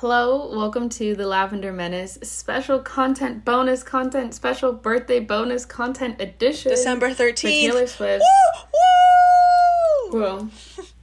Hello, 0.00 0.48
welcome 0.56 0.88
to 0.88 1.14
the 1.14 1.26
Lavender 1.26 1.74
Menace 1.74 2.18
special 2.22 2.78
content, 2.78 3.44
bonus 3.44 3.82
content, 3.82 4.34
special 4.34 4.72
birthday 4.72 5.20
bonus 5.20 5.66
content 5.66 6.18
edition. 6.22 6.70
December 6.70 7.10
13th. 7.10 7.36
Taylor 7.36 7.86
Swift. 7.86 8.24
Woo! 8.72 10.10
Woo! 10.10 10.18
Well, 10.18 10.50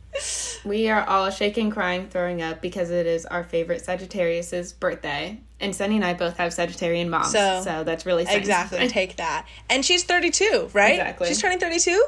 we 0.65 0.89
are 0.89 1.07
all 1.07 1.29
shaking, 1.29 1.70
crying, 1.70 2.07
throwing 2.10 2.41
up 2.41 2.60
because 2.60 2.89
it 2.89 3.05
is 3.05 3.28
our 3.28 3.44
favorite 3.44 3.86
Sagittarius's 3.86 4.73
birthday. 4.73 5.39
And 5.59 5.75
Sunny 5.75 5.98
and 5.98 6.04
I 6.04 6.16
both 6.16 6.38
have 6.38 6.52
Sagittarian 6.52 7.07
moms, 7.07 7.32
so, 7.34 7.61
So- 7.64 7.84
that's 7.84 8.04
really 8.07 8.23
nice. 8.23 8.36
Exactly. 8.36 8.88
Take 8.88 9.18
that. 9.18 9.45
And 9.70 9.86
she's 9.86 10.05
32, 10.05 10.71
right? 10.73 10.93
Exactly. 10.93 11.27
She's 11.27 11.39
turning 11.39 11.59
32? 11.59 12.04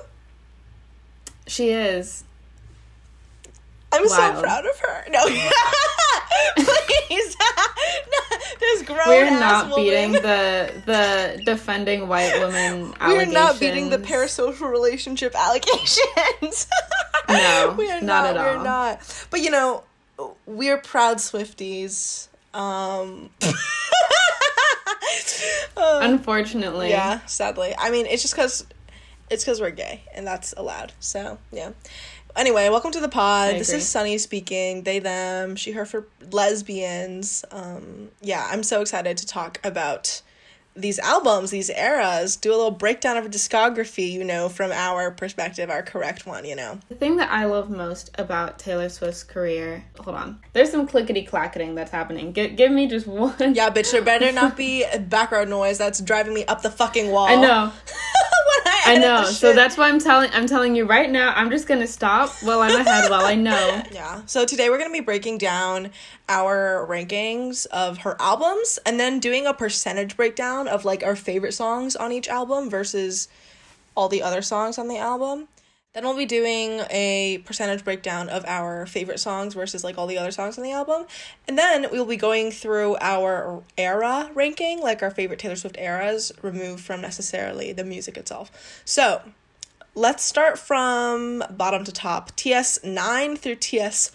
She 1.45 1.69
is. 1.69 2.23
I'm 3.91 4.07
so 4.07 4.41
proud 4.41 4.65
of 4.65 4.79
her. 4.79 5.05
No. 5.11 5.23
Please. 6.55 7.36
no, 7.57 8.38
this 8.59 8.83
grown 8.83 9.07
We're 9.07 9.29
not 9.32 9.70
woman. 9.70 9.83
beating 9.86 10.11
the 10.14 10.71
the 10.86 11.42
defending 11.43 12.07
white 12.07 12.39
woman 12.39 12.93
We're 13.01 13.25
not 13.25 13.60
beating 13.60 13.89
the 13.89 13.97
parasocial 13.97 14.70
relationship 14.70 15.34
allegations. 15.36 16.68
No, 17.28 17.75
we 17.78 17.89
are 17.92 18.01
not 18.01 18.23
not. 18.23 18.25
at 18.28 18.36
We're 18.36 18.57
all. 18.57 18.64
not. 18.64 19.25
But 19.29 19.42
you 19.42 19.51
know, 19.51 19.84
we're 20.46 20.78
proud 20.78 21.18
Swifties. 21.18 22.28
Um, 22.54 23.29
uh, 25.78 26.00
Unfortunately, 26.01 26.89
yeah, 26.89 27.25
sadly. 27.25 27.73
I 27.78 27.92
mean, 27.92 28.06
it's 28.06 28.21
just 28.21 28.34
because 28.36 28.65
it's 29.29 29.43
because 29.43 29.61
we're 29.61 29.70
gay, 29.71 30.01
and 30.14 30.25
that's 30.25 30.54
allowed. 30.57 30.93
So 31.00 31.37
yeah. 31.51 31.71
Anyway, 32.36 32.69
welcome 32.69 32.92
to 32.92 33.00
the 33.00 33.09
pod. 33.09 33.56
This 33.56 33.73
is 33.73 33.88
Sunny 33.88 34.17
speaking. 34.17 34.83
They, 34.83 35.00
them, 35.00 35.56
she, 35.56 35.72
her 35.72 35.86
for 35.86 36.08
lesbians. 36.31 37.44
Um, 37.52 38.09
yeah, 38.22 38.47
I'm 38.50 38.64
so 38.64 38.81
excited 38.81 39.17
to 39.17 39.25
talk 39.25 39.59
about 39.64 40.22
these 40.76 41.00
albums, 41.00 41.52
these 41.52 41.70
eras. 41.70 42.36
Do 42.36 42.52
a 42.52 42.56
little 42.56 42.72
breakdown 42.72 43.18
of 43.18 43.26
a 43.26 43.30
discography, 43.30 44.12
you 44.12 44.23
know, 44.23 44.48
from 44.48 44.72
our 44.72 45.12
perspective, 45.12 45.70
our 45.70 45.84
correct 45.84 46.26
one, 46.26 46.45
you 46.45 46.56
know. 46.56 46.80
The 46.88 46.95
thing 46.95 47.18
that 47.18 47.30
I 47.31 47.45
love 47.45 47.70
most 47.70 48.12
about 48.18 48.59
Taylor 48.59 48.88
Swift's 48.90 49.23
career, 49.23 49.84
hold 50.00 50.16
on, 50.16 50.40
there's 50.53 50.72
some 50.72 50.88
clickety 50.88 51.25
clacketing 51.25 51.75
that's 51.75 51.92
happening. 51.92 52.34
G- 52.34 52.50
give 52.50 52.72
me 52.72 52.88
just 52.88 53.08
one. 53.08 53.56
Yeah, 53.56 53.70
bitch, 53.70 53.92
there 53.92 54.02
better 54.02 54.31
not 54.31 54.56
be 54.56 54.86
background 55.09 55.50
noise 55.50 55.78
that's 55.78 56.00
driving 56.00 56.34
me 56.34 56.46
up 56.46 56.62
the 56.62 56.72
fucking 56.72 57.12
wall. 57.12 57.28
I 57.28 57.36
know, 57.36 57.72
I, 58.85 58.95
I 58.95 58.97
know. 58.97 59.23
So 59.23 59.53
that's 59.53 59.77
why 59.77 59.89
I'm 59.89 59.99
telling, 59.99 60.30
I'm 60.33 60.47
telling 60.47 60.75
you 60.75 60.85
right 60.85 61.09
now. 61.09 61.33
I'm 61.35 61.49
just 61.49 61.67
gonna 61.67 61.88
stop 61.88 62.30
while 62.41 62.61
I'm 62.61 62.75
ahead, 62.80 63.09
while 63.09 63.25
I 63.25 63.35
know. 63.35 63.83
Yeah. 63.91 64.22
So 64.25 64.45
today 64.45 64.69
we're 64.69 64.77
going 64.77 64.89
to 64.89 64.94
be 64.94 65.03
breaking 65.03 65.39
down 65.39 65.89
our 66.27 66.85
rankings 66.88 67.66
of 67.67 68.00
her 68.00 68.16
albums 68.19 68.80
and 68.85 69.00
then 69.00 69.19
doing 69.19 69.45
a 69.47 69.53
percentage 69.53 70.16
breakdown 70.16 70.67
of 70.67 70.85
like 70.85 71.03
our 71.03 71.16
favorite 71.16 71.53
songs 71.53 71.95
on 71.95 72.11
each 72.11 72.27
album 72.27 72.69
versus 72.69 73.27
all 73.95 74.07
the 74.09 74.22
other 74.22 74.41
songs 74.41 74.77
on 74.77 74.88
the 74.88 74.97
album. 74.97 75.47
Then 75.95 76.04
we'll 76.04 76.16
be 76.16 76.28
doing 76.28 76.82
a 76.92 77.42
percentage 77.45 77.84
breakdown 77.84 78.30
of 78.30 78.45
our 78.45 78.86
favorite 78.86 79.20
songs 79.20 79.56
versus 79.56 79.84
like 79.84 79.98
all 79.98 80.06
the 80.06 80.20
other 80.20 80.30
songs 80.30 80.56
on 80.56 80.64
the 80.64 80.72
album. 80.72 81.08
And 81.48 81.58
then 81.58 81.88
we'll 81.92 82.06
be 82.06 82.16
going 82.16 82.52
through 82.52 82.98
our 83.02 83.64
era 83.76 84.30
ranking, 84.36 84.81
like 84.81 85.02
our 85.02 85.09
favorite 85.09 85.40
Taylor 85.40 85.56
Swift 85.56 85.78
eras, 85.80 86.31
removed 86.44 86.84
from 86.84 87.02
necessarily 87.02 87.73
the 87.73 87.84
music 87.84 88.18
itself. 88.18 88.81
So, 88.86 89.23
let's 89.96 90.23
start 90.23 90.59
from 90.59 91.44
bottom 91.50 91.84
to 91.86 91.92
top. 91.92 92.36
TS 92.36 92.84
9 92.84 93.36
through 93.36 93.56
TS 93.56 94.12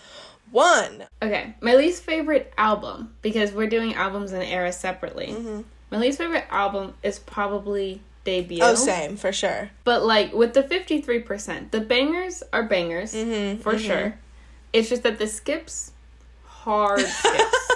1. 0.53 1.07
Okay, 1.23 1.57
my 1.61 1.75
least 1.75 2.05
favorite 2.05 2.53
album 2.57 3.17
because 3.21 3.51
we're 3.51 3.67
doing 3.67 3.95
albums 3.95 4.31
and 4.31 4.45
eras 4.45 4.77
separately. 4.77 5.33
Mm-hmm. 5.33 5.63
My 5.91 5.99
least 5.99 6.19
favorite 6.19 6.47
album 6.51 6.95
is 7.03 7.19
probably 7.19 8.01
debut. 8.25 8.61
Oh, 8.63 8.75
same, 8.75 9.17
for 9.17 9.33
sure. 9.33 9.71
But 9.85 10.05
like 10.05 10.33
with 10.33 10.55
the 10.55 10.63
53%, 10.63 11.71
the 11.71 11.81
bangers 11.81 12.43
are 12.53 12.63
bangers 12.65 13.15
Mm-hmm, 13.15 13.61
for 13.63 13.79
sure. 13.79 14.19
It's 14.73 14.89
just 14.89 15.03
that 15.05 15.19
the 15.19 15.27
skips 15.27 15.93
hard 16.45 17.01
skips. 17.07 17.69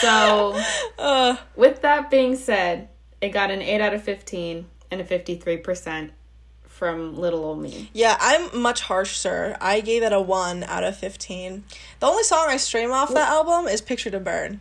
so, 0.00 0.60
Uh, 0.98 1.36
with 1.54 1.82
that 1.82 2.10
being 2.10 2.34
said, 2.36 2.88
it 3.20 3.28
got 3.28 3.50
an 3.50 3.60
8 3.62 3.80
out 3.80 3.94
of 3.94 4.02
15 4.02 4.66
and 4.90 5.00
a 5.00 5.04
53% 5.04 6.10
from 6.64 7.16
Little 7.18 7.44
Ol' 7.44 7.56
Me. 7.56 7.90
yeah, 7.94 8.16
I'm 8.20 8.60
much 8.60 8.82
harsher. 8.82 9.56
I 9.60 9.80
gave 9.80 10.02
it 10.02 10.12
a 10.12 10.20
1 10.20 10.64
out 10.64 10.84
of 10.84 10.96
15. 10.96 11.64
The 12.00 12.06
only 12.06 12.22
song 12.22 12.46
I 12.48 12.56
stream 12.58 12.92
off 12.92 13.12
that 13.14 13.28
album 13.28 13.66
is 13.68 13.80
Picture 13.80 14.10
to 14.10 14.20
Burn. 14.20 14.60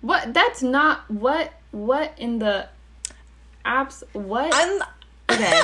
What 0.00 0.32
that's 0.32 0.62
not 0.62 1.10
what 1.10 1.52
what 1.72 2.14
in 2.16 2.38
the 2.38 2.68
apps 3.64 4.02
what 4.12 4.50
I'm. 4.54 4.82
Okay, 5.32 5.62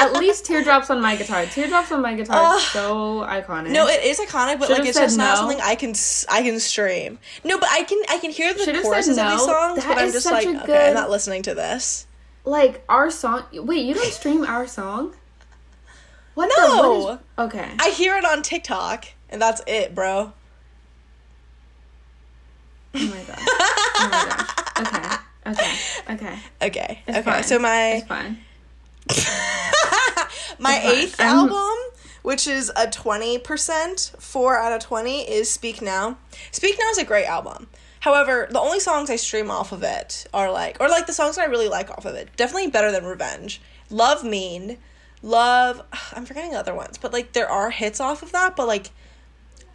at 0.00 0.12
least 0.20 0.44
teardrops 0.44 0.90
on 0.90 1.00
my 1.00 1.16
guitar. 1.16 1.46
Teardrops 1.46 1.90
on 1.92 2.02
my 2.02 2.14
guitar 2.14 2.56
is 2.56 2.62
so 2.64 3.20
iconic. 3.22 3.70
No, 3.70 3.86
it 3.88 4.04
is 4.04 4.20
iconic, 4.20 4.58
but 4.58 4.66
Should've 4.68 4.78
like 4.80 4.88
it's 4.88 4.98
just 4.98 5.16
not 5.16 5.38
something 5.38 5.58
I 5.62 5.76
can 5.76 5.94
I 6.30 6.42
can 6.42 6.60
stream. 6.60 7.18
No, 7.42 7.58
but 7.58 7.70
I 7.70 7.84
can 7.84 8.02
I 8.10 8.18
can 8.18 8.30
hear 8.30 8.52
the 8.52 8.58
Should've 8.64 8.82
said 8.82 8.84
choruses 8.84 9.16
of 9.16 9.30
these 9.30 9.38
no. 9.38 9.46
songs, 9.46 9.78
That 9.84 9.88
but 9.88 9.98
I'm 9.98 10.12
just 10.12 10.30
like 10.30 10.46
okay, 10.46 10.66
good- 10.66 10.88
I'm 10.88 10.94
not 10.94 11.08
listening 11.08 11.40
to 11.44 11.54
this. 11.54 12.06
like 12.44 12.84
our 12.90 13.10
song. 13.10 13.44
Wait, 13.54 13.86
you 13.86 13.94
don't 13.94 14.12
stream 14.12 14.44
our 14.44 14.66
song? 14.66 15.14
What 16.34 16.50
the? 16.54 16.62
No. 16.76 16.98
What 16.98 17.14
is, 17.14 17.18
okay. 17.46 17.70
I 17.80 17.88
hear 17.90 18.16
it 18.18 18.26
on 18.26 18.42
TikTok, 18.42 19.06
and 19.30 19.40
that's 19.40 19.62
it, 19.66 19.94
bro. 19.94 20.34
oh 22.94 23.06
my 23.06 23.22
god. 23.22 23.38
Oh 23.38 24.08
my 24.12 24.84
gosh. 24.84 24.86
Okay. 24.86 25.21
Okay. 25.46 25.74
Okay. 26.10 26.38
Okay, 26.62 27.02
It's 27.06 27.18
okay. 27.18 27.22
fine. 27.30 27.42
So 27.44 27.58
my 27.58 27.92
It's 27.94 28.06
fine. 28.06 28.38
My 30.58 30.80
eighth 30.84 31.18
album, 31.18 31.76
which 32.22 32.46
is 32.46 32.70
a 32.76 32.86
20%, 32.86 34.20
4 34.20 34.58
out 34.58 34.72
of 34.72 34.80
20, 34.80 35.22
is 35.22 35.50
Speak 35.50 35.82
Now. 35.82 36.18
Speak 36.52 36.76
Now 36.78 36.88
is 36.90 36.98
a 36.98 37.04
great 37.04 37.26
album. 37.26 37.68
However, 38.00 38.46
the 38.50 38.60
only 38.60 38.78
songs 38.78 39.10
I 39.10 39.16
stream 39.16 39.50
off 39.50 39.72
of 39.72 39.82
it 39.82 40.26
are 40.32 40.52
like, 40.52 40.76
or 40.80 40.88
like 40.88 41.06
the 41.06 41.12
songs 41.12 41.36
that 41.36 41.42
I 41.48 41.50
really 41.50 41.68
like 41.68 41.90
off 41.90 42.04
of 42.04 42.14
it, 42.14 42.28
definitely 42.36 42.70
better 42.70 42.92
than 42.92 43.04
Revenge. 43.04 43.60
Love 43.90 44.22
Mean, 44.22 44.78
Love, 45.22 45.82
I'm 46.12 46.24
forgetting 46.26 46.52
the 46.52 46.58
other 46.58 46.74
ones, 46.74 46.96
but 46.98 47.12
like 47.12 47.32
there 47.32 47.48
are 47.50 47.70
hits 47.70 47.98
off 48.00 48.22
of 48.22 48.30
that, 48.32 48.54
but 48.54 48.68
like 48.68 48.90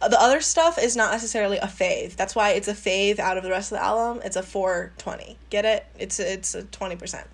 the 0.00 0.20
other 0.20 0.40
stuff 0.40 0.78
is 0.78 0.96
not 0.96 1.10
necessarily 1.10 1.58
a 1.58 1.66
fave. 1.66 2.14
That's 2.16 2.34
why 2.36 2.50
it's 2.50 2.68
a 2.68 2.74
fave 2.74 3.18
out 3.18 3.36
of 3.36 3.42
the 3.42 3.50
rest 3.50 3.72
of 3.72 3.78
the 3.78 3.84
album. 3.84 4.22
It's 4.24 4.36
a 4.36 4.42
420. 4.42 5.36
Get 5.50 5.64
it? 5.64 5.86
It's 5.98 6.20
it's 6.20 6.54
a 6.54 6.62
20%. 6.62 7.24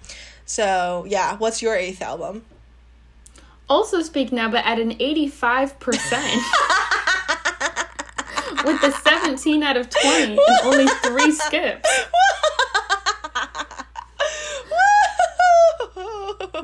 So, 0.46 1.04
yeah, 1.08 1.36
what's 1.36 1.60
your 1.62 1.74
eighth 1.74 2.00
album? 2.02 2.44
Also 3.68 4.02
speak 4.02 4.30
now, 4.30 4.50
but 4.50 4.64
at 4.66 4.78
an 4.78 4.92
eighty-five 5.00 5.78
percent. 5.80 6.24
With 8.64 8.80
the 8.80 8.90
17 8.92 9.62
out 9.62 9.76
of 9.76 9.90
20 9.90 10.32
and 10.32 10.40
only 10.64 10.86
three 11.02 11.32
skips. 11.32 11.88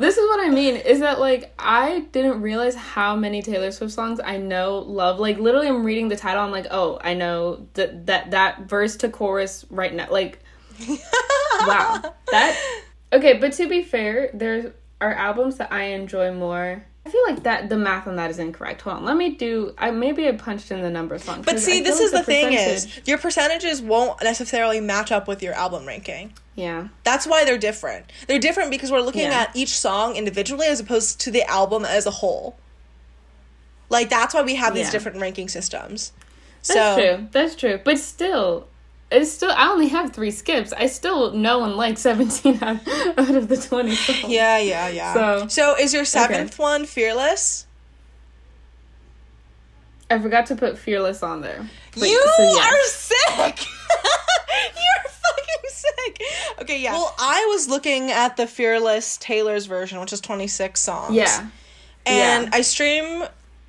This 0.01 0.17
is 0.17 0.27
what 0.29 0.41
I 0.41 0.49
mean 0.49 0.77
is 0.77 1.01
that 1.01 1.21
like 1.21 1.53
I 1.59 2.07
didn't 2.13 2.41
realize 2.41 2.75
how 2.75 3.17
many 3.17 3.43
Taylor 3.43 3.71
Swift 3.71 3.93
songs 3.93 4.19
I 4.25 4.39
know 4.39 4.79
love. 4.79 5.19
Like 5.19 5.39
literally 5.39 5.69
I'm 5.69 5.85
reading 5.85 6.09
the 6.09 6.17
title 6.17 6.43
I'm 6.43 6.51
like, 6.51 6.69
"Oh, 6.71 6.99
I 7.05 7.13
know 7.13 7.67
that 7.75 8.07
that 8.07 8.31
that 8.31 8.63
verse 8.63 8.97
to 8.97 9.11
chorus 9.11 9.67
right 9.69 9.93
now." 9.93 10.09
Like 10.11 10.39
wow. 11.67 12.15
That 12.31 12.81
Okay, 13.13 13.35
but 13.35 13.53
to 13.55 13.69
be 13.69 13.83
fair, 13.83 14.31
there 14.33 14.73
are 15.03 15.13
albums 15.13 15.59
that 15.59 15.71
I 15.71 15.83
enjoy 15.89 16.33
more. 16.33 16.87
I 17.11 17.13
feel 17.13 17.23
like 17.27 17.43
that 17.43 17.69
the 17.69 17.77
math 17.77 18.07
on 18.07 18.15
that 18.17 18.31
is 18.31 18.39
incorrect. 18.39 18.83
Hold 18.83 18.99
on. 18.99 19.05
Let 19.05 19.17
me 19.17 19.31
do 19.31 19.75
I 19.77 19.91
maybe 19.91 20.29
I 20.29 20.33
punched 20.33 20.71
in 20.71 20.81
the 20.81 20.91
numbers 20.91 21.27
wrong. 21.27 21.43
But 21.43 21.59
see, 21.59 21.81
this 21.81 21.99
feel 21.99 22.07
is 22.07 22.13
like 22.13 22.25
the 22.25 22.33
thing 22.33 22.53
is 22.53 23.01
your 23.05 23.19
percentages 23.19 23.83
won't 23.83 24.23
necessarily 24.23 24.79
match 24.81 25.11
up 25.11 25.27
with 25.27 25.43
your 25.43 25.53
album 25.55 25.87
ranking. 25.87 26.35
Yeah. 26.55 26.87
That's 27.03 27.27
why 27.27 27.45
they're 27.45 27.59
different. 27.59 28.07
They're 28.29 28.39
different 28.39 28.71
because 28.71 28.93
we're 28.93 29.01
looking 29.01 29.23
Yeah. 29.23 29.41
at 29.41 29.57
each 29.57 29.77
song 29.77 30.15
individually 30.15 30.69
as 30.69 30.79
opposed 30.79 31.21
to 31.23 31.33
the 31.33 31.43
album 31.51 31.85
as 31.85 32.07
a 32.07 32.13
whole. 32.13 32.57
Like 33.89 34.09
that's 34.09 34.33
why 34.33 34.43
we 34.43 34.55
have 34.55 34.73
these 34.73 34.87
Yeah. 34.87 34.93
different 34.93 35.21
ranking 35.21 35.49
systems. 35.49 36.13
That's 36.69 36.79
so 36.79 36.97
true. 37.17 37.29
That's 37.33 37.57
true. 37.57 37.81
But 37.83 37.99
still, 37.99 38.69
it's 39.11 39.31
still. 39.33 39.51
I 39.51 39.69
only 39.69 39.89
have 39.89 40.13
three 40.13 40.31
skips. 40.31 40.73
I 40.73 40.87
still 40.87 41.33
know 41.33 41.65
and 41.65 41.75
like 41.77 41.99
seventeen 41.99 42.59
out, 42.63 42.87
out 43.19 43.35
of 43.35 43.49
the 43.49 43.57
twenty 43.57 43.95
songs. 43.95 44.25
yeah, 44.29 44.59
yeah, 44.59 44.89
yeah. 44.89 45.15
So- 45.15 45.49
so 45.49 45.77
is 45.77 45.93
your 45.95 46.05
seventh 46.05 46.59
one 46.59 46.87
Fearless? 46.87 47.67
I 50.11 50.19
forgot 50.19 50.47
to 50.47 50.57
put 50.57 50.77
fearless 50.77 51.23
on 51.23 51.41
there. 51.41 51.65
But- 51.95 52.09
you 52.09 52.21
so 52.37 52.43
yes. 52.43 52.73
are 52.73 52.85
sick. 52.89 53.67
You're 54.75 55.13
fucking 55.13 55.69
sick. 55.69 56.23
Okay, 56.63 56.83
yeah. 56.83 56.93
Well, 56.93 57.15
I 57.19 57.47
was 57.53 57.69
looking 57.69 58.11
at 58.11 58.37
the 58.37 58.47
Fearless 58.49 59.17
Taylor's 59.19 59.67
version, 59.67 60.01
which 60.01 60.13
is 60.13 60.21
26 60.21 60.81
songs. 60.81 61.15
Yeah. 61.15 61.47
And 62.07 62.45
Yeah. 62.47 62.51
I 62.53 62.63
stream 62.63 63.25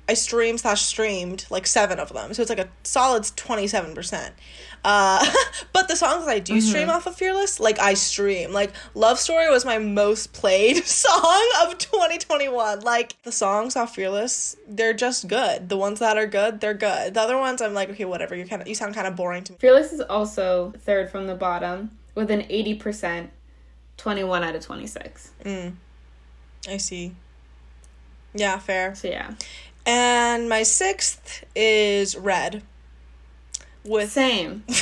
I 0.08 0.14
streamed 0.14 0.60
slash 0.60 0.82
streamed 0.82 1.46
like 1.48 1.66
seven 1.66 1.98
of 1.98 2.12
them, 2.12 2.34
so 2.34 2.42
it's 2.42 2.50
like 2.50 2.58
a 2.58 2.68
solid 2.82 3.30
twenty 3.36 3.66
seven 3.66 3.94
percent. 3.94 4.34
Uh, 4.84 5.24
but 5.72 5.86
the 5.88 5.94
songs 5.94 6.26
I 6.26 6.40
do 6.40 6.60
stream 6.60 6.90
off 6.90 7.06
of 7.06 7.14
Fearless, 7.14 7.60
like 7.60 7.78
I 7.78 7.94
stream. 7.94 8.52
Like 8.52 8.72
Love 8.94 9.18
Story 9.18 9.48
was 9.48 9.64
my 9.64 9.78
most 9.78 10.32
played 10.32 10.76
song 10.84 11.50
of 11.62 11.78
2021. 11.78 12.80
Like 12.80 13.14
the 13.22 13.32
songs 13.32 13.76
off 13.76 13.94
Fearless, 13.94 14.56
they're 14.68 14.92
just 14.92 15.28
good. 15.28 15.68
The 15.68 15.76
ones 15.76 16.00
that 16.00 16.16
are 16.16 16.26
good, 16.26 16.60
they're 16.60 16.74
good. 16.74 17.14
The 17.14 17.20
other 17.20 17.38
ones, 17.38 17.62
I'm 17.62 17.74
like, 17.74 17.90
okay, 17.90 18.04
whatever. 18.04 18.34
You 18.34 18.44
kind 18.44 18.60
of 18.60 18.68
you 18.68 18.74
sound 18.74 18.94
kind 18.94 19.06
of 19.06 19.14
boring 19.14 19.44
to 19.44 19.52
me. 19.52 19.58
Fearless 19.60 19.92
is 19.92 20.00
also 20.00 20.72
third 20.78 21.10
from 21.10 21.28
the 21.28 21.34
bottom 21.36 21.92
with 22.14 22.30
an 22.30 22.42
80%, 22.42 23.28
21 23.96 24.42
out 24.42 24.56
of 24.56 24.62
26. 24.64 25.30
I 26.68 26.76
see. 26.76 27.14
Yeah, 28.34 28.58
fair. 28.58 28.94
So 28.94 29.08
yeah. 29.08 29.34
And 29.86 30.48
my 30.48 30.62
sixth 30.62 31.44
is 31.54 32.16
Red. 32.16 32.62
With 33.84 34.12
Same. 34.12 34.62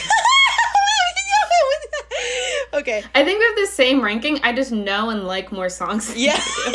okay. 2.75 3.03
I 3.15 3.25
think 3.25 3.39
we 3.39 3.45
have 3.45 3.57
the 3.57 3.67
same 3.73 4.03
ranking. 4.03 4.41
I 4.43 4.53
just 4.53 4.73
know 4.73 5.09
and 5.11 5.27
like 5.27 5.51
more 5.53 5.69
songs. 5.71 6.15
Yeah. 6.15 6.39
yeah. 6.67 6.73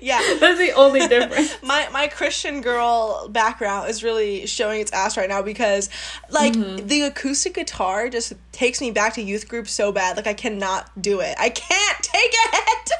yeah. 0.00 0.20
That's 0.40 0.58
the 0.58 0.72
only 0.74 1.06
difference. 1.06 1.56
My 1.62 1.88
my 1.92 2.08
Christian 2.08 2.62
girl 2.62 3.28
background 3.28 3.88
is 3.88 4.02
really 4.02 4.46
showing 4.46 4.80
its 4.80 4.92
ass 4.92 5.16
right 5.16 5.28
now 5.28 5.42
because 5.42 5.88
like 6.30 6.54
Mm-hmm. 6.54 6.86
the 6.88 7.02
acoustic 7.02 7.54
guitar 7.54 8.08
just 8.08 8.32
takes 8.50 8.80
me 8.80 8.90
back 8.90 9.14
to 9.14 9.22
youth 9.22 9.48
group 9.48 9.68
so 9.68 9.92
bad. 9.92 10.16
Like 10.16 10.26
I 10.26 10.34
cannot 10.34 10.90
do 11.00 11.20
it. 11.20 11.36
I 11.38 11.50
can't 11.50 11.98
take 12.02 12.30
it. 12.32 12.90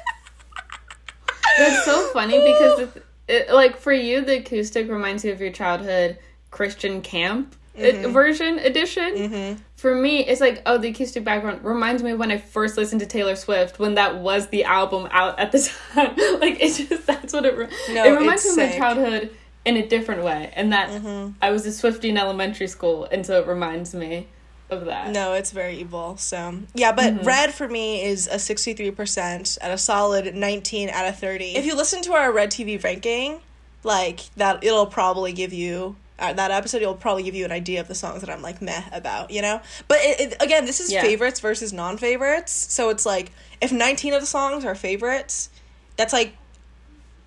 That's 1.59 1.85
so 1.85 2.09
funny 2.13 2.39
because 2.39 2.89
it, 3.29 3.51
like 3.53 3.77
for 3.77 3.93
you 3.93 4.23
the 4.25 4.39
acoustic 4.39 4.89
reminds 4.89 5.25
you 5.25 5.33
of 5.33 5.41
your 5.41 5.51
childhood 5.53 6.19
Christian 6.51 7.01
camp 7.03 7.55
Mm-hmm. 7.77 8.11
version 8.11 8.59
edition. 8.61 9.59
For 9.77 9.95
me, 9.95 10.21
it's 10.27 10.41
like 10.41 10.63
oh 10.65 10.79
the 10.79 10.89
acoustic 10.89 11.25
background 11.25 11.63
reminds 11.63 12.03
me 12.03 12.13
of 12.13 12.19
when 12.19 12.31
I 12.31 12.39
first 12.39 12.79
listened 12.79 13.03
to 13.03 13.07
Taylor 13.07 13.37
Swift 13.37 13.79
when 13.79 13.97
that 13.97 14.17
was 14.17 14.47
the 14.49 14.65
album 14.65 15.07
out 15.11 15.39
at 15.39 15.53
the 15.53 15.59
time. 15.93 16.17
like 16.41 16.57
it's 16.63 16.79
just 16.79 17.07
that's 17.07 17.35
what 17.35 17.45
it 17.45 17.55
re- 17.55 17.69
No, 17.91 18.05
it 18.07 18.19
reminds 18.19 18.47
me 18.47 18.65
of 18.65 18.71
my 18.71 18.79
childhood 18.79 19.31
in 19.67 19.77
a 19.77 19.87
different 19.87 20.23
way, 20.25 20.51
and 20.55 20.73
that 20.73 20.89
Mm-hmm. 20.89 21.33
I 21.43 21.51
was 21.51 21.67
a 21.67 21.69
Swiftie 21.69 22.09
in 22.09 22.17
elementary 22.17 22.67
school, 22.67 23.05
and 23.13 23.27
so 23.27 23.43
it 23.43 23.47
reminds 23.47 23.95
me 23.95 24.29
of 24.71 24.87
that. 24.87 25.11
No, 25.13 25.33
it's 25.35 25.53
very 25.53 25.77
evil. 25.79 26.17
So 26.17 26.59
yeah, 26.75 26.93
but 26.93 27.25
red 27.25 27.53
for 27.55 27.69
me 27.69 28.03
is 28.05 28.27
a 28.27 28.39
sixty 28.39 28.73
three 28.75 28.91
percent 28.91 29.59
at 29.61 29.71
a 29.71 29.79
solid 29.79 30.35
nineteen 30.35 30.89
out 30.91 31.07
of 31.07 31.19
thirty. 31.19 31.57
If 31.57 31.65
you 31.65 31.77
listen 31.77 32.03
to 32.03 32.13
our 32.15 32.33
red 32.33 32.51
TV 32.51 32.83
ranking, 32.83 33.41
like 33.85 34.21
that, 34.37 34.63
it'll 34.65 34.87
probably 34.87 35.33
give 35.33 35.53
you. 35.53 35.97
Uh, 36.19 36.33
that 36.33 36.51
episode, 36.51 36.81
it'll 36.81 36.95
probably 36.95 37.23
give 37.23 37.35
you 37.35 37.45
an 37.45 37.53
idea 37.53 37.79
of 37.79 37.89
the 37.89 37.95
songs 37.95 38.23
that 38.23 38.31
I'm 38.31 38.41
like 38.41 38.63
meh 38.63 38.83
about, 38.91 39.31
you 39.31 39.43
know. 39.43 39.61
But 39.87 39.99
it, 40.01 40.33
it, 40.33 40.43
again, 40.43 40.65
this 40.65 40.81
is 40.81 40.91
Yeah. 40.91 41.03
favorites 41.03 41.41
versus 41.41 41.75
non 41.75 41.99
favorites, 41.99 42.53
so 42.53 42.89
it's 42.89 43.05
like 43.05 43.33
if 43.61 43.71
19 43.71 44.15
of 44.15 44.23
the 44.23 44.27
songs 44.27 44.65
are 44.65 44.75
favorites, 44.75 45.51
that's 45.99 46.15
like 46.15 46.35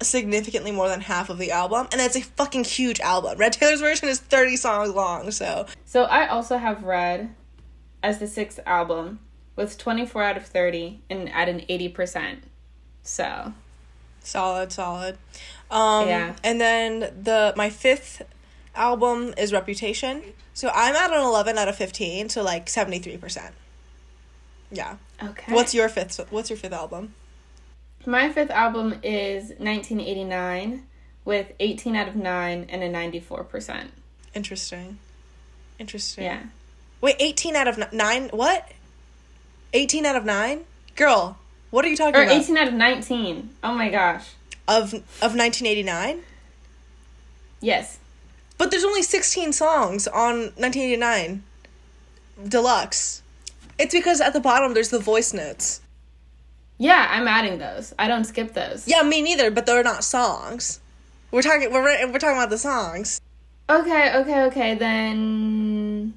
significantly 0.02 0.72
more 0.72 0.88
than 0.88 1.02
half 1.02 1.30
of 1.30 1.38
the 1.38 1.52
album, 1.52 1.88
and 1.92 2.00
that's 2.00 2.16
a 2.16 2.22
fucking 2.22 2.64
huge 2.64 3.00
album. 3.00 3.38
Red 3.38 3.54
Taylor's 3.54 3.82
version 3.82 4.08
is 4.08 4.20
30 4.20 4.56
songs 4.56 4.90
long, 4.94 5.32
so 5.32 5.66
So 5.86 6.04
I 6.04 6.28
also 6.28 6.58
have 6.58 6.84
Red 6.84 7.36
as 8.02 8.20
the 8.20 8.28
sixth 8.28 8.60
album 8.66 9.20
with 9.56 9.78
24 9.78 10.24
out 10.24 10.38
of 10.38 10.46
30 10.46 11.02
and 11.10 11.30
at 11.30 11.50
an 11.50 11.62
80%. 11.70 12.40
So, 13.04 13.54
Solid, 14.22 14.72
solid. 14.72 15.18
Um, 15.72 16.08
Yeah. 16.08 16.36
And 16.44 16.60
then 16.60 17.00
the 17.00 17.54
my 17.56 17.70
fifth 17.70 18.22
album 18.76 19.34
is 19.38 19.52
Reputation. 19.52 20.24
So 20.54 20.70
I'm 20.74 20.96
at 20.96 21.12
an 21.12 21.22
11 21.22 21.58
out 21.58 21.68
of 21.68 21.76
15, 21.76 22.30
so 22.30 22.44
like 22.44 22.68
73%. 22.68 23.52
Yeah. 24.72 24.98
okay. 25.24 25.54
What's 25.54 25.74
your 25.74 25.90
fifth 25.90 26.20
what's 26.32 26.50
your 26.50 26.58
fifth 26.58 26.74
album? 26.74 27.14
My 28.06 28.32
fifth 28.32 28.50
album 28.52 29.00
is 29.04 29.50
1989 29.58 30.84
with 31.26 31.52
18 31.60 31.96
out 31.96 32.08
of 32.08 32.16
9 32.16 32.66
and 32.70 32.84
a 32.84 32.90
94%. 32.90 33.88
Interesting. 34.34 34.98
Interesting. 35.78 36.24
Yeah. 36.24 36.44
Wait, 37.02 37.16
18 37.20 37.56
out 37.56 37.68
of 37.68 37.78
n- 37.80 37.90
9 37.92 38.30
what? 38.30 38.72
18 39.74 40.06
out 40.06 40.16
of 40.16 40.26
9? 40.26 40.62
Girl, 40.96 41.38
what 41.70 41.86
are 41.86 41.88
you 41.90 41.98
talking 41.98 42.16
about? 42.22 42.28
Or 42.36 42.40
18 42.40 42.58
out 42.58 42.68
of 42.68 42.74
19. 42.74 43.50
Oh 43.64 43.74
my 43.74 43.90
gosh. 43.90 44.30
of 44.68 44.94
of 44.94 45.36
1989? 45.36 46.24
Yes. 47.62 48.00
But 48.58 48.72
there's 48.72 48.84
only 48.84 49.02
16 49.02 49.54
songs 49.54 50.08
on 50.08 50.52
1989 50.58 51.44
Deluxe. 52.48 53.22
It's 53.78 53.94
because 53.94 54.20
at 54.22 54.34
the 54.34 54.40
bottom 54.40 54.74
there's 54.74 54.90
the 54.90 55.00
voice 55.00 55.34
notes. 55.34 55.82
Yeah, 56.80 57.08
I'm 57.12 57.28
adding 57.28 57.60
those. 57.60 57.94
I 58.00 58.08
don't 58.08 58.24
skip 58.24 58.54
those. 58.54 58.88
Yeah, 58.88 59.04
me 59.04 59.22
neither, 59.22 59.52
but 59.52 59.66
they're 59.66 59.84
not 59.84 60.04
songs. 60.04 60.80
We're 61.30 61.42
talking 61.42 61.72
we're 61.72 61.84
we're 61.84 62.20
talking 62.20 62.38
about 62.38 62.50
the 62.50 62.58
songs. 62.58 63.22
Okay, 63.70 64.16
okay, 64.16 64.44
okay. 64.44 64.76
Then 64.76 66.14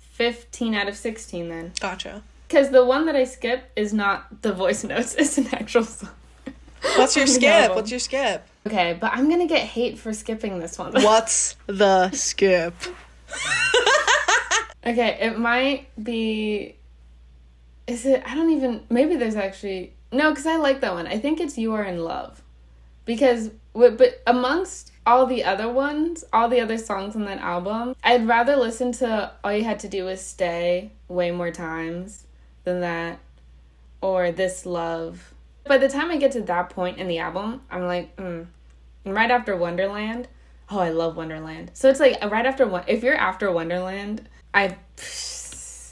15 0.00 0.74
out 0.74 0.88
of 0.88 0.96
16 0.96 1.48
then. 1.48 1.72
Gotcha. 1.80 2.22
Because 2.46 2.70
the 2.70 2.84
one 2.84 3.06
that 3.06 3.14
I 3.14 3.24
skip 3.24 3.70
is 3.76 3.94
not 3.94 4.42
the 4.42 4.52
voice 4.52 4.82
notes, 4.82 5.14
it's 5.18 5.38
an 5.38 5.46
actual 5.52 5.84
song. 5.84 6.10
What's 6.96 7.16
your 7.16 7.26
skip? 7.38 7.74
What's 7.74 7.90
your 7.90 8.00
skip? 8.00 8.46
Okay, 8.66 8.98
but 9.00 9.12
I'm 9.14 9.30
gonna 9.30 9.46
get 9.46 9.60
hate 9.60 9.96
for 9.96 10.12
skipping 10.12 10.58
this 10.58 10.76
one. 10.76 10.92
What's 11.02 11.56
the 11.66 12.10
skip? 12.10 12.74
okay, 14.84 15.18
it 15.20 15.38
might 15.38 15.86
be. 16.02 16.74
Is 17.88 18.04
it? 18.04 18.22
I 18.26 18.34
don't 18.34 18.50
even. 18.50 18.82
Maybe 18.90 19.16
there's 19.16 19.34
actually 19.34 19.94
no, 20.12 20.30
because 20.30 20.46
I 20.46 20.56
like 20.56 20.82
that 20.82 20.92
one. 20.92 21.06
I 21.06 21.18
think 21.18 21.40
it's 21.40 21.56
"You 21.56 21.72
Are 21.72 21.82
in 21.82 22.04
Love," 22.04 22.42
because 23.06 23.50
but 23.72 24.22
amongst 24.26 24.92
all 25.06 25.24
the 25.24 25.42
other 25.42 25.72
ones, 25.72 26.22
all 26.30 26.50
the 26.50 26.60
other 26.60 26.76
songs 26.76 27.16
on 27.16 27.24
that 27.24 27.38
album, 27.38 27.96
I'd 28.04 28.28
rather 28.28 28.56
listen 28.56 28.92
to 28.92 29.32
"All 29.42 29.52
You 29.52 29.64
Had 29.64 29.78
to 29.80 29.88
Do 29.88 30.04
Was 30.04 30.20
Stay" 30.20 30.92
way 31.08 31.30
more 31.30 31.50
times 31.50 32.26
than 32.64 32.80
that, 32.82 33.20
or 34.02 34.32
"This 34.32 34.66
Love." 34.66 35.32
By 35.64 35.78
the 35.78 35.88
time 35.88 36.10
I 36.10 36.18
get 36.18 36.32
to 36.32 36.42
that 36.42 36.68
point 36.68 36.98
in 36.98 37.08
the 37.08 37.18
album, 37.18 37.62
I'm 37.70 37.86
like, 37.86 38.14
mm. 38.16 38.46
right 39.04 39.30
after 39.30 39.56
Wonderland. 39.56 40.28
Oh, 40.70 40.78
I 40.78 40.90
love 40.90 41.16
Wonderland. 41.16 41.70
So 41.72 41.88
it's 41.88 42.00
like 42.00 42.22
right 42.22 42.44
after 42.44 42.66
one. 42.66 42.84
If 42.86 43.02
you're 43.02 43.16
after 43.16 43.50
Wonderland, 43.50 44.28
I. 44.52 44.76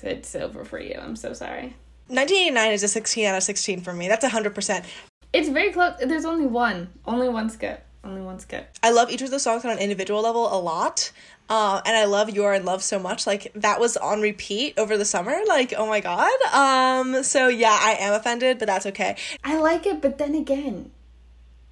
It's 0.03 0.37
over 0.37 0.65
for 0.65 0.79
you. 0.79 0.95
I'm 1.03 1.17
so 1.17 1.33
sorry. 1.33 1.75
1989 2.09 2.73
is 2.73 2.83
a 2.83 2.89
16 2.89 3.27
out 3.27 3.37
of 3.37 3.43
16 3.43 3.81
for 3.81 3.93
me. 3.93 4.09
That's 4.09 4.25
100%. 4.25 4.85
It's 5.33 5.49
very 5.49 5.73
close. 5.73 5.95
There's 5.99 6.25
only 6.25 6.47
one. 6.47 6.89
Only 7.05 7.29
one 7.29 7.51
skip. 7.51 7.85
Only 8.05 8.23
one 8.23 8.39
skip. 8.39 8.71
I 8.83 8.91
love 8.91 9.11
each 9.11 9.23
of 9.23 9.31
those 9.31 9.43
songs 9.43 9.65
on 9.65 9.73
an 9.73 9.79
individual 9.79 10.23
level 10.23 10.47
a 10.55 10.61
lot. 10.61 11.11
Uh, 11.49 11.81
and 11.85 11.97
I 11.97 12.05
love 12.05 12.31
You 12.31 12.45
Are 12.45 12.55
in 12.55 12.65
Love 12.65 12.83
so 12.83 12.99
much. 12.99 13.27
Like 13.27 13.53
that 13.55 13.81
was 13.81 13.97
on 13.97 14.21
repeat 14.21 14.79
over 14.79 14.97
the 14.97 15.05
summer. 15.05 15.37
Like, 15.47 15.75
oh 15.77 15.87
my 15.87 16.01
god. 16.01 16.31
Um, 16.53 17.23
so 17.23 17.49
yeah, 17.49 17.77
I 17.81 17.97
am 18.01 18.15
offended, 18.15 18.59
but 18.59 18.67
that's 18.67 18.87
okay. 18.87 19.17
I 19.45 19.59
like 19.59 19.87
it, 19.87 20.03
but 20.03 20.19
then 20.19 20.35
again, 20.35 20.91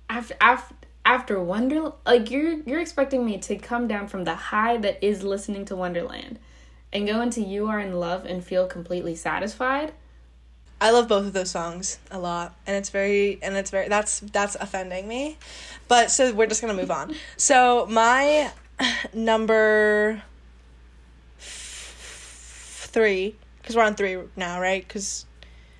after 0.08 0.34
after 0.40 0.74
after 1.04 1.40
Wonderland, 1.42 1.94
like 2.06 2.30
you're 2.30 2.60
you're 2.60 2.80
expecting 2.80 3.24
me 3.24 3.38
to 3.38 3.56
come 3.56 3.88
down 3.88 4.08
from 4.08 4.24
the 4.24 4.34
high 4.34 4.76
that 4.78 5.04
is 5.04 5.22
listening 5.22 5.64
to 5.66 5.76
Wonderland, 5.76 6.38
and 6.92 7.06
go 7.06 7.20
into 7.20 7.40
You 7.40 7.66
Are 7.68 7.80
in 7.80 7.94
Love 7.94 8.24
and 8.24 8.44
feel 8.44 8.66
completely 8.66 9.14
satisfied. 9.14 9.92
I 10.80 10.90
love 10.90 11.08
both 11.08 11.26
of 11.26 11.32
those 11.32 11.50
songs 11.50 11.98
a 12.10 12.18
lot, 12.18 12.54
and 12.66 12.76
it's 12.76 12.90
very 12.90 13.38
and 13.42 13.56
it's 13.56 13.70
very 13.70 13.88
that's 13.88 14.20
that's 14.20 14.54
offending 14.56 15.08
me. 15.08 15.38
But 15.88 16.10
so 16.10 16.32
we're 16.34 16.46
just 16.46 16.60
gonna 16.60 16.74
move 16.74 16.90
on. 16.90 17.14
So 17.36 17.86
my 17.86 18.50
number 19.12 20.22
f- 21.38 22.88
three, 22.92 23.36
because 23.60 23.76
we're 23.76 23.84
on 23.84 23.94
three 23.94 24.18
now, 24.36 24.60
right? 24.60 24.86
Because 24.86 25.26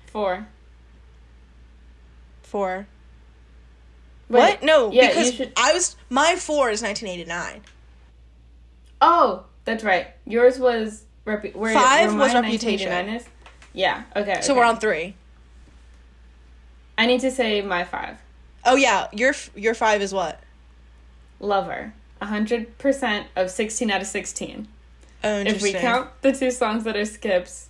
Four. 0.07 0.47
four. 2.43 2.87
Wait, 4.29 4.39
what? 4.39 4.63
No, 4.63 4.91
yeah, 4.91 5.09
because 5.09 5.33
should. 5.33 5.53
I 5.57 5.73
was 5.73 5.95
my 6.09 6.35
four 6.35 6.69
is 6.69 6.81
nineteen 6.81 7.09
eighty 7.09 7.25
nine. 7.25 7.61
Oh, 9.01 9.45
that's 9.65 9.83
right. 9.83 10.07
Yours 10.25 10.57
was 10.57 11.03
repu- 11.27 11.53
where, 11.55 11.73
Five 11.73 12.11
where 12.15 12.19
was 12.19 12.33
Reputation. 12.33 13.09
Is? 13.09 13.25
Yeah. 13.75 14.03
Okay. 14.15 14.41
So 14.41 14.53
okay. 14.53 14.59
we're 14.59 14.65
on 14.65 14.77
three. 14.77 15.15
I 16.97 17.05
need 17.05 17.19
to 17.21 17.31
say 17.31 17.61
my 17.61 17.83
five. 17.83 18.17
Oh 18.63 18.75
yeah, 18.75 19.07
your 19.11 19.33
your 19.55 19.73
five 19.73 20.01
is 20.01 20.13
what? 20.13 20.39
Lover. 21.39 21.93
100% 22.21 23.25
of 23.35 23.51
16 23.51 23.91
out 23.91 24.01
of 24.01 24.07
16. 24.07 24.67
Oh, 25.23 25.37
If 25.39 25.61
we 25.61 25.73
count 25.73 26.09
the 26.21 26.31
two 26.31 26.49
songs 26.49 26.85
that 26.85 26.95
are 26.95 27.05
skips, 27.05 27.67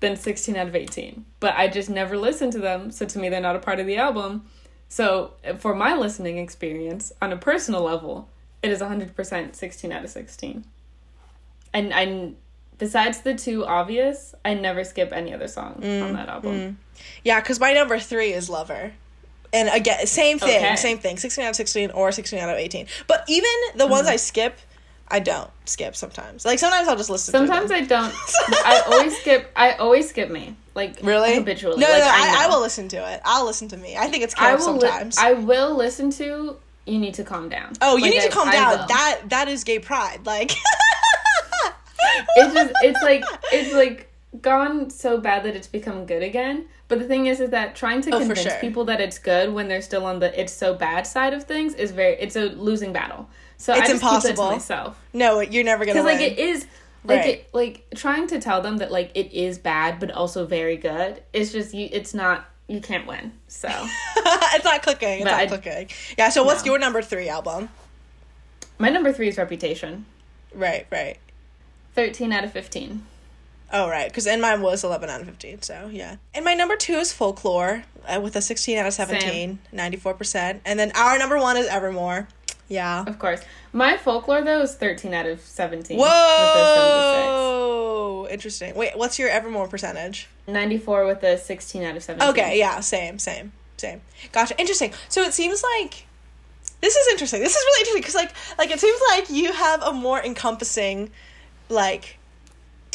then 0.00 0.16
16 0.16 0.56
out 0.56 0.66
of 0.68 0.74
18. 0.74 1.24
But 1.40 1.54
I 1.56 1.68
just 1.68 1.90
never 1.90 2.16
listened 2.16 2.52
to 2.52 2.58
them, 2.58 2.90
so 2.90 3.04
to 3.06 3.18
me 3.18 3.28
they're 3.28 3.40
not 3.40 3.54
a 3.54 3.60
part 3.60 3.78
of 3.78 3.86
the 3.86 3.98
album. 3.98 4.48
So 4.88 5.32
for 5.58 5.74
my 5.74 5.94
listening 5.94 6.38
experience, 6.38 7.12
on 7.20 7.32
a 7.32 7.36
personal 7.36 7.82
level, 7.82 8.28
it 8.62 8.70
is 8.70 8.80
100% 8.80 9.54
16 9.54 9.92
out 9.92 10.04
of 10.04 10.10
16. 10.10 10.64
And 11.74 11.92
I, 11.92 12.32
besides 12.78 13.20
the 13.20 13.34
two 13.34 13.64
obvious, 13.64 14.34
I 14.44 14.54
never 14.54 14.84
skip 14.84 15.12
any 15.12 15.32
other 15.32 15.48
song 15.48 15.74
on 15.76 15.82
mm, 15.82 16.12
that 16.14 16.28
album. 16.28 16.54
Mm. 16.54 16.74
Yeah, 17.24 17.40
because 17.40 17.60
my 17.60 17.72
number 17.72 17.98
three 17.98 18.32
is 18.32 18.48
Lover. 18.48 18.92
And 19.52 19.68
again, 19.68 20.06
same 20.06 20.38
thing, 20.38 20.64
Okay. 20.64 20.76
same 20.76 20.98
thing. 20.98 21.16
16 21.18 21.44
out 21.44 21.50
of 21.50 21.56
16 21.56 21.90
or 21.92 22.12
16 22.12 22.38
out 22.38 22.50
of 22.50 22.56
18. 22.56 22.86
But 23.06 23.24
even 23.28 23.48
the 23.74 23.84
mm-hmm. 23.84 23.90
ones 23.92 24.08
I 24.08 24.16
skip, 24.16 24.58
I 25.08 25.20
don't 25.20 25.50
skip 25.66 25.94
sometimes. 25.94 26.44
Like 26.44 26.58
sometimes 26.58 26.88
I'll 26.88 26.96
just 26.96 27.10
listen 27.10 27.32
Sometimes. 27.32 27.70
I 27.70 27.82
don't. 27.82 28.12
I 28.48 28.82
always 28.86 29.16
skip. 29.18 29.50
I 29.54 29.72
always 29.74 30.08
skip 30.10 30.30
me. 30.30 30.56
Like 30.74 30.98
Really? 31.02 31.34
habitually. 31.34 31.78
No, 31.78 31.88
like, 31.88 32.00
no, 32.00 32.06
I, 32.08 32.34
I, 32.38 32.48
know. 32.48 32.56
will 32.56 32.60
listen 32.60 32.88
to 32.88 32.96
it. 32.96 33.20
I'll 33.24 33.46
listen 33.46 33.68
to 33.68 33.76
me. 33.76 33.96
I 33.96 34.08
think 34.08 34.24
it's 34.24 34.34
I 34.34 34.50
camp 34.50 34.60
will. 34.60 34.74
Li- 34.74 34.80
sometimes. 34.80 35.16
I 35.18 35.32
will 35.34 35.74
listen 35.76 36.10
to. 36.12 36.56
You 36.86 36.98
need 36.98 37.14
to 37.14 37.24
calm 37.24 37.48
down. 37.48 37.72
oh, 37.80 37.96
you 37.96 38.02
Like, 38.04 38.12
need 38.14 38.22
to 38.22 38.28
calm 38.30 38.48
I 38.48 38.52
down. 38.52 38.86
That 38.88 39.20
that 39.28 39.48
is 39.48 39.64
gay 39.64 39.78
pride. 39.78 40.26
Like 40.26 40.52
it's 42.36 42.54
just 42.54 42.72
it's 42.82 43.02
like 43.02 43.24
it's 43.52 43.74
like 43.74 44.12
gone 44.42 44.90
so 44.90 45.18
bad 45.18 45.44
that 45.44 45.54
it's 45.56 45.66
become 45.68 46.06
good 46.06 46.22
again. 46.22 46.66
But 46.88 47.00
the 47.00 47.06
thing 47.06 47.26
is, 47.26 47.40
is 47.40 47.50
that 47.50 47.74
trying 47.74 48.00
to 48.02 48.10
Oh, 48.14 48.18
convince 48.18 48.42
sure. 48.42 48.52
people 48.60 48.84
that 48.84 49.00
it's 49.00 49.18
good 49.18 49.52
when 49.52 49.66
they're 49.68 49.82
still 49.82 50.04
on 50.04 50.20
the 50.20 50.38
it's 50.40 50.52
so 50.52 50.74
bad 50.74 51.06
side 51.06 51.34
of 51.34 51.44
things 51.44 51.74
is 51.74 51.90
very 51.90 52.14
it's 52.20 52.36
a 52.36 52.44
losing 52.50 52.92
battle. 52.92 53.28
So 53.56 53.72
I 53.72 53.78
It's 53.78 53.88
just 53.88 54.02
keep 54.02 54.08
impossible. 54.10 54.46
to 54.48 54.52
myself 54.52 55.00
no, 55.12 55.40
you're 55.40 55.64
never 55.64 55.84
gonna 55.84 55.94
because 56.02 56.04
win. 56.06 56.20
like 56.20 56.32
it 56.32 56.38
is 56.38 56.66
like 57.04 57.20
Right. 57.20 57.28
it 57.28 57.48
like 57.54 57.86
trying 57.94 58.26
to 58.28 58.40
tell 58.40 58.60
them 58.62 58.76
that 58.78 58.90
like 58.92 59.10
it 59.14 59.32
is 59.32 59.58
bad 59.58 59.98
but 60.00 60.10
also 60.10 60.44
very 60.46 60.76
good. 60.76 61.22
It's 61.32 61.50
just 61.52 61.72
you. 61.74 61.88
It's 61.92 62.12
not 62.14 62.44
you 62.68 62.80
can't 62.80 63.06
win. 63.06 63.32
So 63.48 63.68
it's 64.16 64.64
not 64.64 64.82
clicking. 64.82 65.20
It's 65.20 65.24
But 65.24 65.30
not 65.30 65.40
I- 65.40 65.46
clicking. 65.46 65.88
Yeah. 66.18 66.28
So 66.30 66.42
what's 66.44 66.64
No. 66.64 66.72
your 66.72 66.78
number 66.80 67.00
three 67.02 67.28
album? 67.28 67.68
my 68.78 68.90
number 68.90 69.12
three 69.12 69.28
is 69.28 69.38
Reputation. 69.38 70.04
Right. 70.54 70.86
Right. 70.92 71.16
Thirteen 71.96 72.32
out 72.32 72.44
of 72.44 72.52
fifteen. 72.52 73.02
Oh, 73.72 73.88
right. 73.88 74.08
Because 74.08 74.28
and 74.28 74.40
mine 74.40 74.62
was 74.62 74.84
11 74.84 75.10
out 75.10 75.20
of 75.20 75.26
15. 75.26 75.62
So, 75.62 75.90
yeah. 75.92 76.16
And 76.32 76.44
my 76.44 76.54
number 76.54 76.76
two 76.76 76.92
is 76.94 77.12
Folklore 77.12 77.82
uh, 78.06 78.20
with 78.20 78.36
a 78.36 78.40
16 78.40 78.78
out 78.78 78.86
of 78.86 78.92
17, 78.94 79.58
94%. 79.74 80.60
And 80.64 80.78
then 80.78 80.92
our 80.94 81.18
number 81.18 81.36
one 81.36 81.56
is 81.56 81.66
Evermore. 81.66 82.28
Yeah. 82.68 83.02
Of 83.04 83.18
course. 83.18 83.40
My 83.72 83.96
folklore 83.96 84.42
though 84.42 84.62
is 84.62 84.74
thirteen 84.74 85.14
out 85.14 85.26
of 85.26 85.40
seventeen. 85.40 85.98
with 85.98 86.06
a 86.06 86.10
76. 86.10 87.26
Whoa! 87.26 88.26
Interesting. 88.30 88.74
Wait, 88.74 88.96
what's 88.96 89.18
your 89.18 89.28
Evermore 89.28 89.68
percentage? 89.68 90.28
94 90.48 91.06
with 91.06 91.22
a 91.22 91.38
16 91.38 91.82
out 91.82 91.96
of 91.96 92.02
17. 92.02 92.28
Okay, 92.30 92.58
yeah, 92.58 92.80
same, 92.80 93.18
same, 93.18 93.52
same. 93.76 94.00
Gotcha. 94.32 94.58
Interesting. 94.58 94.92
So 95.08 95.22
it 95.22 95.32
seems 95.34 95.62
like 95.62 96.06
this 96.80 96.96
is 96.96 97.08
interesting. 97.08 97.40
This 97.40 97.54
is 97.54 97.64
really 97.64 97.80
interesting 97.80 98.02
because, 98.02 98.14
like, 98.14 98.32
like 98.58 98.70
it 98.70 98.80
seems 98.80 99.00
like 99.10 99.30
you 99.30 99.52
have 99.52 99.82
a 99.82 99.92
more 99.92 100.20
encompassing, 100.22 101.10
like, 101.68 102.18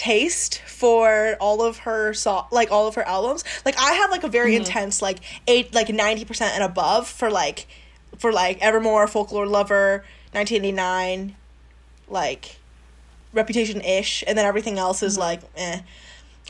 taste 0.01 0.63
for 0.65 1.37
all 1.39 1.61
of 1.61 1.77
her 1.77 2.11
so 2.11 2.43
like 2.51 2.71
all 2.71 2.87
of 2.87 2.95
her 2.95 3.07
albums. 3.07 3.43
Like 3.63 3.77
I 3.77 3.93
have 3.93 4.09
like 4.09 4.23
a 4.23 4.27
very 4.27 4.55
intense 4.55 4.99
like 4.99 5.19
eight 5.47 5.75
like 5.75 5.89
ninety 5.89 6.25
percent 6.25 6.55
and 6.55 6.63
above 6.63 7.07
for 7.07 7.29
like 7.29 7.67
for 8.17 8.31
like 8.33 8.59
Evermore, 8.61 9.07
Folklore 9.07 9.45
Lover, 9.45 10.03
nineteen 10.33 10.63
eighty 10.63 10.71
nine, 10.71 11.35
like 12.09 12.57
Reputation 13.31 13.79
ish, 13.81 14.23
and 14.25 14.35
then 14.35 14.45
everything 14.45 14.79
else 14.79 15.03
is 15.03 15.19
like 15.19 15.41
eh. 15.55 15.81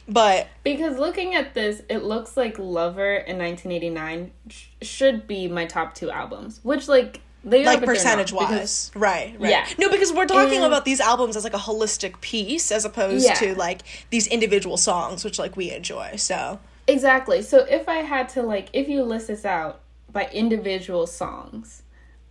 But 0.08 0.48
Because 0.64 0.98
looking 0.98 1.36
at 1.36 1.54
this, 1.54 1.82
it 1.90 2.04
looks 2.04 2.38
like 2.38 2.58
Lover 2.58 3.14
in 3.14 3.38
1989 3.38 4.32
sh- 4.48 4.66
should 4.82 5.28
be 5.28 5.48
my 5.48 5.66
top 5.66 5.94
two 5.94 6.10
albums, 6.10 6.60
which 6.64 6.88
like 6.88 7.22
they 7.44 7.66
like 7.66 7.84
percentage 7.84 8.32
because- 8.32 8.50
wise 8.50 8.92
right 8.96 9.36
right 9.40 9.50
Yeah. 9.50 9.66
no 9.80 9.90
because 9.90 10.14
we're 10.14 10.26
talking 10.28 10.58
And- 10.58 10.66
about 10.66 10.86
these 10.86 11.00
albums 11.00 11.36
as 11.36 11.44
like 11.44 11.54
a 11.56 11.58
holistic 11.58 12.22
piece 12.22 12.72
as 12.72 12.86
opposed 12.86 13.26
Yeah. 13.26 13.34
to 13.36 13.56
like 13.56 13.82
these 14.12 14.28
individual 14.28 14.78
songs 14.78 15.24
which 15.24 15.40
like 15.40 15.56
we 15.58 15.72
enjoy 15.72 16.16
so 16.18 16.60
Exactly. 16.88 17.42
So 17.44 17.60
if 17.70 17.88
I 17.88 17.98
had 17.98 18.28
to 18.30 18.42
like, 18.42 18.68
if 18.74 18.90
you 18.90 19.04
list 19.04 19.28
this 19.28 19.46
out 19.46 19.82
by 20.12 20.28
individual 20.34 21.08
songs 21.08 21.84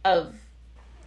of 0.04 0.34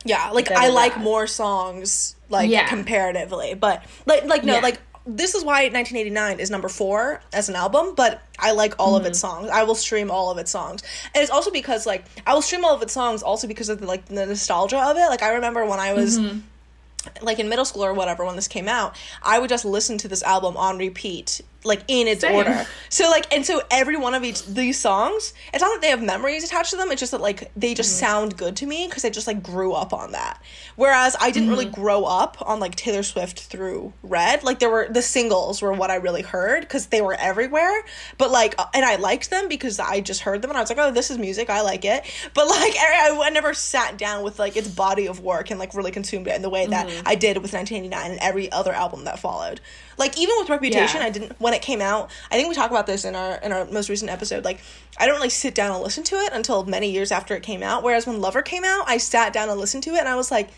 yeah 0.05 0.29
like 0.31 0.49
i 0.51 0.67
like 0.69 0.97
more 0.97 1.27
songs 1.27 2.15
like 2.29 2.49
Yeah. 2.49 2.67
comparatively 2.67 3.53
but 3.53 3.83
like 4.05 4.25
like 4.25 4.43
no 4.43 4.55
Yeah. 4.55 4.59
like 4.61 4.79
this 5.05 5.35
is 5.35 5.43
why 5.43 5.63
1989 5.63 6.39
is 6.39 6.49
number 6.49 6.69
four 6.69 7.21
as 7.33 7.49
an 7.49 7.55
album 7.55 7.93
but 7.95 8.21
i 8.39 8.51
like 8.53 8.73
all 8.79 8.95
of 8.95 9.05
its 9.05 9.21
Mm-hmm. 9.21 9.41
songs 9.41 9.49
i 9.49 9.63
will 9.63 9.75
stream 9.75 10.09
all 10.09 10.31
of 10.31 10.37
its 10.37 10.49
songs 10.51 10.81
and 11.13 11.21
it's 11.21 11.31
also 11.31 11.51
because 11.51 11.85
like 11.85 12.05
i 12.25 12.33
will 12.33 12.41
stream 12.41 12.63
all 12.63 12.73
of 12.73 12.81
its 12.81 12.93
songs 12.93 13.21
also 13.21 13.45
because 13.47 13.67
of 13.69 13.79
the 13.81 13.85
like 13.85 14.05
the 14.05 14.25
nostalgia 14.25 14.77
of 14.79 14.95
it 14.95 15.07
like 15.09 15.21
i 15.21 15.33
remember 15.33 15.65
when 15.65 15.79
i 15.79 15.91
was 15.93 16.17
Mm-hmm. 16.19 17.25
like 17.25 17.37
in 17.39 17.49
middle 17.49 17.65
school 17.65 17.83
or 17.83 17.93
whatever 17.93 18.23
when 18.23 18.37
this 18.37 18.47
came 18.47 18.69
out 18.69 18.95
i 19.21 19.37
would 19.39 19.49
just 19.49 19.65
listen 19.65 19.97
to 19.97 20.07
this 20.07 20.23
album 20.23 20.55
on 20.55 20.77
repeat 20.77 21.41
like 21.65 21.81
in 21.87 22.07
its 22.07 22.21
Same. 22.21 22.35
order 22.35 22.65
so 22.89 23.09
like 23.09 23.31
and 23.33 23.45
so 23.45 23.61
every 23.71 23.97
one 23.97 24.13
of 24.13 24.23
each 24.23 24.45
these 24.45 24.79
songs 24.79 25.33
it's 25.53 25.61
not 25.61 25.69
that 25.73 25.81
they 25.81 25.89
have 25.89 26.01
memories 26.01 26.43
attached 26.43 26.71
to 26.71 26.77
them 26.77 26.91
it's 26.91 26.99
just 26.99 27.11
that 27.11 27.21
like 27.21 27.51
they 27.55 27.73
just 27.73 27.91
Mm-hmm. 27.93 28.05
sound 28.05 28.37
good 28.37 28.55
to 28.57 28.65
me 28.65 28.87
because 28.87 29.05
i 29.05 29.09
just 29.09 29.27
like 29.27 29.41
grew 29.43 29.73
up 29.73 29.93
on 29.93 30.11
that 30.13 30.41
whereas 30.75 31.15
i 31.21 31.31
didn't 31.31 31.43
Mm-hmm. 31.49 31.51
really 31.59 31.65
grow 31.65 32.03
up 32.05 32.37
on 32.41 32.59
like 32.59 32.75
taylor 32.75 33.03
swift 33.03 33.39
through 33.41 33.93
red 34.03 34.43
like 34.43 34.59
there 34.59 34.69
were 34.69 34.87
the 34.89 35.01
singles 35.01 35.61
were 35.61 35.73
what 35.73 35.89
i 35.91 35.95
really 35.95 36.21
heard 36.21 36.61
because 36.61 36.87
they 36.87 37.01
were 37.01 37.15
everywhere 37.19 37.83
but 38.17 38.31
like 38.31 38.55
uh, 38.57 38.65
and 38.73 38.83
i 38.85 38.95
liked 38.95 39.29
them 39.29 39.47
because 39.47 39.79
i 39.79 39.99
just 40.01 40.21
heard 40.21 40.41
them 40.41 40.51
and 40.51 40.57
i 40.57 40.61
was 40.61 40.69
like 40.69 40.79
oh 40.79 40.91
this 40.91 41.11
is 41.11 41.17
music 41.17 41.49
i 41.49 41.61
like 41.61 41.85
it 41.85 42.03
but 42.33 42.47
like 42.47 42.73
i, 42.79 43.19
I 43.23 43.29
never 43.29 43.53
sat 43.53 43.97
down 43.97 44.23
with 44.23 44.39
like 44.39 44.55
its 44.57 44.67
body 44.67 45.07
of 45.07 45.19
work 45.19 45.49
and 45.51 45.59
like 45.59 45.73
really 45.73 45.91
consumed 45.91 46.27
it 46.27 46.35
in 46.35 46.41
the 46.41 46.49
way 46.49 46.65
that 46.67 46.87
Mm-hmm. 46.87 47.07
i 47.07 47.15
did 47.15 47.37
with 47.37 47.53
1989 47.53 48.11
and 48.11 48.19
every 48.21 48.51
other 48.51 48.73
album 48.73 49.03
that 49.05 49.19
followed 49.19 49.61
like 49.97 50.17
even 50.17 50.35
with 50.39 50.49
reputation 50.49 51.01
Yeah. 51.01 51.07
i 51.07 51.09
didn't 51.09 51.39
when 51.39 51.52
it 51.53 51.61
came 51.61 51.81
out 51.81 52.09
i 52.31 52.35
think 52.35 52.49
we 52.49 52.55
talked 52.55 52.71
about 52.71 52.87
this 52.87 53.05
in 53.05 53.15
our 53.15 53.35
in 53.37 53.51
our 53.51 53.65
most 53.65 53.89
recent 53.89 54.09
episode 54.09 54.43
like 54.43 54.59
i 54.97 55.05
don't 55.05 55.15
really 55.15 55.29
sit 55.29 55.55
down 55.55 55.71
and 55.71 55.83
listen 55.83 56.03
to 56.03 56.15
it 56.15 56.33
until 56.33 56.65
many 56.65 56.91
years 56.91 57.11
after 57.11 57.35
it 57.35 57.43
came 57.43 57.63
out. 57.63 57.83
Whereas 57.83 58.05
when 58.07 58.21
lover 58.21 58.41
came 58.41 58.63
out 58.63 58.83
i 58.87 58.97
sat 58.97 59.33
down 59.33 59.49
and 59.49 59.59
listened 59.59 59.83
to 59.83 59.91
it 59.91 59.99
and 59.99 60.07
i 60.07 60.15
was 60.15 60.31
like 60.31 60.49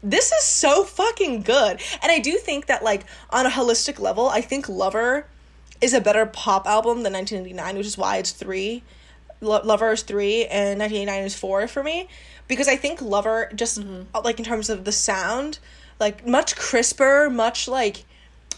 this 0.00 0.30
is 0.30 0.44
so 0.44 0.84
fucking 0.84 1.42
good. 1.42 1.80
And 2.02 2.12
i 2.12 2.18
do 2.18 2.34
think 2.34 2.66
that 2.66 2.82
like 2.82 3.04
on 3.30 3.46
a 3.46 3.50
holistic 3.50 3.98
level 3.98 4.28
i 4.28 4.40
think 4.40 4.68
lover 4.68 5.26
is 5.80 5.94
a 5.94 6.00
better 6.00 6.26
pop 6.26 6.66
album 6.66 7.02
than 7.02 7.12
1989 7.12 7.76
which 7.76 7.86
is 7.86 7.98
why 7.98 8.16
it's 8.16 8.32
three. 8.32 8.82
Lo- 9.40 9.60
lover 9.64 9.92
is 9.92 10.02
three 10.02 10.46
and 10.46 10.80
1989 10.80 11.24
is 11.24 11.34
four 11.36 11.68
for 11.68 11.82
me. 11.82 12.08
Because 12.46 12.68
i 12.68 12.76
think 12.76 13.02
lover 13.02 13.50
just 13.54 13.78
uh, 14.14 14.20
like 14.24 14.38
in 14.38 14.44
terms 14.44 14.70
of 14.70 14.84
the 14.84 14.92
sound 14.92 15.58
like 16.00 16.26
much 16.26 16.56
crisper 16.56 17.28
much 17.28 17.68
like 17.68 18.04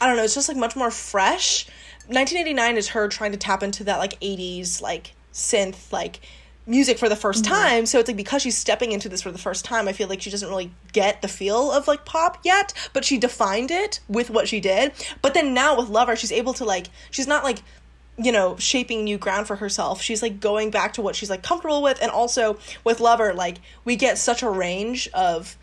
i 0.00 0.06
don't 0.06 0.16
know 0.16 0.24
it's 0.24 0.34
just 0.34 0.48
like 0.48 0.56
much 0.56 0.76
more 0.76 0.90
fresh. 0.90 1.66
1989 2.06 2.76
is 2.76 2.88
her 2.88 3.06
trying 3.06 3.30
to 3.32 3.38
tap 3.38 3.62
into 3.62 3.84
that 3.84 3.98
like 3.98 4.18
80s 4.20 4.82
like 4.82 5.14
synth 5.32 5.92
like 5.92 6.20
music 6.66 6.98
for 6.98 7.08
the 7.08 7.14
1st 7.14 7.42
mm-hmm. 7.42 7.52
time. 7.52 7.86
So 7.86 7.98
it's 7.98 8.08
like 8.08 8.16
because 8.16 8.42
she's 8.42 8.56
stepping 8.56 8.92
into 8.92 9.08
this 9.08 9.22
for 9.22 9.30
the 9.30 9.38
first 9.38 9.64
time 9.64 9.88
i 9.88 9.92
feel 9.92 10.08
like 10.08 10.20
she 10.20 10.30
doesn't 10.30 10.48
really 10.48 10.72
get 10.92 11.22
the 11.22 11.28
feel 11.28 11.70
of 11.70 11.86
like 11.88 12.04
pop 12.04 12.38
yet 12.44 12.72
but 12.92 13.04
she 13.04 13.18
defined 13.18 13.70
it 13.70 14.00
with 14.08 14.30
what 14.30 14.48
she 14.48 14.60
did. 14.60 14.92
But 15.22 15.34
then 15.34 15.54
now 15.54 15.76
with 15.76 15.88
lover 15.88 16.16
she's 16.16 16.32
able 16.32 16.54
to 16.54 16.64
like 16.64 16.86
she's 17.10 17.26
not 17.26 17.44
like 17.44 17.58
you 18.18 18.32
know 18.32 18.56
shaping 18.56 19.04
new 19.04 19.18
ground 19.18 19.46
for 19.46 19.56
herself. 19.56 20.02
She's 20.02 20.22
like 20.22 20.40
going 20.40 20.70
back 20.70 20.94
to 20.94 21.02
what 21.02 21.16
she's 21.16 21.30
like 21.30 21.42
comfortable 21.42 21.82
with. 21.82 22.00
And 22.02 22.10
also 22.10 22.58
with 22.84 23.00
lover 23.00 23.32
like 23.34 23.58
we 23.84 23.96
get 23.96 24.18
such 24.18 24.42
a 24.42 24.50
range 24.50 25.08
of 25.14 25.56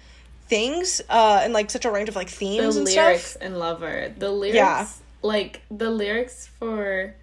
things 0.48 1.02
uh 1.10 1.42
and 1.44 1.54
like 1.54 1.70
such 1.70 1.86
a 1.86 1.92
range 1.92 2.10
of 2.10 2.16
like 2.16 2.30
the 2.30 2.36
themes 2.36 2.76
and 2.76 2.86
lyrics 2.86 3.24
stuff 3.32 3.42
in 3.42 3.56
Lover. 3.60 4.14
The 4.18 4.30
lyrics, 4.32 4.56
Yeah. 4.56 4.88
like 5.22 5.62
the 5.70 5.90
lyrics 5.90 6.48
for 6.60 7.14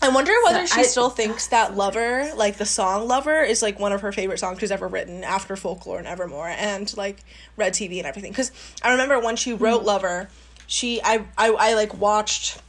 I 0.00 0.10
wonder 0.10 0.32
whether 0.44 0.64
So 0.66 0.74
she 0.76 0.80
I- 0.82 0.84
still 0.84 1.10
thinks 1.10 1.48
that 1.48 1.76
Lover, 1.76 2.30
like 2.36 2.56
the 2.56 2.64
song 2.66 3.08
Lover, 3.08 3.40
is 3.42 3.62
like 3.62 3.80
one 3.80 3.92
of 3.92 4.02
her 4.02 4.12
favorite 4.12 4.38
songs 4.38 4.60
she's 4.60 4.70
ever 4.70 4.86
written 4.86 5.24
after 5.24 5.56
Folklore 5.56 5.98
and 5.98 6.06
Evermore 6.06 6.46
and 6.48 6.96
like 6.96 7.24
Red 7.56 7.72
TV 7.72 7.98
and 7.98 8.06
everything. 8.06 8.30
Because 8.30 8.52
I 8.82 8.92
remember 8.92 9.18
when 9.18 9.34
she 9.34 9.52
wrote 9.54 9.82
Lover, 9.82 10.28
she 10.68 11.02
I, 11.02 11.24
I 11.36 11.48
I 11.50 11.74
like 11.74 11.94
watched. 11.98 12.62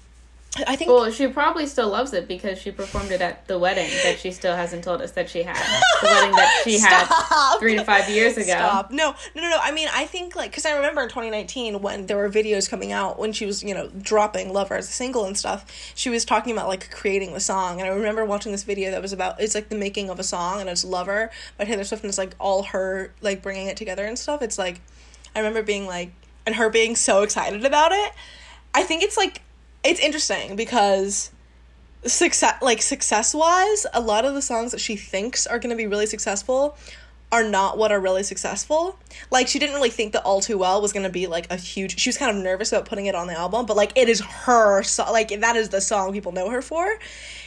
I 0.66 0.76
think 0.76 0.90
Well, 0.90 1.12
she 1.12 1.28
probably 1.28 1.68
still 1.68 1.90
loves 1.90 2.12
it 2.12 2.28
because 2.28 2.58
she 2.58 2.72
performed 2.72 3.12
it 3.12 3.22
at 3.22 3.48
the 3.48 3.60
wedding 3.60 3.90
that 4.04 4.18
she 4.20 4.32
still 4.32 4.56
hasn't 4.56 4.84
told 4.84 5.00
us 5.00 5.12
that 5.12 5.30
she 5.30 5.44
had. 5.44 5.56
The 6.02 6.08
wedding 6.08 6.32
that 6.32 6.62
she 6.64 6.80
had 6.80 7.58
three 7.60 7.76
to 7.76 7.84
five 7.84 8.10
years 8.10 8.36
ago. 8.36 8.46
Stop. 8.46 8.90
No, 8.90 9.14
no, 9.36 9.42
no, 9.44 9.50
no. 9.50 9.60
I 9.62 9.72
mean, 9.72 9.88
I 9.94 10.06
think 10.06 10.36
like 10.36 10.50
because 10.50 10.66
I 10.66 10.76
remember 10.76 11.02
in 11.02 11.10
2019 11.10 11.82
when 11.82 12.08
there 12.08 12.18
were 12.18 12.30
videos 12.30 12.68
coming 12.68 12.92
out 12.92 13.20
when 13.20 13.32
she 13.32 13.46
was 13.46 13.64
you 13.64 13.76
know 13.76 13.90
dropping 14.02 14.52
Lover 14.52 14.76
as 14.76 14.90
a 14.90 14.92
single 14.92 15.26
and 15.26 15.38
stuff. 15.38 15.66
She 15.94 16.10
was 16.10 16.26
talking 16.26 16.52
about 16.52 16.68
like 16.68 16.90
creating 16.90 17.34
the 17.34 17.40
song, 17.40 17.80
and 17.80 17.88
I 17.90 17.94
remember 17.94 18.26
watching 18.26 18.52
this 18.52 18.64
video 18.64 18.90
that 18.92 19.02
was 19.02 19.14
about 19.14 19.40
it's 19.40 19.54
like 19.54 19.70
the 19.70 19.76
making 19.76 20.10
of 20.10 20.20
a 20.20 20.24
song, 20.24 20.62
and 20.62 20.70
it's 20.70 20.84
Lover 20.84 21.30
by 21.58 21.66
Taylor 21.66 21.84
Swift, 21.84 22.04
and 22.04 22.10
it's 22.10 22.18
like 22.18 22.34
all 22.40 22.64
her 22.64 23.14
like 23.22 23.44
bringing 23.44 23.68
it 23.68 23.78
together 23.78 24.06
and 24.06 24.18
stuff. 24.18 24.42
It's 24.42 24.58
like 24.58 24.82
I 25.36 25.40
remember 25.40 25.62
being 25.62 25.86
like 25.86 26.12
and 26.48 26.56
her 26.56 26.72
being 26.72 26.96
so 26.96 27.22
excited 27.22 27.66
about 27.66 27.92
it. 27.92 28.12
I 28.74 28.84
think 28.84 29.04
it's 29.04 29.18
like 29.18 29.42
it's 29.84 30.00
interesting 30.00 30.56
because 30.56 31.32
success 32.06 32.62
like 32.62 32.82
success 32.82 33.34
wise 33.34 33.86
a 33.94 34.00
lot 34.00 34.24
of 34.24 34.34
the 34.34 34.42
songs 34.42 34.72
that 34.72 34.80
she 34.80 34.96
thinks 34.96 35.46
are 35.46 35.60
going 35.60 35.70
to 35.70 35.76
be 35.76 35.86
really 35.86 36.06
successful 36.06 36.78
are 37.32 37.44
not 37.44 37.78
what 37.78 37.92
are 37.92 38.00
really 38.00 38.24
successful. 38.24 38.98
Like 39.30 39.48
she 39.48 39.60
didn't 39.60 39.76
really 39.76 39.92
think 39.92 40.14
that 40.14 40.24
all 40.24 40.42
too 40.42 40.58
well 40.58 40.82
was 40.82 40.94
going 40.94 41.04
to 41.04 41.12
be 41.12 41.28
like 41.28 41.52
a 41.52 41.56
huge 41.56 42.00
she 42.00 42.10
was 42.10 42.18
kind 42.18 42.36
of 42.36 42.44
nervous 42.44 42.72
about 42.72 42.86
putting 42.86 43.06
it 43.06 43.16
on 43.16 43.28
the 43.28 43.34
album 43.34 43.66
but 43.66 43.78
like 43.78 43.92
it 43.96 44.10
is 44.10 44.20
her 44.20 44.82
so 44.84 45.04
like 45.12 45.30
that 45.42 45.56
is 45.56 45.70
the 45.70 45.82
song 45.82 46.12
people 46.12 46.32
know 46.32 46.50
her 46.50 46.62
for. 46.62 46.98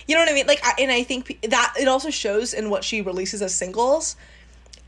You 0.06 0.14
know 0.14 0.20
what 0.20 0.30
i 0.30 0.34
mean? 0.34 0.46
Like 0.46 0.60
I, 0.62 0.74
and 0.78 0.90
i 0.90 1.02
think 1.02 1.40
that 1.50 1.74
it 1.80 1.88
also 1.88 2.10
shows 2.10 2.54
in 2.54 2.70
what 2.70 2.84
she 2.84 3.02
releases 3.02 3.42
as 3.42 3.54
singles. 3.54 4.16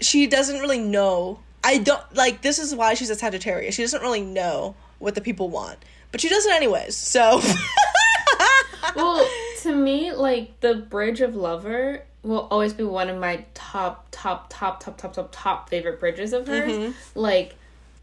She 0.01 0.27
doesn't 0.27 0.61
really 0.61 0.81
know 0.81 1.41
i 1.63 1.79
don't 1.79 2.03
like 2.15 2.43
this 2.43 2.59
is 2.59 2.75
why 2.75 2.95
she's 2.95 3.11
a 3.11 3.17
sagittarius. 3.17 3.75
She 3.75 3.83
doesn't 3.83 4.03
really 4.03 4.23
know 4.23 4.77
what 4.99 5.15
the 5.15 5.21
people 5.21 5.51
want 5.51 5.79
but 6.15 6.21
she 6.21 6.29
does 6.29 6.47
it 6.47 6.53
anyways 6.53 6.95
so 6.95 7.41
well, 8.97 9.27
to 9.59 9.75
me, 9.75 10.13
like 10.13 10.61
the 10.61 10.75
Bridge 10.75 11.21
of 11.21 11.35
Lover 11.35 12.03
will 12.23 12.47
always 12.51 12.73
be 12.73 12.85
one 12.85 13.09
of 13.09 13.19
my 13.19 13.45
top, 13.55 14.09
top, 14.11 14.47
top, 14.49 14.81
top, 14.81 14.97
top, 14.97 15.13
top, 15.13 15.29
top 15.33 15.69
favorite 15.69 16.01
bridges 16.01 16.33
of 16.33 16.47
hers. 16.47 16.73
Mm-hmm. 16.73 17.19
Like, 17.19 17.55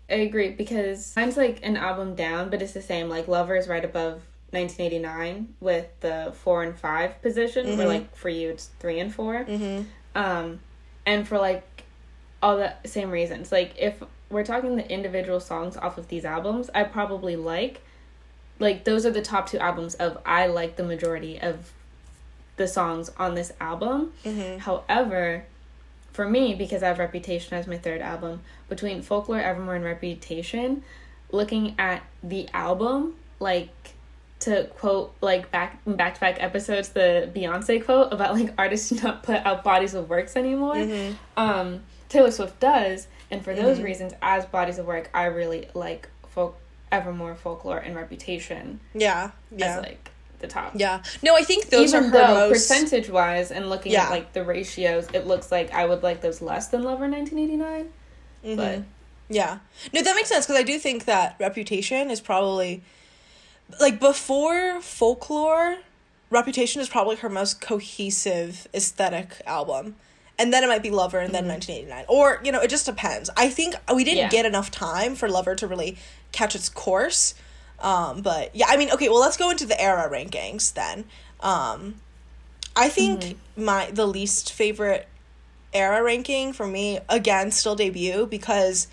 I 0.09 0.15
agree 0.15 0.49
because 0.49 1.13
mine's 1.15 1.37
like 1.37 1.59
an 1.63 1.77
album 1.77 2.15
down, 2.15 2.49
but 2.49 2.61
it's 2.61 2.73
the 2.73 2.81
same. 2.81 3.09
Like, 3.09 3.27
Lover 3.27 3.55
is 3.55 3.67
right 3.67 3.83
above 3.83 4.21
1989 4.51 5.55
with 5.59 5.87
the 6.01 6.33
four 6.35 6.63
and 6.63 6.75
five 6.77 7.21
position. 7.21 7.65
Mm-hmm. 7.65 7.77
Where 7.77 7.87
like 7.87 8.15
for 8.15 8.29
you, 8.29 8.49
it's 8.49 8.69
three 8.79 8.99
and 8.99 9.13
4 9.13 9.45
Um, 10.15 10.59
and 11.05 11.27
for 11.27 11.37
like 11.37 11.83
all 12.43 12.57
the 12.57 12.73
same 12.85 13.11
reasons. 13.11 13.51
Like, 13.51 13.73
if 13.77 14.01
we're 14.29 14.45
talking 14.45 14.75
the 14.75 14.89
individual 14.89 15.39
songs 15.39 15.77
off 15.77 15.97
of 15.97 16.07
these 16.07 16.25
albums, 16.25 16.69
I 16.73 16.83
probably 16.83 17.35
like 17.35 17.81
like 18.61 18.83
those 18.83 19.05
are 19.05 19.11
the 19.11 19.21
top 19.21 19.49
two 19.49 19.57
albums 19.57 19.95
of 19.95 20.19
I 20.25 20.45
like 20.45 20.75
the 20.75 20.83
majority 20.83 21.39
of 21.41 21.71
the 22.57 22.67
songs 22.67 23.09
on 23.17 23.33
this 23.33 23.51
album. 23.59 24.13
Mm-hmm. 24.23 24.59
However, 24.59 25.45
for 26.13 26.29
me, 26.29 26.53
because 26.53 26.83
I 26.83 26.87
have 26.87 26.99
Reputation 26.99 27.57
as 27.57 27.65
my 27.65 27.77
third 27.77 28.01
album, 28.01 28.41
between 28.69 29.01
Folklore, 29.01 29.41
Evermore, 29.41 29.75
and 29.75 29.83
Reputation, 29.83 30.83
looking 31.31 31.75
at 31.79 32.03
the 32.21 32.47
album, 32.53 33.15
like 33.39 33.73
to 34.41 34.65
quote 34.77 35.15
like 35.21 35.49
back 35.51 35.79
back 35.87 36.13
to 36.15 36.19
back 36.19 36.41
episodes, 36.41 36.89
the 36.89 37.31
Beyonce 37.33 37.83
quote 37.83 38.13
about 38.13 38.35
like 38.35 38.53
artists 38.59 38.89
do 38.89 39.01
not 39.01 39.23
put 39.23 39.37
out 39.37 39.63
bodies 39.63 39.95
of 39.95 40.07
works 40.07 40.35
anymore. 40.35 40.75
Mm-hmm. 40.75 41.13
Um, 41.35 41.81
Taylor 42.09 42.29
Swift 42.29 42.59
does, 42.59 43.07
and 43.31 43.43
for 43.43 43.55
those 43.55 43.77
mm-hmm. 43.77 43.85
reasons, 43.85 44.13
as 44.21 44.45
bodies 44.45 44.77
of 44.77 44.85
work, 44.85 45.09
I 45.15 45.25
really 45.25 45.67
like 45.73 46.09
folk 46.29 46.60
Evermore, 46.91 47.35
Folklore, 47.35 47.77
and 47.79 47.95
Reputation 47.95 48.79
yeah 48.93 49.31
yeah 49.55 49.77
as 49.77 49.83
like 49.83 50.11
the 50.39 50.47
top. 50.47 50.73
yeah 50.75 51.03
no 51.21 51.35
i 51.35 51.43
think 51.43 51.69
those 51.69 51.93
Even 51.93 52.05
are 52.05 52.07
her 52.07 52.11
though 52.27 52.49
most 52.49 52.49
percentage 52.69 53.09
wise 53.09 53.51
and 53.51 53.69
looking 53.69 53.91
Yeah. 53.91 54.05
at 54.05 54.09
like 54.09 54.33
the 54.33 54.43
ratios, 54.43 55.07
it 55.13 55.27
looks 55.27 55.51
like 55.51 55.71
I 55.71 55.85
would 55.85 56.01
like 56.03 56.21
those 56.21 56.41
less 56.41 56.67
than 56.69 56.81
Lover 56.83 57.07
1989. 57.07 57.93
Mm-hmm. 58.43 58.55
But 58.55 58.83
Yeah. 59.29 59.59
No, 59.93 60.01
that 60.01 60.15
makes 60.15 60.29
sense 60.29 60.45
because 60.47 60.59
I 60.59 60.63
do 60.63 60.79
think 60.79 61.05
that 61.05 61.35
Reputation 61.39 62.09
is 62.09 62.19
probably 62.19 62.81
like 63.79 63.99
before 63.99 64.81
Folklore, 64.81 65.77
Reputation 66.31 66.81
is 66.81 66.89
probably 66.89 67.17
her 67.17 67.29
most 67.29 67.61
cohesive 67.61 68.67
aesthetic 68.73 69.41
album. 69.45 69.95
And 70.41 70.51
then 70.51 70.63
it 70.63 70.67
might 70.67 70.81
be 70.81 70.89
Lover 70.89 71.19
and 71.19 71.33
then 71.35 71.47
1989. 71.47 72.05
Or, 72.07 72.41
you 72.43 72.51
know, 72.51 72.61
it 72.61 72.69
just 72.71 72.87
depends. 72.87 73.29
I 73.37 73.47
think 73.49 73.75
we 73.93 74.03
didn't 74.03 74.17
Yeah. 74.17 74.29
get 74.29 74.45
enough 74.47 74.71
time 74.71 75.15
for 75.15 75.29
Lover 75.29 75.53
to 75.55 75.67
really 75.67 75.97
catch 76.31 76.55
its 76.55 76.67
course. 76.67 77.35
Um, 77.79 78.21
but 78.21 78.55
yeah, 78.55 78.65
I 78.67 78.75
mean, 78.77 78.89
okay, 78.91 79.07
well, 79.07 79.19
let's 79.19 79.37
go 79.37 79.51
into 79.51 79.67
the 79.67 79.79
era 79.79 80.09
rankings 80.09 80.73
then. 80.73 81.05
Um, 81.41 82.01
I 82.75 82.89
think 82.89 83.37
my 83.55 83.91
the 83.91 84.07
least 84.07 84.51
favorite 84.51 85.07
era 85.73 86.01
ranking 86.01 86.53
for 86.53 86.65
me 86.65 86.99
again 87.07 87.51
still 87.51 87.75
debut 87.75 88.25
because 88.25 88.87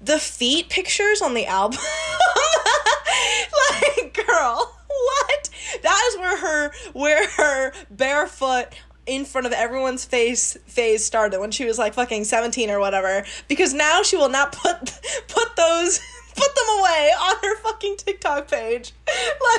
the 0.00 0.18
feet 0.18 0.68
pictures 0.68 1.20
on 1.22 1.34
the 1.34 1.46
album 1.46 1.78
like 3.70 4.14
girl 4.26 4.74
what 4.86 5.50
that 5.82 6.04
is 6.08 6.18
where 6.18 6.36
her 6.38 6.72
where 6.92 7.28
her 7.30 7.72
barefoot 7.90 8.68
in 9.06 9.24
front 9.24 9.46
of 9.46 9.52
everyone's 9.52 10.04
face 10.04 10.56
phase 10.66 11.04
started 11.04 11.40
when 11.40 11.50
she 11.50 11.64
was 11.64 11.78
like 11.78 11.94
fucking 11.94 12.24
17 12.24 12.70
or 12.70 12.78
whatever. 12.78 13.24
Because 13.48 13.74
now 13.74 14.02
she 14.02 14.16
will 14.16 14.28
not 14.28 14.52
put 14.52 14.78
put 15.28 15.56
those 15.56 16.00
put 16.34 16.54
them 16.54 16.78
away 16.78 17.10
on 17.20 17.36
her 17.42 17.56
fucking 17.58 17.96
TikTok 17.96 18.50
page. 18.50 18.92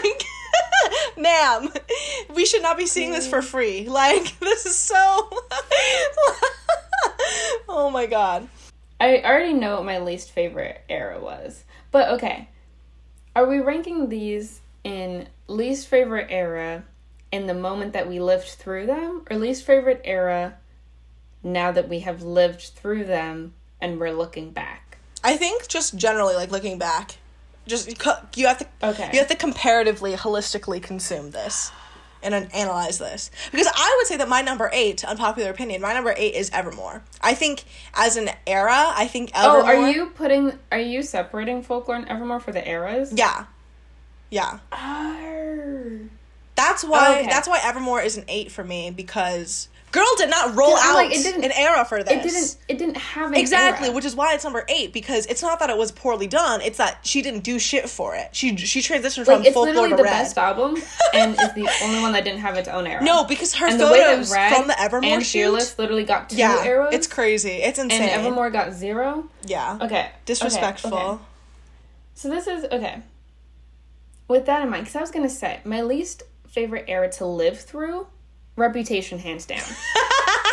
Like 0.03 0.23
ma'am 1.17 1.69
we 2.35 2.45
should 2.45 2.61
not 2.61 2.77
be 2.77 2.85
seeing 2.85 3.11
this 3.11 3.27
for 3.27 3.41
free. 3.41 3.87
Like 3.87 4.37
this 4.39 4.65
is 4.65 4.77
so 4.77 4.95
oh 7.69 7.89
my 7.91 8.05
god. 8.05 8.47
I 8.99 9.21
already 9.21 9.53
know 9.53 9.75
what 9.75 9.85
my 9.85 9.99
least 9.99 10.31
favorite 10.31 10.81
era 10.89 11.19
was. 11.19 11.63
But 11.91 12.09
okay. 12.09 12.49
Are 13.35 13.47
we 13.47 13.59
ranking 13.59 14.09
these 14.09 14.61
in 14.83 15.27
least 15.47 15.87
favorite 15.87 16.27
era 16.29 16.83
in 17.33 17.47
the 17.47 17.53
moment 17.55 17.93
that 17.93 18.07
we 18.07 18.19
lived 18.19 18.47
through 18.47 18.85
them 18.85 19.25
or 19.27 19.35
least 19.35 19.65
favorite 19.65 19.99
era 20.03 20.53
now 21.41 21.71
that 21.71 21.89
we 21.89 22.01
have 22.01 22.21
lived 22.21 22.61
through 22.61 23.03
them 23.03 23.55
and 23.81 23.99
we're 23.99 24.11
looking 24.11 24.51
back? 24.51 24.99
I 25.23 25.35
think 25.35 25.67
just 25.67 25.97
generally 25.97 26.35
like 26.35 26.51
looking 26.51 26.77
back, 26.77 27.17
just 27.65 27.87
you 27.87 27.95
you 28.35 28.45
have 28.47 28.59
to 28.59 28.67
Okay. 28.83 29.09
you 29.11 29.17
have 29.19 29.29
to 29.29 29.35
comparatively 29.35 30.13
holistically 30.13 30.81
consume 30.81 31.31
this 31.31 31.71
and 32.21 32.33
analyze 32.53 32.99
this 32.99 33.31
because 33.51 33.67
I 33.67 33.95
would 33.97 34.07
say 34.07 34.17
that 34.17 34.29
my 34.29 34.41
number 34.41 34.69
eight, 34.71 35.03
unpopular 35.03 35.49
opinion, 35.49 35.81
my 35.81 35.93
number 35.93 36.13
eight 36.15 36.35
is 36.35 36.51
Evermore. 36.51 37.01
I 37.19 37.33
think 37.33 37.63
as 37.95 38.15
an 38.15 38.29
era, 38.45 38.93
I 38.95 39.07
think 39.07 39.31
Oh, 39.33 39.65
are 39.65 39.89
you 39.89 40.05
putting 40.11 40.59
are 40.71 40.79
you 40.79 41.01
separating 41.01 41.63
folklore 41.63 41.97
and 41.97 42.07
evermore 42.07 42.39
for 42.39 42.51
the 42.51 42.65
eras? 42.69 43.11
Yeah, 43.11 43.45
yeah. 44.29 44.59
Arr. 44.71 46.01
That's 46.67 46.83
why 46.83 47.19
Okay. 47.19 47.27
that's 47.29 47.47
why 47.47 47.59
Evermore 47.63 48.01
is 48.01 48.17
an 48.17 48.25
eight 48.27 48.51
for 48.51 48.63
me 48.63 48.91
because 48.91 49.67
girl 49.91 50.07
did 50.17 50.27
not 50.29 50.55
roll 50.55 50.75
out 50.75 50.95
like, 50.95 51.11
it 51.11 51.21
didn't- 51.21 51.43
an 51.43 51.51
era 51.51 51.85
for 51.85 52.01
this. 52.01 52.11
It 52.11 52.23
didn't 52.23 52.57
it 52.67 52.77
didn't 52.79 52.97
have 52.97 53.31
an 53.31 53.37
Exactly, 53.37 53.87
era. 53.87 53.95
which 53.95 54.05
is 54.05 54.15
why 54.15 54.33
it's 54.33 54.43
number 54.43 54.65
eight 54.67 54.91
because 54.91 55.27
it's 55.27 55.43
not 55.43 55.59
that 55.59 55.69
it 55.69 55.77
was 55.77 55.91
poorly 55.91 56.25
done; 56.25 56.61
it's 56.61 56.77
that 56.79 56.97
she 57.03 57.21
didn't 57.21 57.41
do 57.41 57.59
shit 57.59 57.87
for 57.89 58.15
it. 58.15 58.29
She 58.31 58.55
she 58.57 58.79
transitioned 58.79 59.25
from 59.25 59.39
like 59.39 59.47
it's 59.47 59.53
folklore 59.53 59.65
literally 59.73 59.89
to 59.91 59.95
the 59.97 60.03
red. 60.03 60.09
best 60.11 60.37
album 60.37 60.77
and 61.13 61.33
is 61.39 61.53
the 61.53 61.69
only 61.83 62.01
one 62.01 62.13
that 62.13 62.23
didn't 62.23 62.39
have 62.39 62.57
its 62.57 62.67
own 62.69 62.87
era. 62.87 63.03
No, 63.03 63.23
because 63.25 63.53
her 63.55 63.67
and 63.67 63.79
the 63.79 63.85
photos 63.87 64.31
Red 64.31 64.55
from 64.55 64.67
the 64.67 64.79
Evermore 64.81 65.13
and 65.13 65.23
shoot. 65.23 65.39
Fearless 65.39 65.77
literally 65.77 66.05
got 66.05 66.29
two 66.31 66.37
yeah, 66.37 66.63
eras. 66.65 66.93
it's 66.95 67.05
crazy. 67.07 67.49
It's 67.61 67.77
insane. 67.77 68.01
and 68.01 68.11
Evermore 68.11 68.49
got 68.49 68.73
zero. 68.73 69.25
yeah, 69.45 69.77
Okay, 69.79 70.09
disrespectful. 70.25 70.93
okay, 70.93 71.05
okay. 71.05 71.21
So 72.15 72.29
this 72.29 72.47
is 72.47 72.63
okay. 72.71 73.01
With 74.27 74.45
that 74.47 74.63
in 74.63 74.69
mind, 74.69 74.85
because 74.85 74.95
I 74.95 75.01
was 75.01 75.11
gonna 75.11 75.29
say 75.29 75.59
my 75.65 75.81
least 75.83 76.23
favorite 76.53 76.85
era 76.87 77.09
to 77.13 77.25
live 77.25 77.59
through, 77.59 78.07
Reputation, 78.55 79.17
hands 79.19 79.45
down. 79.45 79.59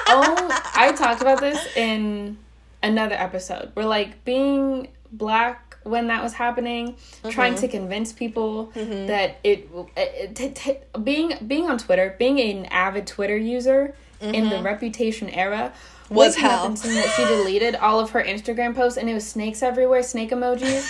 oh, 0.08 0.48
I 0.74 0.92
talked 0.96 1.20
about 1.20 1.40
this 1.40 1.76
in 1.76 2.38
another 2.82 3.14
episode. 3.14 3.72
We're 3.74 3.84
like 3.84 4.24
being 4.24 4.88
black 5.12 5.76
when 5.82 6.06
that 6.08 6.22
was 6.22 6.32
happening, 6.32 6.96
trying 7.30 7.52
Mm-hmm. 7.54 7.60
to 7.62 7.68
convince 7.68 8.12
people 8.12 8.66
that 8.74 9.38
it, 9.44 9.68
it 9.96 10.34
t- 10.36 10.50
t- 10.50 10.78
being 11.02 11.32
being 11.46 11.68
on 11.70 11.78
Twitter, 11.78 12.14
being 12.18 12.40
an 12.40 12.66
avid 12.66 13.06
Twitter 13.06 13.36
user 13.36 13.94
in 14.20 14.48
the 14.50 14.60
Reputation 14.62 15.28
era. 15.30 15.72
Mm-hmm. 15.74 16.14
Was 16.14 16.34
up 16.36 16.42
hell. 16.42 16.66
and 16.66 16.76
that 16.76 17.12
she 17.16 17.24
deleted 17.24 17.76
all 17.76 18.00
of 18.00 18.10
her 18.10 18.22
Instagram 18.22 18.74
posts 18.74 18.98
and 18.98 19.08
it 19.08 19.14
was 19.14 19.26
snakes 19.28 19.62
everywhere, 19.62 20.02
snake 20.02 20.30
emojis. 20.30 20.84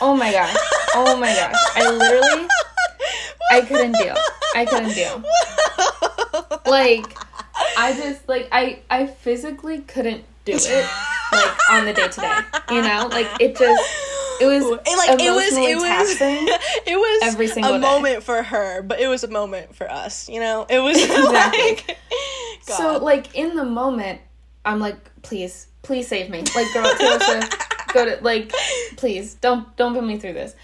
Oh 0.00 0.16
my 0.16 0.32
gosh. 0.32 0.56
Oh 0.94 1.16
my 1.16 1.34
gosh. 1.34 1.54
I 1.76 1.90
literally 1.90 2.48
I 3.50 3.60
couldn't 3.62 3.92
do. 3.92 4.12
I 4.54 4.64
couldn't 4.64 4.94
do. 4.94 6.70
Like 6.70 7.16
I 7.78 7.92
just 7.94 8.28
like 8.28 8.48
I 8.52 8.80
I 8.90 9.06
physically 9.06 9.80
couldn't 9.80 10.24
do 10.44 10.52
it 10.56 10.90
like 11.32 11.70
on 11.70 11.84
the 11.86 11.92
day 11.92 12.08
to 12.08 12.20
day. 12.20 12.38
You 12.70 12.82
know? 12.82 13.08
Like 13.10 13.28
it 13.40 13.56
just 13.56 13.82
it 14.40 14.46
was 14.46 14.64
It, 14.64 14.96
like 14.96 15.20
it 15.20 15.30
was, 15.30 15.52
it 15.52 15.76
was, 15.76 16.20
it 16.86 16.96
was 16.96 17.22
every 17.22 17.46
single 17.46 17.74
a 17.74 17.78
day. 17.78 17.82
moment 17.86 18.22
for 18.24 18.42
her, 18.42 18.82
but 18.82 18.98
it 18.98 19.06
was 19.06 19.22
a 19.22 19.28
moment 19.28 19.76
for 19.76 19.88
us. 19.90 20.28
You 20.28 20.40
know, 20.40 20.66
it 20.68 20.80
was 20.80 20.96
Exactly. 21.02 21.60
like, 21.62 21.98
God. 22.66 22.76
So 22.76 22.98
like 23.04 23.34
in 23.36 23.54
the 23.54 23.64
moment, 23.64 24.20
I'm 24.64 24.80
like, 24.80 24.96
please, 25.22 25.68
please 25.82 26.08
save 26.08 26.30
me. 26.30 26.42
Like 26.54 26.72
girl, 26.72 26.92
Taylor 26.96 27.20
Swift, 27.20 27.92
go 27.92 28.04
to 28.06 28.18
like, 28.24 28.52
please 28.96 29.34
don't 29.34 29.74
don't 29.76 29.94
put 29.94 30.02
me 30.04 30.18
through 30.18 30.32
this. 30.32 30.54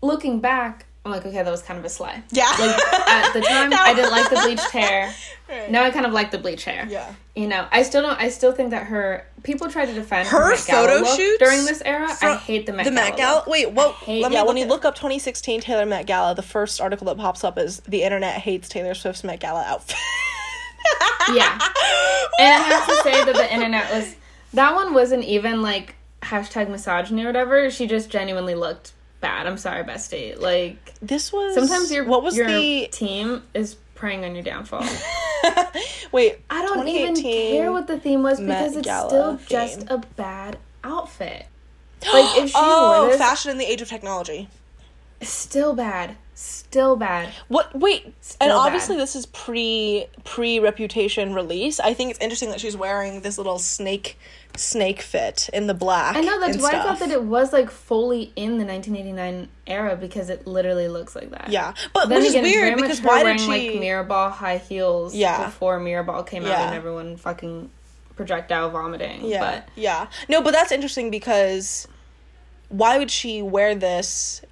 Looking 0.00 0.40
back, 0.40 0.86
I'm 1.04 1.10
like, 1.10 1.26
okay, 1.26 1.42
that 1.42 1.50
was 1.50 1.62
kind 1.62 1.78
of 1.80 1.84
a 1.84 1.88
sly. 1.88 2.22
Yeah. 2.30 2.48
Like 2.60 2.78
at 3.08 3.32
the 3.32 3.40
time, 3.48 3.72
I 3.72 3.92
didn't 3.92 4.12
like 4.12 4.30
the 4.30 4.36
bleached 4.36 4.70
hair. 4.70 5.12
Right. 5.48 5.70
Now 5.70 5.82
I 5.82 5.90
kind 5.90 6.06
of 6.06 6.12
like 6.12 6.30
the 6.30 6.38
bleached 6.38 6.64
hair. 6.64 6.86
Yeah. 6.88 7.12
You 7.34 7.48
know, 7.48 7.66
I 7.72 7.82
still 7.82 8.02
don't. 8.02 8.18
I 8.20 8.28
still 8.28 8.52
think 8.52 8.70
that 8.70 8.86
her 8.86 9.26
people 9.42 9.68
try 9.68 9.84
to 9.84 9.92
defend 9.92 10.28
Her 10.28 10.54
Gala 10.66 10.86
photo 10.86 10.94
look 11.02 11.18
shoots 11.18 11.38
during 11.38 11.64
this 11.64 11.82
era. 11.84 12.08
I 12.22 12.36
hate 12.36 12.66
the 12.66 12.72
Met 12.72 12.84
the 12.84 12.90
Gala. 12.92 13.08
Met 13.08 13.16
Gala. 13.16 13.34
look. 13.38 13.46
Wait, 13.48 13.72
what? 13.72 13.94
hate 13.96 14.22
Let 14.22 14.30
me 14.30 14.36
yeah, 14.36 14.42
yeah, 14.42 14.46
when 14.46 14.56
you 14.56 14.66
look 14.66 14.84
up 14.84 14.94
2016 14.94 15.60
Taylor 15.60 15.86
Met 15.86 16.06
Gala, 16.06 16.34
the 16.36 16.42
first 16.42 16.80
article 16.80 17.06
that 17.06 17.16
pops 17.16 17.42
up 17.42 17.58
is 17.58 17.80
the 17.80 18.04
internet 18.04 18.40
hates 18.40 18.68
Taylor 18.68 18.94
Swift's 18.94 19.24
Met 19.24 19.40
Gala 19.40 19.64
outfit. 19.66 19.96
Yeah. 21.34 21.58
And 22.40 22.62
I 22.62 22.66
have 22.66 22.86
to 22.88 23.02
say 23.04 23.24
that 23.24 23.34
the 23.34 23.54
internet 23.54 23.90
was 23.92 24.16
that 24.54 24.74
one 24.74 24.92
wasn't 24.92 25.24
even 25.24 25.62
like 25.62 25.94
hashtag 26.22 26.68
misogyny 26.68 27.22
or 27.22 27.26
whatever. 27.26 27.70
She 27.70 27.86
just 27.86 28.10
genuinely 28.10 28.54
looked 28.54 28.92
bad. 29.22 29.46
I'm 29.46 29.56
sorry, 29.56 29.82
bestie. 29.84 30.38
Like 30.38 30.92
This 31.00 31.32
was 31.32 31.54
sometimes 31.54 31.90
your 31.90 32.04
what 32.04 32.22
was 32.22 32.36
your 32.36 32.46
the 32.46 32.88
team 32.92 33.42
is 33.54 33.76
preying 33.94 34.24
on 34.24 34.34
your 34.34 34.44
downfall. 34.44 34.84
wait? 36.12 36.40
I 36.50 36.62
don't 36.62 36.86
even 36.88 37.16
care 37.16 37.72
what 37.72 37.86
the 37.86 37.98
theme 37.98 38.22
was 38.22 38.40
Met 38.40 38.58
because 38.58 38.76
it's 38.76 38.86
Gala 38.86 39.08
still 39.08 39.36
theme. 39.38 39.46
just 39.48 39.86
a 39.88 39.98
bad 40.16 40.58
outfit. 40.84 41.46
Like 42.12 42.36
if 42.36 42.48
she 42.48 42.54
oh, 42.56 43.02
wore 43.02 43.10
this, 43.10 43.18
fashion 43.18 43.52
in 43.52 43.58
the 43.58 43.64
age 43.64 43.80
of 43.80 43.88
technology. 43.88 44.48
still 45.20 45.72
bad, 45.72 46.16
still 46.34 46.96
bad. 46.96 47.28
What? 47.46 47.72
Wait, 47.78 48.12
and 48.40 48.50
obviously 48.50 48.96
bad. 48.96 49.02
this 49.02 49.14
is 49.14 49.26
pre 49.26 50.06
pre 50.24 50.58
reputation 50.58 51.32
release. 51.32 51.78
I 51.78 51.94
think 51.94 52.10
it's 52.10 52.18
interesting 52.18 52.50
that 52.50 52.60
she's 52.60 52.76
wearing 52.76 53.20
this 53.20 53.38
little 53.38 53.60
snake 53.60 54.18
snake 54.56 55.00
fit 55.02 55.48
in 55.52 55.66
the 55.66 55.74
black. 55.74 56.16
I 56.16 56.20
know 56.20 56.38
that's 56.40 56.58
why 56.58 56.70
I 56.70 56.82
thought 56.82 56.98
that 56.98 57.10
it 57.10 57.22
was 57.24 57.52
like 57.52 57.70
fully 57.70 58.32
in 58.36 58.58
the 58.58 58.64
1989 58.64 59.48
era 59.66 59.96
because 59.96 60.28
it 60.30 60.46
literally 60.46 60.88
looks 60.88 61.14
like 61.16 61.30
that. 61.30 61.48
Yeah, 61.50 61.72
but 61.94 62.08
Then 62.08 62.20
which 62.20 62.30
again, 62.30 62.44
is 62.44 62.54
weird 62.54 62.76
because 62.76 63.00
why 63.02 63.22
wearing 63.22 63.38
did 63.38 63.44
she? 63.44 63.48
like 63.70 63.80
Mirrorball 63.80 64.30
high 64.32 64.58
heels 64.58 65.14
Yeah. 65.14 65.44
before 65.46 65.80
Mirrorball 65.80 66.26
came 66.26 66.44
out 66.44 66.50
and 66.52 66.74
everyone 66.74 67.16
fucking 67.16 67.70
projectile 68.16 68.70
vomiting. 68.70 69.24
Yeah. 69.24 69.40
But 69.40 69.68
yeah. 69.74 70.08
No, 70.28 70.42
but 70.42 70.52
that's 70.52 70.70
interesting 70.72 71.10
because 71.10 71.88
why 72.68 72.98
would 72.98 73.10
she 73.10 73.42
wear 73.42 73.74
this 73.74 74.42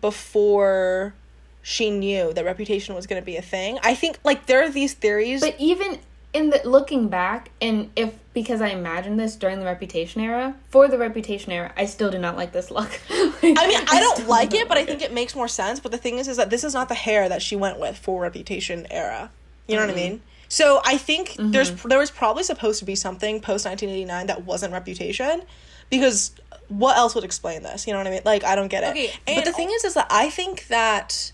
before 0.00 1.14
she 1.62 1.90
knew 1.90 2.32
that 2.32 2.44
reputation 2.44 2.94
was 2.94 3.06
going 3.06 3.20
to 3.20 3.26
be 3.26 3.36
a 3.36 3.42
thing? 3.42 3.78
I 3.82 3.94
think 3.94 4.18
like 4.24 4.46
there 4.46 4.62
are 4.62 4.68
these 4.70 4.94
theories. 4.94 5.40
but 5.40 5.54
even 5.58 5.98
in 6.32 6.50
the 6.50 6.60
looking 6.64 7.08
back 7.08 7.50
and 7.60 7.90
if 7.96 8.14
because 8.34 8.60
I 8.60 8.68
imagined 8.68 9.20
this 9.20 9.36
during 9.36 9.58
the 9.58 9.64
Reputation 9.66 10.20
era, 10.20 10.54
for 10.70 10.88
the 10.88 10.98
Reputation 10.98 11.52
era, 11.52 11.72
I 11.76 11.84
still 11.86 12.10
do 12.10 12.18
not 12.18 12.36
like 12.36 12.52
this 12.52 12.70
look. 12.70 13.00
I 13.10 13.32
mean, 13.42 13.56
I 13.56 14.00
don't 14.00 14.26
like 14.28 14.54
it, 14.54 14.68
but 14.68 14.78
I 14.78 14.84
think 14.84 15.02
it 15.02 15.12
makes 15.12 15.34
more 15.34 15.48
sense. 15.48 15.80
But 15.80 15.92
the 15.92 15.98
thing 15.98 16.18
is, 16.18 16.28
is 16.28 16.38
that 16.38 16.50
this 16.50 16.64
is 16.64 16.74
not 16.74 16.88
the 16.88 16.94
hair 16.94 17.28
that 17.28 17.42
she 17.42 17.56
went 17.56 17.78
with 17.78 17.96
for 17.96 18.20
Reputation 18.22 18.86
era. 18.90 19.30
You 19.68 19.76
know 19.76 19.82
what 19.82 19.90
I 19.90 19.92
mm-hmm. 19.92 20.12
mean? 20.12 20.22
So 20.48 20.80
I 20.84 20.98
think 20.98 21.30
mm-hmm. 21.30 21.50
there's 21.50 21.70
there 21.84 21.98
was 21.98 22.10
probably 22.10 22.42
supposed 22.42 22.78
to 22.80 22.84
be 22.84 22.94
something 22.94 23.40
post 23.40 23.64
1989 23.64 24.26
that 24.26 24.44
wasn't 24.44 24.72
Reputation, 24.72 25.42
because 25.90 26.32
what 26.68 26.96
else 26.96 27.14
would 27.14 27.24
explain 27.24 27.62
this? 27.62 27.86
You 27.86 27.92
know 27.92 27.98
what 27.98 28.06
I 28.06 28.10
mean? 28.10 28.22
Like 28.24 28.44
I 28.44 28.54
don't 28.54 28.68
get 28.68 28.82
it. 28.84 28.90
Okay, 28.90 29.12
but 29.34 29.44
the 29.44 29.52
thing 29.52 29.70
is, 29.70 29.84
is 29.84 29.94
that 29.94 30.06
I 30.10 30.30
think 30.30 30.68
that 30.68 31.32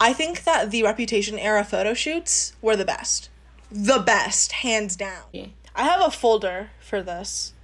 I 0.00 0.12
think 0.12 0.44
that 0.44 0.70
the 0.70 0.82
Reputation 0.82 1.38
era 1.38 1.64
photo 1.64 1.94
shoots 1.94 2.54
were 2.60 2.76
the 2.76 2.84
best, 2.84 3.30
the 3.70 3.98
best, 3.98 4.52
hands 4.52 4.96
down. 4.96 5.22
Yeah. 5.32 5.46
I 5.74 5.84
have 5.84 6.02
a 6.02 6.10
folder 6.10 6.70
for 6.80 7.02
this 7.02 7.54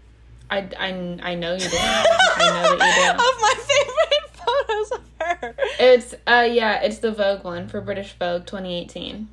I, 0.50 0.68
I, 0.78 1.18
I 1.22 1.34
know 1.36 1.52
you 1.52 1.60
do. 1.60 1.76
I 1.78 2.62
know 2.62 2.76
that 2.76 2.96
you 2.96 3.04
do. 3.04 3.10
of 3.22 3.40
my 3.40 3.54
favorite 3.68 4.30
photos 4.66 4.90
of 4.92 5.02
her. 5.20 5.54
It's 5.78 6.14
uh 6.26 6.48
yeah, 6.50 6.82
it's 6.82 6.98
the 6.98 7.12
Vogue 7.12 7.44
one 7.44 7.68
for 7.68 7.80
British 7.80 8.16
Vogue 8.18 8.46
2018. 8.46 9.28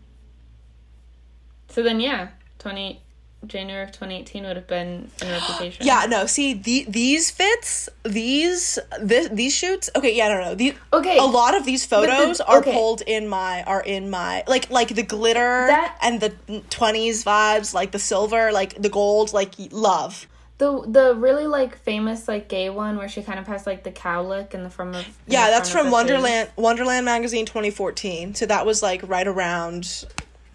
So 1.69 1.81
then 1.81 1.99
yeah, 1.99 2.29
20 2.59 3.01
January 3.45 3.83
of 3.83 3.91
2018 3.91 4.43
would 4.45 4.55
have 4.55 4.67
been 4.67 5.09
in 5.21 5.27
Reputation. 5.29 5.85
Yeah, 5.85 6.05
no. 6.09 6.25
See, 6.25 6.53
the, 6.53 6.85
these 6.89 7.29
fits, 7.29 7.87
these 8.03 8.79
this, 8.99 9.29
these 9.29 9.53
shoots. 9.55 9.89
Okay, 9.95 10.15
yeah, 10.15 10.29
no, 10.29 10.41
no. 10.41 10.55
These, 10.55 10.73
Okay. 10.91 11.17
a 11.17 11.23
lot 11.23 11.55
of 11.55 11.63
these 11.65 11.85
the- 11.85 11.95
photos 11.95 12.41
are 12.41 12.59
okay. 12.59 12.73
pulled 12.73 13.01
in 13.01 13.27
my 13.27 13.63
are 13.63 13.81
in 13.81 14.09
my 14.09 14.43
like 14.47 14.69
like 14.71 14.89
the 14.89 15.03
glitter 15.03 15.67
That- 15.67 15.97
and 16.01 16.19
the 16.19 16.33
twenties 16.69 17.23
vibes, 17.23 17.73
like 17.73 17.91
the 17.91 17.99
silver, 17.99 18.51
like 18.51 18.81
the 18.81 18.89
gold, 18.89 19.33
like 19.33 19.53
love. 19.71 20.27
The 20.57 20.81
the 20.87 21.13
really 21.15 21.45
like 21.45 21.77
famous 21.77 22.27
like 22.27 22.49
gay 22.49 22.71
one 22.71 22.97
where 22.97 23.07
she 23.07 23.21
kind 23.21 23.37
of 23.37 23.45
has 23.45 23.67
like 23.67 23.83
the 23.83 23.91
cow 23.91 24.23
look 24.23 24.55
in 24.55 24.63
the 24.63 24.71
front 24.71 24.95
of 24.95 25.05
Yeah, 25.27 25.45
the 25.45 25.51
that's 25.51 25.69
from 25.69 25.81
her 25.81 25.83
face. 25.85 25.93
Wonderland 25.93 26.49
Wonderland 26.55 27.05
magazine, 27.05 27.45
twenty 27.45 27.69
fourteen. 27.69 28.33
So 28.33 28.47
that 28.47 28.65
was 28.65 28.81
like 28.81 29.07
right 29.07 29.27
around 29.27 30.05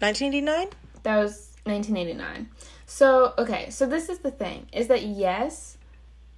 nineteen 0.01 0.27
eighty 0.33 0.41
nine. 0.41 0.67
That 1.03 1.17
was 1.17 1.47
1989. 1.65 2.49
So, 2.93 3.33
okay, 3.39 3.71
so 3.71 3.87
this 3.87 4.07
is 4.07 4.19
the 4.19 4.29
thing 4.29 4.67
is 4.71 4.87
that 4.87 5.01
yes, 5.01 5.79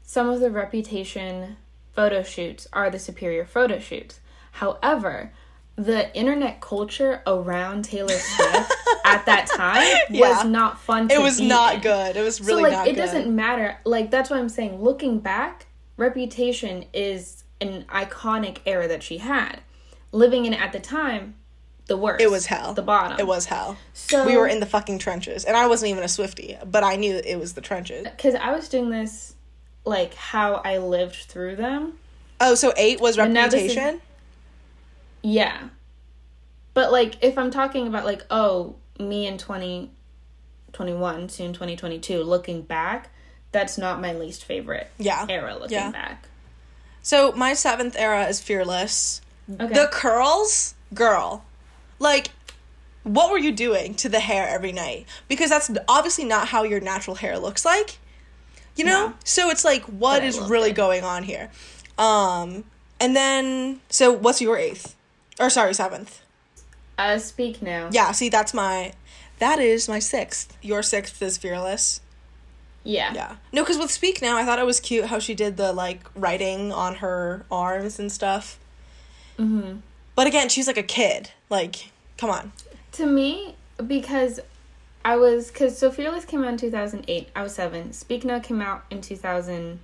some 0.03 0.29
of 0.29 0.39
the 0.39 0.49
reputation 0.49 1.57
photo 1.91 2.23
shoots 2.23 2.65
are 2.71 2.89
the 2.89 2.97
superior 2.97 3.43
photo 3.45 3.77
shoots. 3.77 4.21
However, 4.53 5.33
the 5.75 6.15
internet 6.15 6.61
culture 6.61 7.21
around 7.27 7.83
Taylor 7.83 8.07
Swift 8.17 8.71
at 9.03 9.25
that 9.25 9.47
time 9.53 9.85
Yeah. 10.09 10.29
was 10.29 10.45
not 10.45 10.79
fun 10.79 11.09
to 11.09 11.15
It 11.15 11.21
was 11.21 11.41
not 11.41 11.75
in. 11.75 11.81
good. 11.81 12.15
It 12.15 12.21
was 12.23 12.39
really 12.39 12.63
so 12.63 12.69
like 12.69 12.87
it 12.87 12.95
good. 12.95 13.01
doesn't 13.01 13.35
matter. 13.35 13.77
Like 13.83 14.09
that's 14.09 14.29
what 14.29 14.39
I'm 14.39 14.47
saying. 14.47 14.81
Looking 14.81 15.19
back, 15.19 15.65
Reputation 15.97 16.85
is 16.93 17.43
an 17.59 17.83
iconic 17.89 18.59
era 18.65 18.87
that 18.87 19.03
she 19.03 19.17
had. 19.17 19.59
Living 20.13 20.45
in 20.45 20.53
it 20.53 20.61
at 20.61 20.71
the 20.71 20.79
time, 20.79 21.35
the 21.87 21.97
worst. 21.97 22.21
It 22.21 22.31
was 22.31 22.45
hell. 22.47 22.73
The 22.73 22.81
bottom. 22.81 23.19
It 23.19 23.27
was 23.27 23.45
hell. 23.45 23.77
So 23.93 24.25
we 24.25 24.37
were 24.37 24.47
in 24.47 24.59
the 24.59 24.65
fucking 24.65 24.99
trenches, 24.99 25.45
and 25.45 25.55
I 25.55 25.67
wasn't 25.67 25.91
even 25.91 26.03
a 26.03 26.07
Swiftie, 26.07 26.57
but 26.69 26.83
I 26.83 26.95
knew 26.95 27.15
it 27.23 27.37
was 27.39 27.53
the 27.53 27.61
trenches. 27.61 28.03
because 28.03 28.35
I 28.35 28.51
was 28.55 28.67
doing 28.69 28.89
this 28.89 29.35
like 29.85 30.15
how 30.15 30.55
I 30.55 30.79
lived 30.79 31.15
through 31.15 31.57
them. 31.57 31.93
Oh, 32.41 32.55
so 32.55 32.73
eight 32.75 32.99
was 32.99 33.15
this 33.17 33.27
is- 33.27 33.33
reputation. 33.35 34.01
Yeah. 35.21 35.69
But 36.73 36.91
like 36.91 37.23
if 37.23 37.37
I'm 37.37 37.51
talking 37.51 37.87
about 37.87 38.03
like 38.05 38.23
oh, 38.29 38.75
me 38.99 39.27
in 39.27 39.37
2021, 39.37 41.29
soon 41.29 41.53
2022, 41.53 42.21
looking 42.23 42.61
back, 42.63 43.09
that's 43.51 43.77
not 43.77 44.01
my 44.01 44.11
least 44.13 44.43
favorite 44.43 44.89
Yeah. 44.97 45.25
era 45.29 45.53
looking 45.55 45.77
Yeah. 45.77 45.91
back. 45.91 46.27
So 47.01 47.31
my 47.33 47.53
seventh 47.53 47.95
era 47.97 48.25
is 48.27 48.41
fearless. 48.41 49.21
Okay. 49.49 49.73
The 49.73 49.87
curls, 49.91 50.73
girl, 50.93 51.44
like, 51.99 52.29
what 53.03 53.31
were 53.31 53.37
you 53.37 53.51
doing 53.51 53.93
to 53.95 54.09
the 54.09 54.19
hair 54.19 54.47
every 54.47 54.71
night? 54.71 55.05
Because 55.27 55.49
that's 55.49 55.69
obviously 55.87 56.25
not 56.25 56.47
how 56.49 56.63
your 56.63 56.79
natural 56.79 57.15
hair 57.15 57.37
looks 57.37 57.63
like. 57.65 57.97
You 58.75 58.83
know, 58.85 59.07
No. 59.07 59.13
so 59.23 59.49
it's 59.49 59.63
like, 59.63 59.83
what 59.83 60.23
is 60.23 60.39
really 60.39 60.71
it. 60.71 60.75
going 60.75 61.03
on 61.03 61.23
here? 61.23 61.49
Um, 61.97 62.65
and 62.99 63.15
then 63.15 63.79
so 63.89 64.11
what's 64.11 64.41
your 64.41 64.57
eighth? 64.57 64.95
Or 65.39 65.49
sorry, 65.49 65.73
seventh. 65.73 66.21
uh 66.97 67.17
speak 67.19 67.61
now. 67.61 67.89
Yeah, 67.91 68.11
see, 68.11 68.29
that's 68.29 68.53
my, 68.53 68.93
that 69.39 69.59
is 69.59 69.87
my 69.87 69.99
sixth. 69.99 70.57
Your 70.61 70.81
sixth 70.83 71.21
is 71.21 71.37
fearless. 71.37 72.01
Yeah. 72.83 73.13
Yeah. 73.13 73.35
No, 73.51 73.63
because 73.63 73.77
with 73.77 73.89
Speak 73.91 74.21
Now, 74.21 74.37
I 74.37 74.45
thought 74.45 74.59
it 74.59 74.65
was 74.65 74.79
cute 74.79 75.05
how 75.05 75.17
she 75.19 75.33
did 75.33 75.57
the 75.57 75.73
like 75.73 76.01
writing 76.15 76.71
on 76.71 76.95
her 76.95 77.45
arms 77.51 77.97
and 77.99 78.11
stuff. 78.11 78.59
Mhm. 79.39 79.81
But 80.15 80.27
again, 80.27 80.49
she's 80.49 80.67
like 80.67 80.77
a 80.77 80.83
kid. 80.83 81.31
Like, 81.49 81.91
come 82.17 82.29
on. 82.29 82.51
To 82.93 83.05
me, 83.05 83.55
because 83.85 84.39
I 85.03 85.17
was 85.17 85.51
because 85.51 85.77
So 85.77 85.91
Fearless 85.91 86.25
came 86.25 86.43
out 86.43 86.49
in 86.49 86.57
two 86.57 86.71
thousand 86.71 87.05
eight. 87.07 87.29
I 87.35 87.43
was 87.43 87.53
seven. 87.53 87.93
Speak 87.93 88.25
Now 88.25 88.39
came 88.39 88.61
out 88.61 88.85
in 88.89 89.01
two 89.01 89.15
thousand 89.15 89.79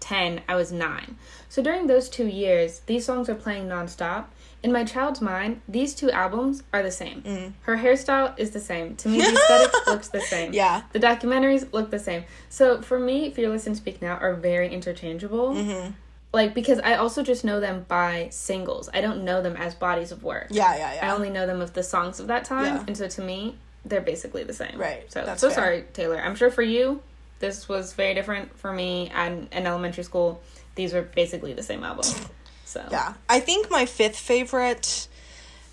ten. 0.00 0.40
I 0.48 0.56
was 0.56 0.72
nine. 0.72 1.16
So 1.48 1.62
during 1.62 1.86
those 1.86 2.08
two 2.08 2.26
years, 2.26 2.80
these 2.86 3.04
songs 3.04 3.28
are 3.28 3.34
playing 3.34 3.68
nonstop. 3.68 4.26
In 4.62 4.72
my 4.72 4.84
child's 4.84 5.20
mind, 5.20 5.60
these 5.68 5.92
two 5.92 6.10
albums 6.10 6.62
are 6.72 6.82
the 6.84 6.90
same. 6.90 7.22
Mm. 7.22 7.52
Her 7.62 7.76
hairstyle 7.76 8.38
is 8.38 8.52
the 8.52 8.60
same. 8.60 8.94
To 8.96 9.08
me, 9.08 9.18
the 9.20 9.32
aesthetic 9.32 9.86
looks 9.88 10.08
the 10.08 10.20
same. 10.20 10.52
Yeah. 10.52 10.82
The 10.92 11.00
documentaries 11.00 11.70
look 11.72 11.90
the 11.90 11.98
same. 11.98 12.24
So 12.48 12.80
for 12.80 12.98
me, 12.98 13.30
Fearless 13.30 13.66
and 13.66 13.76
Speak 13.76 14.00
Now 14.00 14.16
are 14.18 14.34
very 14.34 14.72
interchangeable. 14.72 15.54
Mm-hmm. 15.54 15.90
Like 16.32 16.54
because 16.54 16.78
I 16.80 16.94
also 16.94 17.22
just 17.22 17.44
know 17.44 17.60
them 17.60 17.84
by 17.88 18.28
singles. 18.30 18.88
I 18.94 19.00
don't 19.02 19.24
know 19.24 19.42
them 19.42 19.56
as 19.56 19.74
bodies 19.74 20.12
of 20.12 20.22
work. 20.22 20.46
Yeah, 20.50 20.74
yeah, 20.76 20.94
yeah. 20.94 21.06
I 21.06 21.14
only 21.14 21.28
know 21.30 21.46
them 21.46 21.60
of 21.60 21.74
the 21.74 21.82
songs 21.82 22.20
of 22.20 22.28
that 22.28 22.44
time, 22.44 22.76
Yeah. 22.76 22.84
and 22.86 22.96
so 22.96 23.06
to 23.08 23.20
me, 23.22 23.56
they're 23.84 24.00
basically 24.00 24.42
the 24.44 24.54
same. 24.54 24.78
Right, 24.78 25.10
So 25.12 25.24
that's 25.24 25.40
so 25.40 25.48
fair. 25.48 25.54
sorry, 25.56 25.84
Taylor. 25.92 26.18
I'm 26.18 26.34
sure 26.34 26.50
for 26.50 26.62
you, 26.62 27.02
this 27.40 27.68
was 27.68 27.92
very 27.92 28.14
different. 28.14 28.56
For 28.58 28.72
me, 28.72 29.10
and 29.14 29.48
in 29.52 29.66
elementary 29.66 30.04
school, 30.04 30.40
these 30.74 30.92
were 30.94 31.02
basically 31.02 31.52
the 31.52 31.62
same 31.62 31.84
album. 31.84 32.04
So 32.64 32.82
yeah. 32.90 33.14
I 33.28 33.38
think 33.40 33.70
my 33.70 33.84
fifth 33.84 34.16
favorite 34.18 35.08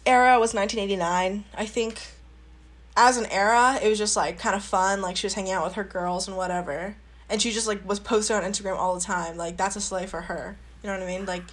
era 0.05 0.39
was 0.39 0.53
1989. 0.53 1.45
I 1.55 1.65
think 1.65 2.01
as 2.97 3.15
an 3.15 3.27
era, 3.27 3.79
it 3.81 3.87
was 3.87 3.97
just 3.97 4.17
like 4.17 4.37
kind 4.39 4.55
of 4.55 4.63
fun. 4.63 5.01
Like 5.01 5.15
she 5.15 5.25
was 5.25 5.35
hanging 5.35 5.53
out 5.53 5.63
with 5.63 5.75
her 5.75 5.85
girls 5.85 6.27
and 6.27 6.35
whatever. 6.35 6.97
And 7.29 7.41
she 7.41 7.51
just 7.51 7.67
like 7.67 7.87
was 7.87 7.99
posted 7.99 8.35
on 8.35 8.43
Instagram 8.43 8.75
all 8.77 8.95
the 8.95 9.01
time. 9.01 9.37
Like 9.37 9.57
that's 9.57 9.75
a 9.75 9.81
slay 9.81 10.05
for 10.07 10.21
her. 10.21 10.57
You 10.83 10.89
know 10.89 10.97
what 10.97 11.03
I 11.03 11.07
mean? 11.07 11.25
Like 11.25 11.43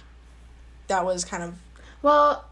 that 0.87 1.05
was 1.05 1.23
kind 1.25 1.43
of 1.43 1.53
Well, 2.01 2.45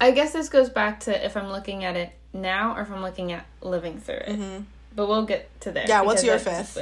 I 0.00 0.10
guess 0.10 0.32
this 0.32 0.48
goes 0.48 0.68
back 0.68 1.00
to 1.00 1.24
if 1.24 1.36
I'm 1.36 1.48
looking 1.48 1.84
at 1.84 1.96
it 1.96 2.10
now 2.32 2.76
or 2.76 2.82
if 2.82 2.90
I'm 2.90 3.02
looking 3.02 3.32
at 3.32 3.46
living 3.60 3.98
through 4.00 4.16
it. 4.16 4.62
But 4.94 5.08
we'll 5.08 5.24
get 5.24 5.48
to 5.60 5.70
there. 5.72 5.84
Mm-hmm. 5.84 5.90
Yeah, 5.90 6.02
what's 6.02 6.22
your 6.24 6.38
fifth? 6.38 6.76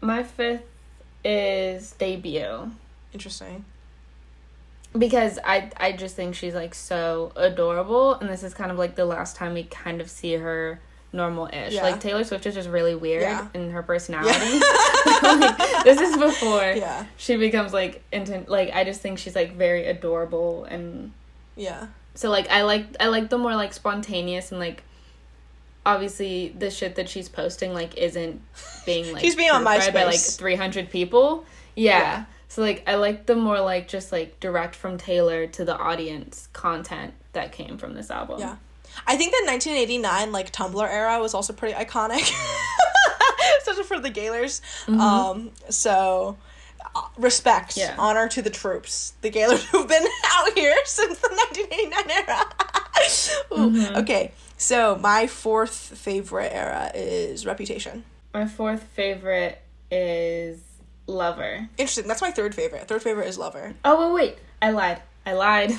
My 0.00 0.22
fifth 0.22 0.64
is 1.24 1.92
debut. 1.92 2.72
Interesting. 3.14 3.64
because 4.98 5.38
I 5.44 5.70
I 5.78 5.92
just 5.92 6.16
think 6.16 6.34
she's 6.34 6.54
like 6.54 6.74
so 6.74 7.32
adorable, 7.36 8.14
and 8.14 8.28
this 8.28 8.42
is 8.42 8.52
kind 8.54 8.70
of 8.70 8.78
like 8.78 8.96
the 8.96 9.04
last 9.04 9.36
time 9.36 9.54
we 9.54 9.62
kind 9.64 10.00
of 10.00 10.10
see 10.10 10.34
her 10.34 10.80
normal 11.12 11.48
ish. 11.52 11.74
Yeah. 11.74 11.82
Like 11.82 12.00
Taylor 12.00 12.24
Swift 12.24 12.46
is 12.46 12.54
just 12.54 12.68
really 12.68 12.94
weird 12.94 13.22
Yeah. 13.22 13.48
in 13.54 13.70
her 13.70 13.82
personality. 13.82 14.60
Like, 15.22 15.84
this 15.84 16.00
is 16.00 16.16
before 16.16 16.62
Yeah. 16.76 17.06
she 17.16 17.36
becomes 17.36 17.72
like 17.72 18.02
intent. 18.12 18.48
Like 18.48 18.70
I 18.72 18.84
just 18.84 19.00
think 19.00 19.18
she's 19.18 19.34
like 19.36 19.54
very 19.56 19.86
adorable, 19.86 20.64
and 20.64 21.12
Yeah. 21.56 21.88
so 22.14 22.28
like 22.30 22.48
I 22.50 22.62
like 22.62 22.86
I 23.00 23.06
like 23.08 23.28
the 23.30 23.38
more 23.38 23.54
like 23.54 23.72
spontaneous 23.72 24.50
and 24.52 24.60
like. 24.60 24.82
Obviously, 25.84 26.54
the 26.56 26.70
shit 26.70 26.94
that 26.94 27.08
she's 27.08 27.28
posting 27.28 27.74
like 27.74 27.96
isn't 27.98 28.40
being 28.86 29.12
like 29.12 29.20
She's 29.20 29.34
being 29.34 29.50
on 29.50 29.64
proofread 29.64 29.92
by 29.92 30.04
like 30.04 30.18
three 30.20 30.54
hundred 30.54 30.90
people. 30.90 31.44
Yeah. 31.74 31.98
Yeah. 31.98 32.24
So 32.46 32.62
like 32.62 32.84
I 32.86 32.94
like 32.94 33.26
the 33.26 33.34
more 33.34 33.60
like 33.60 33.88
just 33.88 34.12
like 34.12 34.38
direct 34.38 34.76
from 34.76 34.96
Taylor 34.96 35.48
to 35.48 35.64
the 35.64 35.76
audience 35.76 36.48
content 36.52 37.14
that 37.32 37.50
came 37.50 37.78
from 37.78 37.94
this 37.94 38.12
album. 38.12 38.38
Yeah. 38.38 38.56
I 39.06 39.16
think 39.16 39.32
the 39.32 39.44
1989 39.50 40.32
like 40.32 40.52
Tumblr 40.52 40.88
era 40.88 41.18
was 41.20 41.34
also 41.34 41.52
pretty 41.52 41.74
iconic, 41.74 42.30
especially 43.60 43.84
for 43.84 43.98
the 43.98 44.10
Gaylors. 44.10 44.62
Um, 44.88 45.50
so 45.68 46.36
uh, 46.94 47.02
respect, 47.18 47.76
Yeah. 47.76 47.94
honor 47.98 48.28
to 48.28 48.42
the 48.42 48.50
troops, 48.50 49.14
the 49.22 49.30
Gaylors 49.30 49.64
who've 49.70 49.88
been 49.88 50.06
out 50.26 50.52
here 50.56 50.74
since 50.84 51.18
the 51.18 51.28
1989 51.28 52.10
era. 52.28 52.44
Ooh, 53.96 54.00
Okay, 54.02 54.32
so 54.56 54.96
my 54.96 55.26
fourth 55.26 55.74
favorite 55.74 56.52
era 56.52 56.90
is 56.94 57.44
Reputation. 57.46 58.04
My 58.34 58.46
fourth 58.46 58.82
favorite 58.94 59.60
is 59.90 60.60
Lover. 61.06 61.68
Interesting. 61.76 62.06
That's 62.08 62.22
my 62.22 62.30
third 62.30 62.54
favorite. 62.54 62.86
Third 62.88 63.02
favorite 63.02 63.26
is 63.26 63.36
Lover. 63.38 63.74
Oh 63.84 64.14
wait, 64.14 64.28
wait. 64.30 64.38
I 64.62 64.70
lied. 64.70 65.02
I 65.26 65.32
lied. 65.32 65.72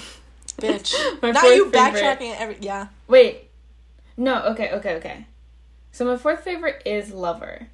Bitch. 0.64 0.94
Now 1.34 1.44
you 1.44 1.70
favorite- 1.70 1.74
backtracking 2.20 2.36
every 2.38 2.58
yeah. 2.62 2.88
Wait. 3.08 3.50
No, 4.18 4.44
okay, 4.44 4.72
okay, 4.74 4.96
okay. 4.96 5.26
So 5.92 6.06
my 6.06 6.18
fourth 6.18 6.44
favorite 6.44 6.82
is 6.86 7.12
Lover 7.12 7.68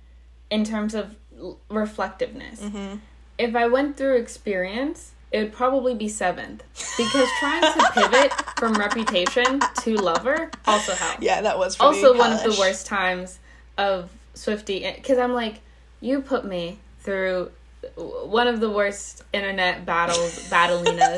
in 0.49 0.63
terms 0.63 0.93
of 0.95 1.15
l- 1.39 1.59
reflectiveness. 1.69 2.61
Mm-hmm. 2.61 2.97
If 3.37 3.55
I 3.55 3.67
went 3.67 3.97
through 3.97 4.17
experience, 4.17 5.11
it 5.31 5.39
would 5.39 5.53
probably 5.53 5.93
be 5.95 6.07
seventh. 6.09 6.63
Because 6.97 7.27
trying 7.39 7.61
to 7.61 7.91
pivot 7.93 8.31
from 8.57 8.73
reputation 8.73 9.59
to 9.81 9.95
Lover 9.95 10.49
also 10.65 10.93
helped. 10.93 11.21
Yeah, 11.23 11.41
that 11.41 11.57
was 11.57 11.79
also 11.79 12.17
one 12.17 12.31
of 12.33 12.43
the 12.43 12.55
worst 12.59 12.85
times 12.87 13.39
of 13.77 14.09
Swiftie 14.35 14.95
because 14.95 15.17
I'm 15.17 15.33
like, 15.33 15.59
you 16.01 16.21
put 16.21 16.45
me 16.45 16.79
through 17.01 17.51
one 17.95 18.47
of 18.47 18.59
the 18.59 18.69
worst 18.69 19.23
internet 19.33 19.85
battles, 19.85 20.39
battlelinas. 20.49 21.17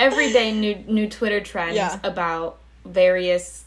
Every 0.00 0.32
day, 0.32 0.52
new 0.52 0.76
new 0.88 1.08
Twitter 1.08 1.40
trends 1.40 1.76
Yeah. 1.76 1.98
about 2.02 2.58
various 2.84 3.64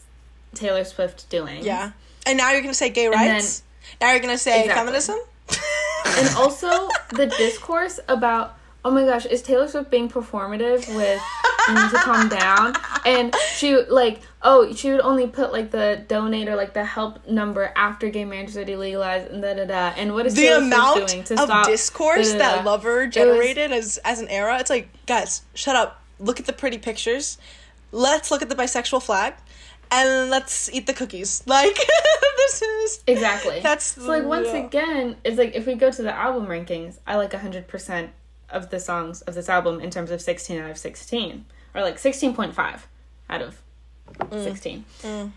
Taylor 0.54 0.84
Swift 0.84 1.28
doing. 1.30 1.64
Yeah. 1.64 1.92
And 2.26 2.36
now 2.36 2.50
you're 2.52 2.60
gonna 2.62 2.74
say 2.74 2.90
gay 2.90 3.08
rights? 3.08 3.62
now 4.00 4.10
you're 4.10 4.20
gonna 4.20 4.36
say 4.38 4.62
Exactly. 4.62 4.80
feminism? 4.84 5.18
and 6.18 6.36
also 6.36 6.88
the 7.10 7.26
discourse 7.38 8.00
about 8.08 8.56
oh 8.84 8.90
my 8.90 9.04
gosh 9.04 9.24
is 9.26 9.40
taylor 9.42 9.66
swift 9.68 9.90
being 9.90 10.08
performative 10.08 10.86
with 10.94 11.20
you 11.68 11.74
need 11.74 11.90
to 11.90 11.96
calm 11.98 12.28
down 12.28 12.74
and 13.06 13.34
she 13.54 13.76
like 13.88 14.20
oh 14.42 14.72
she 14.74 14.90
would 14.90 15.00
only 15.00 15.26
put 15.26 15.52
like 15.52 15.70
the 15.70 16.02
donate 16.08 16.48
or 16.48 16.56
like 16.56 16.72
the 16.74 16.84
help 16.84 17.26
number 17.28 17.72
after 17.76 18.08
gay 18.10 18.24
marriage 18.24 18.50
is 18.50 18.56
legalized 18.56 19.30
and 19.30 19.42
da 19.42 19.54
da 19.54 19.64
da 19.64 19.92
and 19.96 20.12
what 20.14 20.26
is 20.26 20.34
the 20.34 20.42
taylor 20.42 20.58
amount 20.58 20.96
swift 20.96 21.12
doing 21.12 21.24
to 21.24 21.34
of 21.34 21.40
stop 21.40 21.66
discourse 21.66 22.32
da, 22.32 22.38
da, 22.38 22.56
that. 22.56 22.64
Lover 22.64 23.06
generated 23.06 23.72
as 23.72 23.98
as 23.98 24.20
an 24.20 24.28
era, 24.28 24.58
it's 24.60 24.70
like, 24.70 24.88
guys, 25.06 25.42
shut 25.54 25.76
up. 25.76 26.00
Look 26.18 26.40
at 26.40 26.46
the 26.46 26.52
pretty 26.52 26.78
pictures. 26.78 27.38
Let's 27.92 28.30
look 28.30 28.42
at 28.42 28.48
the 28.48 28.54
bisexual 28.54 29.02
flag, 29.02 29.34
and 29.90 30.30
let's 30.30 30.68
eat 30.72 30.86
the 30.86 30.92
cookies. 30.94 31.42
Like 31.46 31.76
this 32.36 32.62
is 32.62 33.02
exactly 33.06 33.60
That's- 33.60 33.94
so 33.94 34.02
like 34.06 34.24
once 34.24 34.48
yeah. 34.48 34.64
again 34.66 35.16
it's 35.24 35.38
like 35.38 35.54
if 35.54 35.66
we 35.66 35.74
go 35.76 35.90
to 35.90 36.02
the 36.02 36.12
album 36.14 36.46
rankings 36.46 36.98
i 37.06 37.16
like 37.16 37.30
100% 37.30 38.08
of 38.50 38.68
the 38.70 38.78
songs 38.80 39.22
of 39.22 39.34
this 39.34 39.48
album 39.48 39.80
in 39.80 39.88
terms 39.90 40.10
of 40.10 40.20
16 40.20 40.60
out 40.60 40.70
of 40.70 40.76
16 40.76 41.44
or 41.74 41.80
like 41.80 41.96
16.5 41.96 42.80
out 43.30 43.42
of 43.42 43.60
Mm. 44.18 44.44
16 44.44 44.84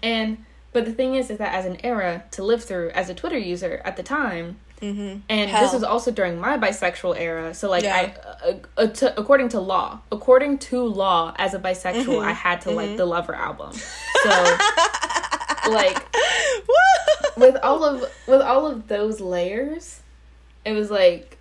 and 0.03 0.45
but 0.73 0.83
the 0.83 0.91
thing 0.91 1.15
is 1.15 1.29
is 1.29 1.37
that 1.37 1.53
as 1.53 1.65
an 1.65 1.77
era 1.85 2.25
to 2.31 2.43
live 2.43 2.61
through 2.63 2.89
as 2.89 3.09
a 3.09 3.13
twitter 3.13 3.37
user 3.37 3.81
at 3.85 3.95
the 3.95 4.03
time 4.03 4.57
and 4.81 5.23
this 5.27 5.49
Hell. 5.51 5.73
was 5.73 5.83
also 5.83 6.11
during 6.11 6.39
my 6.39 6.57
bisexual 6.57 7.19
era 7.19 7.53
so 7.53 7.69
like 7.69 7.83
Yeah. 7.83 8.13
i 8.45 8.47
uh, 8.49 8.57
uh, 8.77 8.87
to, 8.87 9.19
according 9.19 9.49
to 9.49 9.59
law 9.59 9.99
according 10.11 10.57
to 10.59 10.83
law 10.83 11.33
as 11.37 11.53
a 11.53 11.59
bisexual 11.59 12.05
Mm-hmm. 12.05 12.27
i 12.27 12.31
had 12.33 12.61
to 12.61 12.71
like 12.71 12.95
the 12.97 13.05
lover 13.05 13.33
album 13.35 13.73
so 14.23 14.57
like 15.71 16.03
with 17.37 17.55
all 17.63 17.83
of 17.83 18.01
with 18.27 18.41
all 18.41 18.67
of 18.67 18.87
those 18.87 19.19
layers 19.19 20.01
it 20.65 20.73
was 20.73 20.89
like 20.91 21.37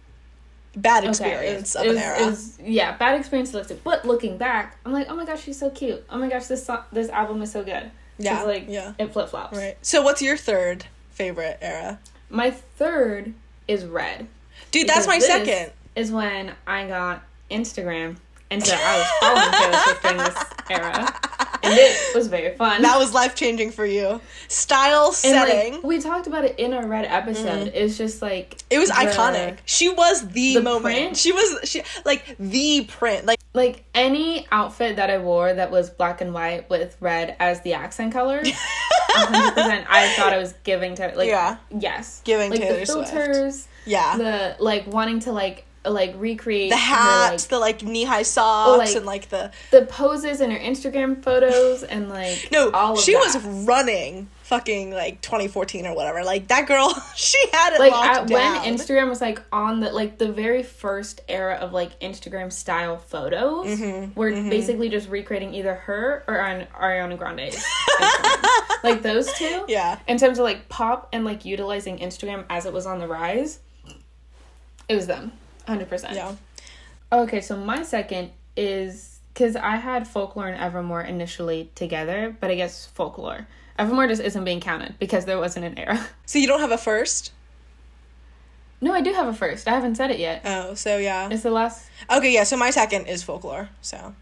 bad 0.76 1.04
okay, 1.04 1.08
experience 1.10 1.74
it 1.74 1.80
of 1.82 1.86
was, 1.88 1.96
an 1.96 2.02
era. 2.02 2.22
it 2.22 2.26
was 2.26 2.58
yeah 2.62 2.96
bad 2.96 3.18
experience 3.18 3.50
to 3.50 3.58
listen 3.58 3.80
but 3.84 4.04
looking 4.04 4.36
back 4.36 4.76
i'm 4.84 4.92
like 4.92 5.06
oh 5.08 5.14
my 5.16 5.24
gosh 5.24 5.42
she's 5.42 5.58
so 5.58 5.70
cute 5.70 6.04
oh 6.10 6.18
my 6.18 6.28
gosh 6.28 6.46
this 6.46 6.64
song, 6.66 6.82
this 6.92 7.08
album 7.10 7.40
is 7.42 7.50
so 7.50 7.62
good 7.64 7.90
Yeah, 8.18 8.42
like 8.42 8.64
yeah. 8.68 8.92
it 8.98 9.12
flip-flops 9.12 9.56
right. 9.56 9.76
So 9.82 10.02
what's 10.02 10.20
your 10.22 10.36
third 10.36 10.86
favorite 11.10 11.58
era? 11.62 11.98
My 12.30 12.50
third 12.50 13.34
is 13.68 13.84
red 13.84 14.26
Dude, 14.70 14.88
that's 14.88 15.06
my 15.06 15.18
second. 15.18 15.72
is 15.94 16.10
when 16.10 16.52
i 16.66 16.86
got 16.86 17.22
instagram 17.50 18.16
and 18.50 18.64
so 18.64 18.76
i 18.78 18.98
was 18.98 19.06
following 19.20 19.52
taylor 19.52 19.82
swift 19.84 20.02
during 20.02 20.18
this 20.18 20.44
era 20.70 21.36
and 21.62 21.74
it 21.78 22.14
was 22.14 22.28
very 22.28 22.54
fun 22.56 22.82
That 22.82 22.98
was 22.98 23.12
life 23.12 23.34
changing 23.34 23.72
for 23.72 23.84
you. 23.84 24.20
Style 24.48 25.06
and 25.06 25.14
setting. 25.16 25.74
like 25.74 25.82
we 25.82 26.00
talked 26.00 26.26
about 26.26 26.44
it 26.44 26.58
in 26.58 26.72
our 26.72 26.86
red 26.86 27.04
episode 27.06 27.68
mm-hmm. 27.68 27.76
it's 27.76 27.98
just 27.98 28.22
like 28.22 28.58
it 28.70 28.78
was 28.78 28.88
the- 28.88 28.94
iconic. 28.94 29.58
She 29.64 29.88
was 29.88 30.28
the, 30.28 30.54
the 30.54 30.62
moment. 30.62 30.82
print? 30.84 31.16
She 31.16 31.32
was 31.32 31.58
she 31.68 31.82
like 32.04 32.36
the 32.38 32.84
print. 32.84 33.26
Like 33.26 33.40
like 33.52 33.84
any 33.94 34.46
outfit 34.52 34.96
that 34.96 35.10
I 35.10 35.18
wore 35.18 35.52
that 35.52 35.70
was 35.70 35.90
black 35.90 36.20
and 36.20 36.32
white 36.32 36.68
with 36.70 36.96
red 37.00 37.36
as 37.40 37.62
the 37.62 37.74
accent 37.74 38.12
color, 38.12 38.42
100%, 39.16 39.86
I 39.88 40.08
thought 40.16 40.32
I 40.32 40.38
was 40.38 40.52
giving 40.64 40.94
to 40.96 41.12
like 41.16 41.28
Yeah. 41.28 41.56
yes, 41.76 42.22
Giving 42.24 42.50
like 42.50 42.60
Taylor 42.60 42.80
the 42.80 42.86
Swift. 42.86 43.10
filters, 43.10 43.68
yeah. 43.84 44.16
the 44.16 44.56
like 44.58 44.86
wanting 44.86 45.20
to 45.20 45.32
like 45.32 45.64
like 45.90 46.14
recreate 46.16 46.70
the 46.70 46.76
her, 46.76 46.80
hats, 46.94 47.44
like, 47.44 47.48
the 47.50 47.58
like 47.58 47.82
knee 47.82 48.04
high 48.04 48.22
socks, 48.22 48.78
like- 48.78 48.96
and 48.96 49.06
like 49.06 49.28
the 49.28 49.50
the 49.70 49.82
poses 49.86 50.40
in 50.40 50.50
her 50.50 50.58
Instagram 50.58 51.22
photos 51.22 51.82
and 51.82 52.08
like 52.08 52.48
no, 52.52 52.70
all 52.72 52.94
of 52.94 53.00
she 53.00 53.12
that. 53.14 53.20
was 53.34 53.66
running 53.66 54.28
fucking 54.44 54.92
like 54.92 55.20
2014 55.22 55.86
or 55.86 55.94
whatever. 55.96 56.22
Like 56.22 56.46
that 56.48 56.68
girl, 56.68 56.94
she 57.16 57.38
had 57.52 57.72
it 57.74 57.80
like 57.80 57.90
locked 57.92 58.08
at, 58.08 58.26
down. 58.28 58.62
when 58.64 58.74
Instagram 58.76 59.08
was 59.08 59.20
like 59.20 59.42
on 59.52 59.80
the 59.80 59.90
like 59.90 60.18
the 60.18 60.30
very 60.30 60.62
first 60.62 61.20
era 61.28 61.54
of 61.54 61.72
like 61.72 61.98
Instagram 62.00 62.52
style 62.52 62.96
photos 62.96 63.66
Mm-hmm, 63.66 64.14
were 64.18 64.30
basically 64.30 64.88
just 64.88 65.08
recreating 65.08 65.52
either 65.54 65.74
her 65.74 66.22
or 66.28 66.40
on 66.40 66.66
Ariana 66.80 67.18
Grande's 67.18 67.56
Instagram. 68.00 68.84
like 68.84 69.02
those 69.02 69.32
two 69.34 69.64
yeah, 69.68 69.98
in 70.06 70.16
terms 70.18 70.38
of 70.38 70.44
like 70.44 70.68
pop 70.68 71.08
and 71.12 71.24
like 71.24 71.44
utilizing 71.44 71.98
Instagram 71.98 72.44
as 72.48 72.66
it 72.66 72.72
was 72.72 72.86
on 72.86 72.98
the 73.00 73.08
rise 73.08 73.58
it 74.88 74.94
was 74.94 75.08
them 75.08 75.32
100% 75.66 76.14
yeah, 76.14 76.34
okay 77.12 77.40
so 77.40 77.56
my 77.56 77.82
second 77.82 78.30
is 78.56 79.20
because 79.32 79.56
I 79.56 79.76
had 79.76 80.08
folklore 80.08 80.48
and 80.48 80.60
Evermore 80.60 81.02
initially 81.02 81.70
together 81.74 82.36
but 82.40 82.50
I 82.50 82.54
guess 82.54 82.86
folklore 82.86 83.46
Evermore 83.78 84.08
just 84.08 84.22
isn't 84.22 84.44
being 84.44 84.60
counted 84.60 84.98
because 84.98 85.24
there 85.26 85.38
wasn't 85.38 85.66
an 85.66 85.78
era 85.78 86.06
So 86.26 86.38
you 86.38 86.46
don't 86.46 86.60
have 86.60 86.72
a 86.72 86.78
first? 86.78 87.32
no 88.80 88.92
I 88.92 89.00
do 89.00 89.12
have 89.12 89.26
a 89.26 89.32
first 89.34 89.68
I 89.68 89.72
haven't 89.72 89.96
said 89.96 90.10
it 90.10 90.18
yet 90.18 90.42
Oh, 90.44 90.74
so 90.74 90.96
yeah. 90.98 91.28
It's 91.30 91.42
the 91.42 91.50
last. 91.50 91.88
Okay, 92.10 92.32
yeah. 92.32 92.44
So 92.44 92.56
my 92.56 92.70
second 92.70 93.06
is 93.06 93.22
folklore. 93.22 93.68
So 93.80 94.14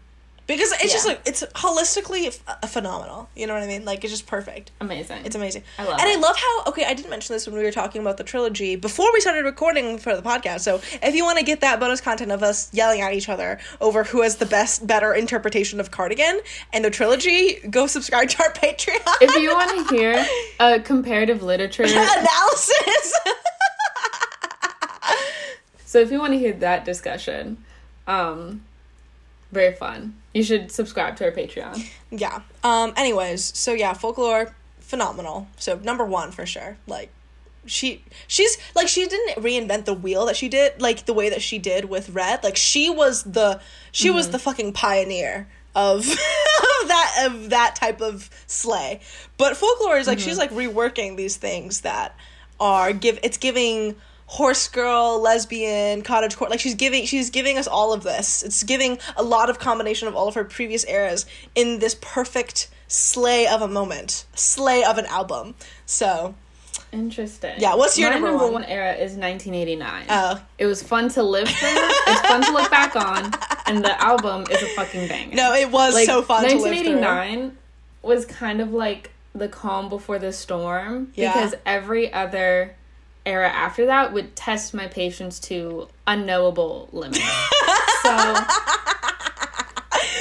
because 0.47 0.71
it's 0.73 0.93
just 0.93 1.07
like 1.07 1.21
it's 1.25 1.43
holistically 1.55 2.27
f- 2.27 2.69
phenomenal. 2.69 3.29
You 3.35 3.47
know 3.47 3.53
what 3.55 3.63
I 3.63 3.67
mean? 3.67 3.83
Like 3.83 4.03
it's 4.03 4.13
just 4.13 4.27
perfect. 4.27 4.71
Amazing. 4.79 5.25
It's 5.25 5.35
amazing. 5.35 5.63
I 5.79 5.83
love 5.85 5.99
and 5.99 6.07
I 6.07 6.15
love 6.19 6.35
how 6.37 6.63
okay, 6.67 6.85
I 6.85 6.93
didn't 6.93 7.09
mention 7.09 7.33
this 7.33 7.47
when 7.47 7.55
we 7.55 7.63
were 7.63 7.71
talking 7.71 8.01
about 8.01 8.17
the 8.17 8.23
trilogy 8.23 8.75
before 8.75 9.11
we 9.11 9.19
started 9.21 9.43
recording 9.43 9.97
for 9.97 10.15
the 10.15 10.21
podcast. 10.21 10.61
So 10.61 10.81
if 11.01 11.15
you 11.15 11.23
want 11.23 11.39
to 11.39 11.45
get 11.45 11.61
that 11.61 11.79
bonus 11.79 11.99
content 12.01 12.31
of 12.31 12.43
us 12.43 12.71
yelling 12.73 13.01
at 13.01 13.13
each 13.13 13.27
other 13.29 13.59
over 13.81 14.03
who 14.03 14.21
has 14.21 14.35
the 14.35 14.45
best 14.45 14.85
better 14.85 15.13
interpretation 15.13 15.79
of 15.79 15.89
Cardigan 15.91 16.39
and 16.73 16.85
the 16.85 16.91
trilogy, 16.91 17.59
go 17.69 17.87
subscribe 17.87 18.29
to 18.29 18.43
our 18.43 18.53
Patreon. 18.53 19.01
if 19.21 19.35
you 19.41 19.49
want 19.53 19.89
to 19.89 19.95
hear 19.95 20.25
a 20.59 20.79
comparative 20.79 21.41
literature, 21.41 21.83
analysis. 21.87 23.13
so 25.85 25.99
if 25.99 26.11
you 26.11 26.19
want 26.19 26.33
to 26.33 26.39
hear 26.39 26.53
that 26.53 26.85
discussion, 26.85 27.63
um, 28.07 28.63
very 29.51 29.73
fun. 29.73 30.15
You 30.33 30.43
should 30.43 30.71
subscribe 30.71 31.15
to 31.17 31.25
our 31.25 31.31
Patreon. 31.31 31.89
Yeah. 32.11 32.41
Um. 32.63 32.93
Anyways, 32.95 33.57
so 33.57 33.73
yeah, 33.73 33.93
folklore 33.93 34.55
phenomenal. 34.79 35.47
So 35.57 35.77
number 35.83 36.05
one 36.05 36.31
for 36.31 36.45
sure. 36.45 36.77
Like 36.87 37.09
she 37.65 38.03
she's 38.27 38.57
like 38.75 38.87
she 38.87 39.05
didn't 39.07 39.43
reinvent 39.43 39.85
the 39.85 39.93
wheel 39.93 40.25
that 40.27 40.35
she 40.35 40.47
did 40.47 40.79
like 40.81 41.05
the 41.05 41.13
way 41.13 41.29
that 41.29 41.41
she 41.41 41.57
did 41.57 41.85
with 41.85 42.09
red 42.09 42.43
like 42.43 42.55
she 42.55 42.89
was 42.89 43.23
the 43.23 43.59
she 43.91 44.07
mm-hmm. 44.07 44.17
was 44.17 44.29
the 44.29 44.39
fucking 44.39 44.71
pioneer 44.71 45.47
of 45.73 46.01
of 46.09 46.87
that 46.87 47.27
of 47.27 47.49
that 47.49 47.75
type 47.75 48.01
of 48.01 48.29
slay 48.47 48.99
but 49.37 49.57
folklore 49.57 49.97
is 49.97 50.05
like 50.07 50.19
mm-hmm. 50.19 50.27
she's 50.27 50.37
like 50.37 50.51
reworking 50.51 51.17
these 51.17 51.37
things 51.37 51.81
that 51.81 52.15
are 52.59 52.93
give 52.93 53.19
it's 53.23 53.37
giving 53.37 53.95
horse 54.35 54.67
girl 54.67 55.21
lesbian 55.21 56.01
cottage 56.01 56.35
core 56.35 56.49
like 56.49 56.59
she's 56.59 56.75
giving 56.75 57.05
she's 57.05 57.29
giving 57.29 57.57
us 57.57 57.67
all 57.67 57.93
of 57.93 58.03
this 58.03 58.43
it's 58.43 58.63
giving 58.63 58.97
a 59.15 59.23
lot 59.23 59.49
of 59.49 59.59
combination 59.59 60.07
of 60.09 60.15
all 60.15 60.27
of 60.27 60.35
her 60.35 60.43
previous 60.43 60.83
eras 60.85 61.25
in 61.55 61.79
this 61.79 61.95
perfect 62.01 62.69
slay 62.87 63.47
of 63.47 63.61
a 63.61 63.67
moment 63.67 64.25
slay 64.35 64.83
of 64.83 64.97
an 64.97 65.05
album 65.05 65.55
so 65.85 66.35
Interesting. 66.91 67.55
Yeah, 67.57 67.75
what's 67.75 67.97
your 67.97 68.09
My 68.09 68.15
number, 68.15 68.29
number 68.29 68.43
one? 68.45 68.53
one 68.53 68.63
era 68.65 68.93
is 68.93 69.15
1989. 69.17 70.05
Oh. 70.09 70.41
It 70.57 70.65
was 70.65 70.81
fun 70.81 71.09
to 71.09 71.23
live 71.23 71.47
through. 71.47 71.69
it's 71.69 72.21
fun 72.21 72.41
to 72.41 72.51
look 72.53 72.69
back 72.71 72.95
on, 72.95 73.33
and 73.65 73.83
the 73.83 74.01
album 74.01 74.45
is 74.49 74.61
a 74.61 74.67
fucking 74.67 75.07
banger. 75.09 75.35
No, 75.35 75.53
it 75.53 75.69
was 75.71 75.93
like, 75.93 76.05
so 76.05 76.21
fun 76.21 76.43
1989 76.43 77.57
was 78.01 78.25
kind 78.25 78.61
of 78.61 78.71
like 78.71 79.11
the 79.33 79.47
calm 79.49 79.89
before 79.89 80.19
the 80.19 80.31
storm 80.31 81.11
Yeah. 81.15 81.33
because 81.33 81.55
every 81.65 82.13
other 82.13 82.75
era 83.25 83.49
after 83.49 83.85
that 83.87 84.13
would 84.13 84.35
test 84.35 84.73
my 84.73 84.87
patience 84.87 85.39
to 85.41 85.87
unknowable 86.07 86.89
limits. 86.91 87.19
so, 88.03 88.33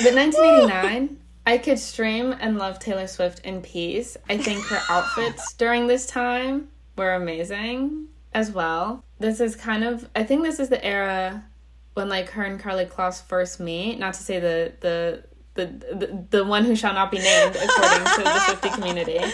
but 0.02 0.14
1989 0.14 1.18
I 1.46 1.58
could 1.58 1.78
stream 1.78 2.34
and 2.40 2.56
love 2.56 2.78
Taylor 2.78 3.06
Swift 3.06 3.40
in 3.40 3.60
peace. 3.60 4.16
I 4.28 4.38
think 4.38 4.64
her 4.66 4.80
outfits 4.88 5.52
during 5.54 5.86
this 5.86 6.06
time 6.06 6.68
were 6.96 7.14
amazing 7.14 8.08
as 8.32 8.50
well. 8.50 9.04
This 9.18 9.40
is 9.40 9.54
kind 9.54 9.84
of 9.84 10.08
I 10.16 10.24
think 10.24 10.42
this 10.42 10.58
is 10.58 10.70
the 10.70 10.82
era 10.84 11.44
when 11.92 12.08
like 12.08 12.30
her 12.30 12.44
and 12.44 12.58
Karlie 12.58 12.86
Kloss 12.86 13.22
first 13.22 13.60
meet. 13.60 13.98
Not 13.98 14.14
to 14.14 14.22
say 14.22 14.40
the 14.40 14.72
the 14.80 15.24
the 15.54 15.66
the, 15.66 16.26
the 16.30 16.44
one 16.44 16.64
who 16.64 16.74
shall 16.74 16.94
not 16.94 17.10
be 17.10 17.18
named 17.18 17.56
according 17.56 18.06
to 18.06 18.22
the 18.22 18.40
Swiftie 18.40 18.74
community. 18.74 19.20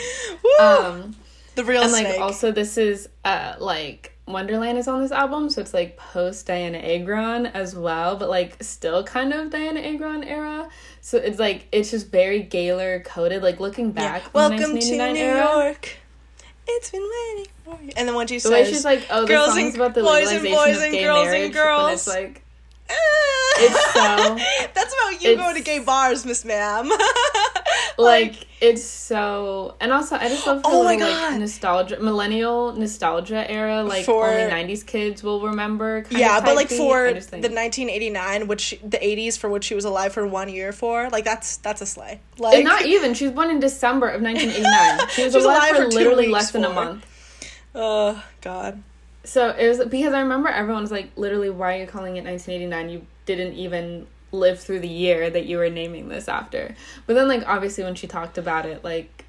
Um 0.60 1.16
the 1.60 1.70
real 1.70 1.82
and 1.82 1.92
like 1.92 2.18
also 2.18 2.52
this 2.52 2.78
is 2.78 3.08
uh 3.24 3.54
like 3.58 4.16
Wonderland 4.26 4.78
is 4.78 4.86
on 4.88 5.00
this 5.02 5.12
album, 5.12 5.50
so 5.50 5.60
it's 5.60 5.74
like 5.74 5.96
post 5.96 6.46
Dianna 6.46 6.82
Agron 6.82 7.46
as 7.46 7.74
well, 7.74 8.16
but 8.16 8.28
like 8.28 8.62
still 8.62 9.02
kind 9.02 9.32
of 9.32 9.50
Dianna 9.50 9.94
Agron 9.94 10.22
era. 10.24 10.68
So 11.00 11.18
it's 11.18 11.38
like 11.38 11.66
it's 11.72 11.90
just 11.90 12.10
very 12.10 12.42
Gaylor 12.42 13.00
coded. 13.00 13.42
Like 13.42 13.60
looking 13.60 13.92
back, 13.92 14.22
yeah. 14.22 14.30
welcome 14.32 14.78
to 14.78 15.12
New 15.12 15.16
era, 15.16 15.64
York. 15.64 15.96
It's 16.66 16.90
been 16.90 17.02
waiting 17.02 17.52
for 17.64 17.78
you. 17.82 17.92
And 17.96 18.06
then 18.06 18.14
when 18.14 18.28
she 18.28 18.36
the 18.36 18.40
says, 18.40 18.68
she's 18.68 18.84
like, 18.84 19.06
oh, 19.10 19.22
the 19.22 19.26
girls 19.26 19.54
song's 19.54 19.74
and 19.74 19.76
about 19.76 19.94
the 19.94 20.02
boys 20.02 20.30
and 20.30 20.42
boys 20.44 20.76
of 20.76 20.82
and 20.84 20.92
gay 20.92 21.02
girls 21.02 21.18
and 21.18 21.30
marriage, 21.30 21.42
when 21.42 21.52
girls. 21.52 21.92
it's 21.92 22.08
like. 22.08 22.42
It's 23.62 23.92
so- 23.92 24.38
That's 24.74 24.94
about 24.94 25.22
you 25.22 25.36
going 25.36 25.56
to 25.56 25.62
gay 25.62 25.80
bars, 25.80 26.24
Miss 26.24 26.44
Ma'am. 26.44 26.90
like 27.98 28.46
it's 28.60 28.84
so 28.84 29.74
and 29.80 29.92
also 29.92 30.16
I 30.16 30.28
just 30.28 30.46
love 30.46 30.62
the 30.62 30.68
Oh 30.68 30.82
little, 30.82 31.08
like 31.08 31.38
nostalgia 31.38 31.98
millennial 32.00 32.72
nostalgia 32.72 33.50
era 33.50 33.82
like 33.82 34.04
For- 34.04 34.28
only 34.28 34.42
90s 34.42 34.86
kids 34.86 35.22
will 35.22 35.40
remember 35.46 36.02
kind 36.02 36.20
yeah, 36.20 36.38
of 36.38 36.44
but 36.44 36.56
like 36.56 36.68
for 36.68 37.12
the 37.12 37.14
1989, 37.14 38.46
which 38.48 38.78
the 38.82 38.98
80s 38.98 39.38
for 39.38 39.48
which 39.48 39.64
she 39.64 39.74
was 39.74 39.84
alive 39.84 40.12
for 40.12 40.26
one 40.26 40.48
year 40.48 40.72
for, 40.72 41.08
like 41.10 41.24
that's 41.24 41.58
that's 41.58 41.80
a 41.80 41.86
slay. 41.86 42.20
Like 42.38 42.56
And 42.56 42.64
not 42.64 42.84
even. 42.86 43.14
She 43.14 43.24
was 43.24 43.34
born 43.34 43.50
in 43.50 43.60
December 43.60 44.08
of 44.08 44.22
1989. 44.22 45.08
She 45.10 45.24
was 45.24 45.32
She 45.32 45.36
was 45.36 45.44
alive, 45.44 45.72
alive 45.72 45.76
for, 45.76 45.82
for 45.84 45.88
literally 45.90 46.28
less 46.28 46.50
than 46.50 46.64
a 46.64 46.70
month. 46.72 47.06
Oh 47.74 48.22
God. 48.40 48.82
So 49.24 49.50
it 49.50 49.68
was 49.68 49.84
because 49.86 50.12
I 50.14 50.20
remember 50.20 50.48
everyone 50.48 50.82
was 50.82 50.90
like, 50.90 51.10
literally, 51.16 51.50
why 51.50 51.76
are 51.76 51.80
you 51.80 51.86
calling 51.86 52.16
it 52.16 52.24
1989? 52.24 52.88
You 52.90 53.06
didn't 53.26 53.54
even 53.54 54.06
live 54.32 54.60
through 54.60 54.80
the 54.80 54.88
year 54.88 55.28
that 55.30 55.46
you 55.46 55.58
were 55.58 55.70
naming 55.70 56.08
this 56.08 56.28
after. 56.28 56.74
But 57.06 57.14
then, 57.14 57.28
like, 57.28 57.46
obviously, 57.46 57.84
when 57.84 57.94
she 57.94 58.06
talked 58.06 58.38
about 58.38 58.66
it, 58.66 58.84
like, 58.84 59.24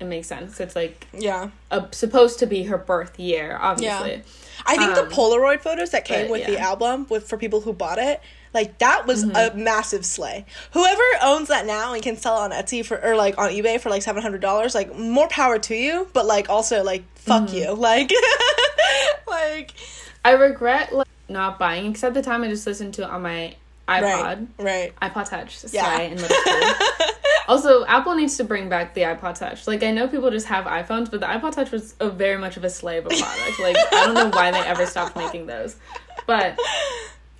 it 0.00 0.06
makes 0.06 0.26
sense. 0.28 0.58
It's 0.60 0.74
like 0.74 1.06
Yeah. 1.12 1.50
a, 1.70 1.86
supposed 1.92 2.38
to 2.38 2.46
be 2.46 2.62
her 2.64 2.78
birth 2.78 3.18
year, 3.20 3.58
obviously. 3.60 4.22
I 4.66 4.76
think 4.76 4.96
Um, 4.96 5.08
the 5.08 5.14
Polaroid 5.14 5.60
photos 5.60 5.90
that 5.90 6.04
came 6.06 6.22
but, 6.26 6.30
with 6.30 6.46
the 6.46 6.52
yeah. 6.52 6.58
Mm-hmm. 6.58 6.66
album 6.66 7.06
with 7.10 7.28
for 7.28 7.36
people 7.36 7.60
who 7.60 7.72
bought 7.74 7.98
it, 7.98 8.20
like 8.54 8.78
that 8.78 9.06
was 9.06 9.22
a 9.24 9.52
massive 9.54 10.04
slay. 10.06 10.44
Whoever 10.72 11.02
owns 11.22 11.48
that 11.48 11.66
now 11.66 11.92
and 11.92 12.02
can 12.02 12.16
sell 12.16 12.36
on 12.36 12.50
Etsy 12.50 12.84
for 12.84 12.98
or 13.02 13.14
like 13.14 13.36
on 13.38 13.50
eBay 13.50 13.78
for 13.80 13.90
like 13.90 14.02
seven 14.02 14.22
hundred 14.22 14.40
dollars, 14.40 14.74
like 14.74 14.94
more 14.96 15.28
power 15.28 15.58
to 15.58 15.74
you. 15.74 16.08
But 16.14 16.24
like 16.26 16.48
also 16.48 16.82
like 16.82 17.04
fuck 17.14 17.44
Mm-hmm. 17.48 17.56
you, 17.56 17.72
like 17.74 18.10
like 19.28 19.72
I 20.24 20.32
regret 20.32 20.92
like, 20.94 21.06
not 21.28 21.58
buying 21.58 21.94
at 22.02 22.14
the 22.14 22.22
time 22.22 22.42
I 22.42 22.48
just 22.48 22.66
listened 22.66 22.94
to 22.94 23.02
it 23.02 23.10
on 23.10 23.22
my 23.22 23.54
iPod. 23.90 24.48
right, 24.58 24.92
right. 25.00 25.12
iPod 25.12 25.28
Touch. 25.28 25.64
Yeah. 25.72 26.00
In 26.00 26.14
middle 26.14 26.28
school. 26.28 26.86
also, 27.48 27.84
Apple 27.86 28.14
needs 28.14 28.36
to 28.36 28.44
bring 28.44 28.68
back 28.68 28.94
the 28.94 29.02
iPod 29.02 29.38
Touch. 29.38 29.66
Like, 29.66 29.82
I 29.82 29.90
know 29.90 30.06
people 30.08 30.30
just 30.30 30.46
have 30.46 30.64
iPhones, 30.66 31.10
but 31.10 31.20
the 31.20 31.26
iPod 31.26 31.52
Touch 31.52 31.70
was 31.70 31.94
a 32.00 32.08
very 32.10 32.38
much 32.38 32.56
of 32.56 32.64
a 32.64 32.70
slave 32.70 33.06
of 33.06 33.12
a 33.12 33.16
product. 33.20 33.60
like, 33.60 33.76
I 33.92 34.06
don't 34.06 34.14
know 34.14 34.28
why 34.30 34.50
they 34.50 34.60
ever 34.60 34.86
stopped 34.86 35.16
making 35.16 35.46
those. 35.46 35.76
But 36.26 36.58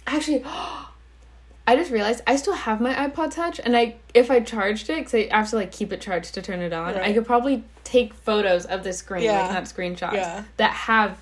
actually, 0.07 0.45
I 1.67 1.77
just 1.77 1.93
realized 1.93 2.23
I 2.27 2.35
still 2.37 2.55
have 2.55 2.81
my 2.81 2.93
iPod 2.95 3.31
Touch, 3.33 3.61
and 3.61 3.77
I 3.77 3.97
if 4.13 4.31
I 4.31 4.41
charged 4.41 4.91
it, 4.91 4.97
because 5.05 5.15
I 5.15 5.37
have 5.37 5.51
to 5.51 5.57
like 5.57 5.71
keep 5.71 5.93
it 5.93 6.01
charged 6.01 6.35
to 6.35 6.43
turn 6.43 6.61
it 6.61 6.73
on, 6.73 6.97
I 6.97 7.13
could 7.13 7.27
probably 7.27 7.63
take 7.85 8.13
photos 8.15 8.65
of 8.67 8.83
the 8.83 8.93
screen, 8.93 9.25
Yeah. 9.25 9.43
like 9.43 9.53
not 9.53 9.65
screenshots, 9.65 10.15
Yeah. 10.15 10.45
that 10.57 10.73
have 10.73 11.19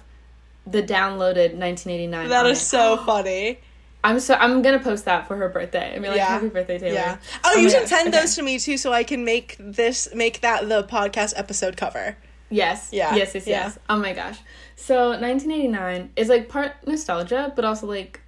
the 0.67 0.83
downloaded 0.83 1.55
1989. 1.55 2.29
That 2.29 2.47
is 2.47 2.59
it. 2.59 2.65
so 2.65 2.97
funny. 3.07 3.59
I'm 4.05 4.21
so 4.21 4.35
I'm 4.35 4.63
gonna 4.63 4.79
post 4.79 5.05
that 5.07 5.27
for 5.27 5.37
her 5.37 5.49
birthday. 5.49 5.91
and 5.95 6.03
be 6.03 6.09
like, 6.09 6.17
Yeah. 6.19 6.27
happy 6.27 6.49
birthday, 6.49 6.79
Taylor. 6.79 6.95
Yeah. 6.95 7.17
Oh, 7.45 7.53
Oh 7.55 7.59
you 7.59 7.69
should 7.69 7.81
gosh, 7.81 7.89
send 7.91 8.09
okay. 8.09 8.21
those 8.21 8.35
to 8.37 8.43
me 8.43 8.59
too, 8.59 8.77
so 8.77 8.93
I 8.93 9.03
can 9.05 9.25
make 9.25 9.57
this 9.59 10.09
make 10.15 10.41
that 10.43 10.69
the 10.69 10.85
podcast 10.85 11.35
episode 11.37 11.77
cover. 11.77 12.17
Yes. 12.51 12.89
Yeah, 12.93 13.15
Yes, 13.15 13.35
yes, 13.35 13.47
yeah. 13.47 13.65
yes. 13.65 13.79
Oh 13.89 13.97
my 13.97 14.13
gosh. 14.13 14.39
So 14.77 15.09
1989 15.11 16.11
is 16.17 16.29
like 16.29 16.49
part 16.49 16.73
nostalgia, 16.87 17.53
but 17.57 17.65
also 17.65 17.87
like 17.87 18.21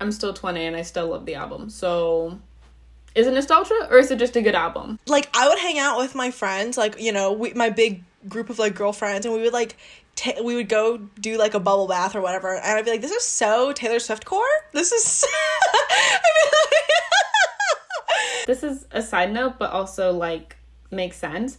I'm 0.00 0.12
still 0.12 0.32
20 0.32 0.64
and 0.64 0.76
I 0.76 0.82
still 0.82 1.08
love 1.08 1.26
the 1.26 1.34
album. 1.34 1.70
So 1.70 2.38
is 3.14 3.26
it 3.26 3.32
nostalgia 3.34 3.88
or 3.90 3.98
is 3.98 4.10
it 4.10 4.18
just 4.18 4.36
a 4.36 4.42
good 4.42 4.54
album? 4.54 4.98
like 5.06 5.28
I 5.34 5.48
would 5.48 5.58
hang 5.58 5.78
out 5.78 5.98
with 5.98 6.14
my 6.14 6.30
friends, 6.30 6.78
like 6.78 7.00
you 7.00 7.12
know, 7.12 7.32
we, 7.32 7.52
my 7.54 7.70
big 7.70 8.02
group 8.28 8.48
of 8.50 8.58
like 8.58 8.74
girlfriends, 8.74 9.26
and 9.26 9.34
we 9.34 9.42
would 9.42 9.52
like 9.52 9.76
ta- 10.16 10.42
we 10.42 10.54
would 10.56 10.68
go 10.68 10.96
do 11.20 11.38
like 11.38 11.54
a 11.54 11.60
bubble 11.60 11.86
bath 11.86 12.16
or 12.16 12.20
whatever, 12.20 12.54
and 12.56 12.78
I'd 12.78 12.84
be 12.84 12.90
like, 12.90 13.00
"This 13.02 13.12
is 13.12 13.24
so 13.24 13.72
Taylor 13.72 13.98
Swift 14.00 14.24
core. 14.24 14.44
This 14.72 14.90
is." 14.92 15.24
Be 15.24 15.28
like- 15.92 16.82
This 18.46 18.62
is 18.62 18.86
a 18.92 19.02
side 19.02 19.32
note, 19.32 19.58
but 19.58 19.70
also 19.70 20.12
like 20.12 20.56
makes 20.90 21.16
sense. 21.16 21.58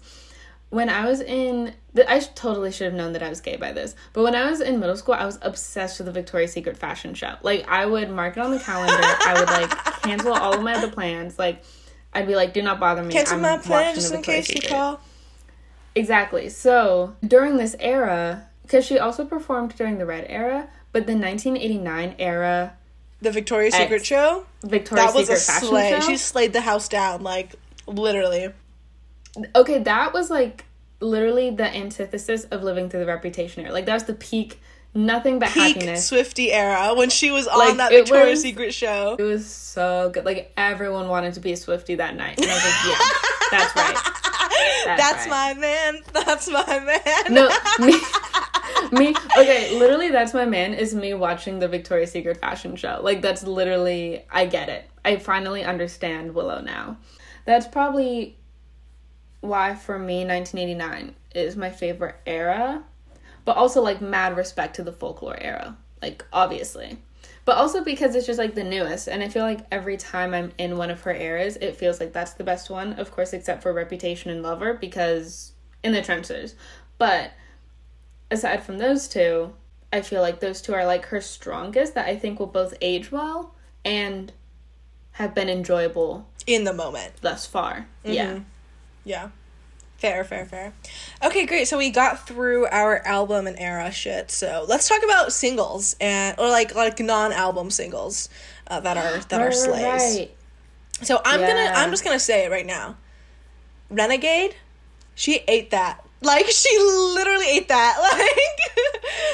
When 0.69 0.89
I 0.89 1.05
was 1.05 1.21
in, 1.21 1.73
th- 1.95 2.07
I 2.09 2.19
totally 2.19 2.71
should 2.71 2.85
have 2.85 2.93
known 2.93 3.13
that 3.13 3.23
I 3.23 3.29
was 3.29 3.39
gay 3.41 3.55
by 3.57 3.71
this. 3.71 3.95
But 4.13 4.23
when 4.23 4.35
I 4.35 4.49
was 4.49 4.59
in 4.61 4.79
middle 4.79 4.95
school, 4.97 5.13
I 5.15 5.25
was 5.25 5.37
obsessed 5.41 5.97
with 5.99 6.07
the 6.07 6.11
Victoria's 6.11 6.51
Secret 6.53 6.77
fashion 6.77 7.13
show. 7.13 7.35
Like 7.41 7.65
I 7.69 7.85
would 7.85 8.09
mark 8.09 8.37
it 8.37 8.39
on 8.41 8.51
the 8.51 8.59
calendar. 8.59 8.93
I 9.01 9.35
would 9.39 9.49
like 9.49 9.69
cancel 10.01 10.33
all 10.33 10.55
of 10.55 10.63
my 10.63 10.75
other 10.75 10.89
plans. 10.89 11.37
Like 11.37 11.63
I'd 12.13 12.27
be 12.27 12.35
like, 12.35 12.53
"Do 12.53 12.61
not 12.61 12.79
bother 12.79 13.03
me." 13.03 13.13
Cancel 13.13 13.35
I'm 13.35 13.41
my 13.41 13.57
plan 13.57 13.95
just 13.95 14.13
in 14.13 14.21
case 14.21 14.49
you 14.49 14.61
call. 14.61 15.01
Exactly. 15.95 16.49
So 16.49 17.15
during 17.25 17.57
this 17.57 17.75
era, 17.79 18.46
because 18.67 18.85
she 18.85 18.99
also 18.99 19.23
performed 19.25 19.73
during 19.75 19.97
the 19.97 20.05
Red 20.05 20.25
era, 20.29 20.67
but 20.91 21.07
the 21.07 21.13
1989 21.15 22.15
era 22.19 22.73
The 23.21 23.31
Victoria's. 23.31 23.73
Secret 23.73 24.05
show. 24.05 24.45
Victoria's 24.63 25.07
That 25.13 25.15
was 25.17 25.27
Secret 25.27 25.41
a 25.41 25.45
fashion 25.45 25.67
slay. 25.69 25.89
show. 25.91 25.99
She 26.01 26.17
slayed 26.17 26.53
the 26.53 26.61
house 26.61 26.87
down, 26.89 27.23
like 27.23 27.55
literally. 27.87 28.49
Okay, 29.55 29.79
that 29.83 30.13
was 30.13 30.29
like 30.29 30.65
literally 30.99 31.49
the 31.51 31.63
antithesis 31.75 32.43
of 32.45 32.63
living 32.63 32.89
through 32.89 32.99
the 33.01 33.05
reputation 33.05 33.63
era. 33.63 33.71
Like 33.73 33.85
that 33.85 33.93
was 33.93 34.03
the 34.05 34.13
peak, 34.15 34.59
nothing 34.95 35.39
but 35.39 35.49
Peak 35.49 35.75
happiness. 35.77 36.09
Swiftie 36.11 36.49
era 36.51 36.93
when 36.95 37.09
she 37.09 37.31
was 37.31 37.47
on 37.47 37.59
Like, 37.59 37.77
that 37.77 37.91
Victoria's 37.91 38.29
was- 38.31 38.41
Secret 38.41 38.73
show. 38.73 39.15
It 39.17 39.23
was 39.23 39.45
so 39.45 40.09
good. 40.13 40.25
Like 40.25 40.51
everyone 40.57 41.07
wanted 41.07 41.35
to 41.35 41.39
be 41.39 41.51
a 41.53 41.55
Swiftie 41.55 41.97
that 41.97 42.15
night, 42.15 42.39
and 42.41 42.49
I 42.49 42.53
was 42.53 42.63
like, 42.65 42.99
yeah, 42.99 43.57
that's 43.59 43.75
right. 43.75 44.13
That's, 44.85 45.01
That's 45.01 45.27
right. 45.27 45.55
my 45.55 45.59
man. 45.61 46.01
That's 46.13 46.49
my 46.49 46.79
man. 46.79 47.33
No, 47.33 47.47
me, 47.85 47.93
me. 48.91 49.15
Okay, 49.37 49.77
literally, 49.77 50.09
that's 50.09 50.33
my 50.33 50.45
man. 50.45 50.73
Is 50.73 50.95
me 50.95 51.13
watching 51.13 51.59
the 51.59 51.67
Victoria's 51.67 52.11
Secret 52.11 52.39
fashion 52.39 52.75
show. 52.75 52.99
Like 53.01 53.21
that's 53.21 53.43
literally, 53.43 54.25
I 54.31 54.45
get 54.45 54.69
it. 54.69 54.89
I 55.03 55.17
finally 55.17 55.63
understand 55.63 56.33
Willow 56.33 56.61
now. 56.61 56.97
That's 57.45 57.67
probably 57.67 58.37
why 59.41 59.75
for 59.75 59.97
me, 59.97 60.25
1989 60.25 61.15
is 61.35 61.55
my 61.55 61.69
favorite 61.69 62.15
era, 62.25 62.83
but 63.45 63.55
also 63.57 63.81
like 63.81 64.01
mad 64.01 64.35
respect 64.35 64.75
to 64.77 64.83
the 64.83 64.91
folklore 64.91 65.37
era. 65.39 65.77
Like 66.01 66.25
obviously, 66.33 66.97
But 67.45 67.57
also 67.57 67.83
because 67.83 68.15
it's 68.15 68.27
just 68.27 68.39
like 68.39 68.55
the 68.55 68.63
newest, 68.63 69.07
and 69.07 69.23
I 69.23 69.29
feel 69.29 69.43
like 69.43 69.65
every 69.71 69.97
time 69.97 70.33
I'm 70.33 70.51
in 70.57 70.77
one 70.77 70.91
of 70.91 71.01
her 71.01 71.13
eras, 71.13 71.57
it 71.57 71.75
feels 71.77 71.99
like 71.99 72.13
that's 72.13 72.33
the 72.33 72.43
best 72.43 72.69
one. 72.69 72.93
Of 72.93 73.11
course, 73.11 73.33
except 73.33 73.63
for 73.63 73.73
Reputation 73.73 74.31
and 74.31 74.43
Lover, 74.43 74.73
because 74.73 75.53
in 75.83 75.93
the 75.93 76.01
trenches. 76.01 76.55
But 76.97 77.31
aside 78.31 78.63
from 78.63 78.77
those 78.77 79.07
two, 79.07 79.53
I 79.91 80.01
feel 80.01 80.21
like 80.21 80.39
those 80.39 80.61
two 80.61 80.73
are 80.73 80.85
like 80.85 81.05
her 81.07 81.21
strongest 81.21 81.95
that 81.95 82.07
I 82.07 82.15
think 82.15 82.39
will 82.39 82.47
both 82.47 82.73
age 82.81 83.11
well 83.11 83.55
and 83.85 84.31
have 85.13 85.33
been 85.33 85.49
enjoyable 85.49 86.27
in 86.45 86.63
the 86.63 86.73
moment. 86.73 87.13
thus 87.21 87.45
far. 87.45 87.87
Yeah. 88.03 88.39
Yeah. 89.03 89.29
Fair, 89.97 90.23
fair, 90.23 90.45
fair. 90.45 90.73
Okay, 91.25 91.47
great. 91.47 91.67
So 91.67 91.77
we 91.77 91.89
got 91.89 92.27
through 92.27 92.67
our 92.67 92.99
album 92.99 93.47
and 93.47 93.57
era 93.57 93.91
shit. 93.91 94.29
So 94.29 94.63
let's 94.67 94.87
talk 94.87 95.01
about 95.03 95.33
singles 95.33 95.95
and 95.99 96.37
or 96.37 96.49
like 96.49 96.75
like 96.75 96.99
non-album 96.99 97.71
singles 97.71 98.29
uh, 98.67 98.79
that 98.81 98.95
are 98.97 99.19
that 99.29 99.41
are 99.41 99.51
slays. 99.51 100.17
right. 100.17 100.31
So 101.01 101.19
I'm 101.25 101.39
gonna 101.39 101.71
I'm 101.75 101.89
just 101.89 102.03
gonna 102.03 102.19
say 102.19 102.45
it 102.45 102.51
right 102.51 102.65
now. 102.65 102.95
Renegade, 103.89 104.55
she 105.15 105.43
ate 105.47 105.71
that. 105.71 106.05
Like 106.21 106.47
she 106.47 106.77
literally 106.79 107.47
ate 107.49 107.67
that. 107.69 107.97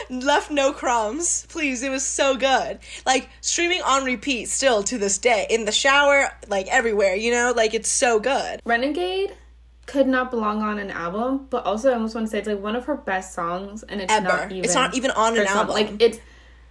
Like 0.09 0.23
left 0.23 0.51
no 0.51 0.71
crumbs. 0.73 1.45
Please, 1.49 1.81
it 1.83 1.89
was 1.89 2.05
so 2.05 2.35
good. 2.35 2.79
Like 3.05 3.29
streaming 3.41 3.81
on 3.81 4.03
repeat 4.05 4.45
still 4.49 4.83
to 4.83 4.97
this 4.97 5.17
day 5.17 5.47
in 5.49 5.65
the 5.65 5.71
shower, 5.71 6.29
like 6.47 6.67
everywhere. 6.67 7.15
You 7.15 7.31
know, 7.31 7.53
like 7.55 7.73
it's 7.73 7.89
so 7.89 8.19
good. 8.19 8.61
Renegade 8.65 9.33
could 9.85 10.07
not 10.07 10.29
belong 10.31 10.61
on 10.61 10.79
an 10.79 10.91
album, 10.91 11.47
but 11.49 11.65
also 11.65 11.89
I 11.91 11.93
almost 11.95 12.15
want 12.15 12.27
to 12.27 12.31
say 12.31 12.39
it's 12.39 12.47
like 12.47 12.59
one 12.61 12.75
of 12.75 12.85
her 12.85 12.95
best 12.95 13.33
songs, 13.33 13.83
and 13.83 14.01
it's 14.01 14.11
Ever. 14.13 14.23
not 14.27 14.51
even. 14.51 14.63
It's 14.65 14.75
not 14.75 14.95
even 14.95 15.11
on 15.11 15.33
an 15.33 15.39
her 15.39 15.47
song. 15.47 15.57
album. 15.57 15.75
Like 15.75 16.01
it's, 16.01 16.19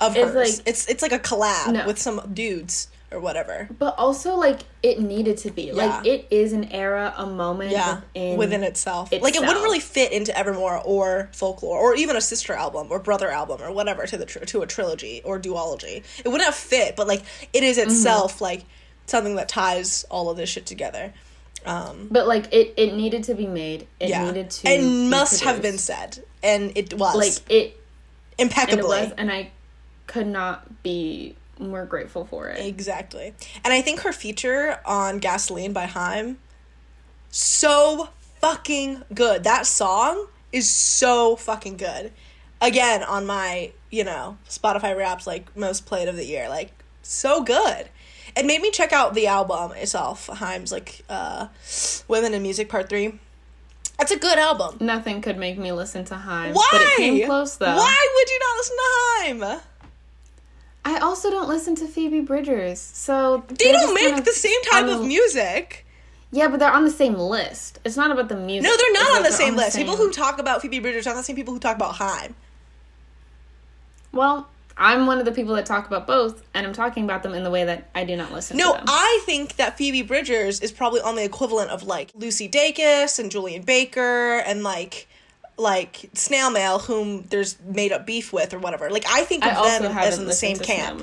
of 0.01 0.17
It's 0.17 0.33
hers. 0.33 0.59
like- 0.59 0.69
it's 0.69 0.87
it's 0.89 1.03
like 1.03 1.13
a 1.13 1.19
collab 1.19 1.73
No. 1.73 1.87
with 1.87 1.99
some 1.99 2.21
dudes 2.33 2.89
or 3.13 3.21
whatever. 3.21 3.69
but 3.79 3.95
also 3.99 4.35
like 4.35 4.61
it 4.83 5.01
needed 5.01 5.37
to 5.39 5.51
be. 5.51 5.73
Like 5.73 6.07
it 6.07 6.27
is 6.31 6.53
an 6.53 6.65
era, 6.73 7.15
a 7.17 7.27
moment 7.27 7.71
Yeah, 7.73 7.97
within. 8.15 8.37
within 8.39 8.63
itself. 8.65 9.13
Like 9.13 9.35
it 9.37 9.41
wouldn't 9.41 9.63
really 9.63 9.81
fit 9.81 10.13
into 10.13 10.37
Evermore 10.37 10.81
or 10.85 11.29
Folklore 11.33 11.79
or 11.79 11.95
even 11.95 12.17
a 12.17 12.21
sister 12.21 12.53
album 12.55 12.89
or 12.91 12.99
brother 12.99 13.31
album 13.31 13.61
or 13.63 13.71
whatever 13.73 14.07
to 14.07 14.17
the 14.17 14.27
tr- 14.27 14.41
to 14.41 14.63
a 14.63 14.67
trilogy 14.67 15.21
or 15.25 15.39
duology. 15.39 16.03
It 16.25 16.29
wouldn't 16.29 16.45
have 16.45 16.55
fit, 16.55 16.97
but 16.97 17.07
like 17.07 17.23
it 17.53 17.63
is 17.63 17.79
itself 17.79 18.41
like 18.41 18.65
something 19.07 19.37
that 19.37 19.49
ties 19.49 20.05
all 20.11 20.31
of 20.31 20.37
this 20.37 20.49
shit 20.49 20.67
together. 20.67 21.13
Um, 21.65 22.09
But 22.11 22.27
like 22.27 22.53
it, 22.53 22.75
it 22.77 22.95
needed 22.95 23.25
to 23.25 23.35
be 23.35 23.47
made. 23.47 23.87
It 24.01 24.09
yeah, 24.09 24.25
needed 24.25 24.51
to. 24.51 24.69
it 24.69 24.83
must 24.83 25.45
have 25.45 25.63
been 25.63 25.79
said, 25.79 26.25
and 26.43 26.73
it 26.77 26.95
was 26.95 27.15
Like 27.15 27.51
it, 27.51 27.65
and 27.65 27.73
it 27.73 27.77
impeccably. 28.39 28.83
was, 29.03 29.13
and 29.17 29.31
I 29.31 29.51
could 30.09 30.27
not 30.27 30.83
be 30.83 31.37
more 31.59 31.85
grateful 31.87 32.25
for 32.25 32.49
it. 32.49 32.65
Exactly. 32.65 33.35
And 33.65 33.73
I 33.73 33.83
think 33.83 34.01
her 34.01 34.13
feature 34.13 34.81
on 34.85 35.19
Gasoline 35.19 35.73
by 35.73 35.87
Haim 35.87 36.39
so 37.31 38.09
fucking 38.41 39.03
good. 39.15 39.45
That 39.45 39.67
song 39.67 40.27
is 40.53 40.69
so 40.69 41.37
fucking 41.37 41.79
good. 41.79 42.13
Again, 42.61 43.03
on 43.03 43.27
my, 43.27 43.73
you 43.91 44.05
know, 44.05 44.39
Spotify 44.49 44.97
Wrapped 44.97 45.27
like 45.27 45.57
most 45.57 45.87
played 45.87 46.09
of 46.09 46.17
the 46.17 46.25
year. 46.25 46.49
Like 46.49 46.71
so 47.03 47.43
good. 47.43 47.89
It 48.37 48.47
made 48.47 48.63
me 48.63 48.71
check 48.71 48.93
out 48.93 49.15
the 49.15 49.27
album 49.27 49.73
itself, 49.73 50.29
Haim's 50.29 50.73
like 50.73 51.05
uh 51.09 51.49
Women 52.09 52.35
in 52.35 52.43
Music 52.43 52.69
Part 52.69 52.89
3. 52.89 53.19
That's 53.99 54.11
a 54.11 54.19
good 54.19 54.39
album. 54.39 54.79
Nothing 54.81 55.21
could 55.21 55.39
make 55.39 55.59
me 55.59 55.71
listen 55.73 56.05
to 56.07 56.15
Haim. 56.15 56.55
Why? 56.55 56.69
But 56.73 56.81
it 56.81 56.97
came 56.97 57.27
close 57.27 57.57
though. 57.57 57.77
Why 57.77 58.09
would 58.15 58.31
you 58.31 58.39
not 58.39 58.57
listen 58.57 58.77
to 58.77 58.91
Haim? 59.49 59.61
I 60.85 60.99
also 60.99 61.31
don't 61.31 61.49
listen 61.49 61.75
to 61.77 61.87
Phoebe 61.87 62.21
Bridgers, 62.21 62.81
so 62.81 63.45
They 63.49 63.73
don't 63.73 63.95
make 63.95 64.09
kind 64.09 64.19
of 64.19 64.25
the 64.25 64.33
same 64.33 64.61
type 64.71 64.87
of 64.87 65.01
oh. 65.01 65.05
music. 65.05 65.87
Yeah, 66.33 66.49
but 66.49 66.61
they're 66.61 66.73
on 66.73 66.85
the 66.85 66.91
same 66.91 67.15
list. 67.15 67.79
It's 67.85 67.97
not 67.97 68.11
about 68.11 68.29
the 68.29 68.37
music. 68.37 68.65
No, 68.65 68.77
they're 68.77 68.93
not 68.93 69.17
on 69.17 69.23
the 69.23 69.29
they're 69.29 69.39
same 69.39 69.55
list. 69.55 69.77
People 69.77 69.97
who 69.97 70.11
talk 70.11 70.39
about 70.39 70.63
Phoebe 70.63 70.79
Bridgers 70.79 71.07
are 71.07 71.11
not 71.11 71.17
the 71.19 71.25
same 71.25 71.37
people 71.37 71.53
who 71.53 71.61
talk 71.61 71.77
about 71.77 71.97
Haim. 71.97 72.35
Well, 74.13 74.49
I'm 74.77 75.07
one 75.07 75.19
of 75.19 75.25
the 75.25 75.33
people 75.33 75.55
that 75.57 75.67
talk 75.67 75.87
about 75.87 76.07
both, 76.07 76.43
and 76.55 76.67
I'm 76.67 76.73
talking 76.73 77.05
about 77.05 77.23
them 77.23 77.35
in 77.35 77.45
the 77.45 77.51
way 77.51 77.65
that 77.65 77.91
I 77.95 78.05
do 78.05 78.17
not 78.17 78.33
listen 78.33 78.57
No, 78.57 78.73
to 78.73 78.79
them. 78.79 78.87
I 78.89 79.23
think 79.27 79.57
that 79.57 79.77
Phoebe 79.77 80.03
Bridgers 80.03 80.61
is 80.61 80.73
probably 80.73 81.01
on 81.03 81.17
the 81.17 81.25
equivalent 81.25 81.71
of 81.71 81.83
like 81.83 82.11
Lucy 82.15 82.49
Dacus 82.49 83.19
and 83.19 83.31
Julien 83.31 83.63
Baker 83.63 84.39
and 84.39 84.63
like 84.63 85.09
like 85.57 86.11
Snail 86.15 86.51
Mail, 86.51 86.79
whom 86.79 87.23
there's 87.31 87.57
made 87.63 87.93
up 87.93 88.07
beef 88.07 88.33
with 88.33 88.55
or 88.55 88.59
whatever. 88.59 88.91
Like 88.91 89.05
I 89.09 89.25
think 89.25 89.45
of 89.45 89.57
also 89.57 89.85
them 89.85 89.97
as 89.97 90.19
in 90.19 90.27
the 90.27 90.33
same 90.33 90.59
camp. 90.59 91.03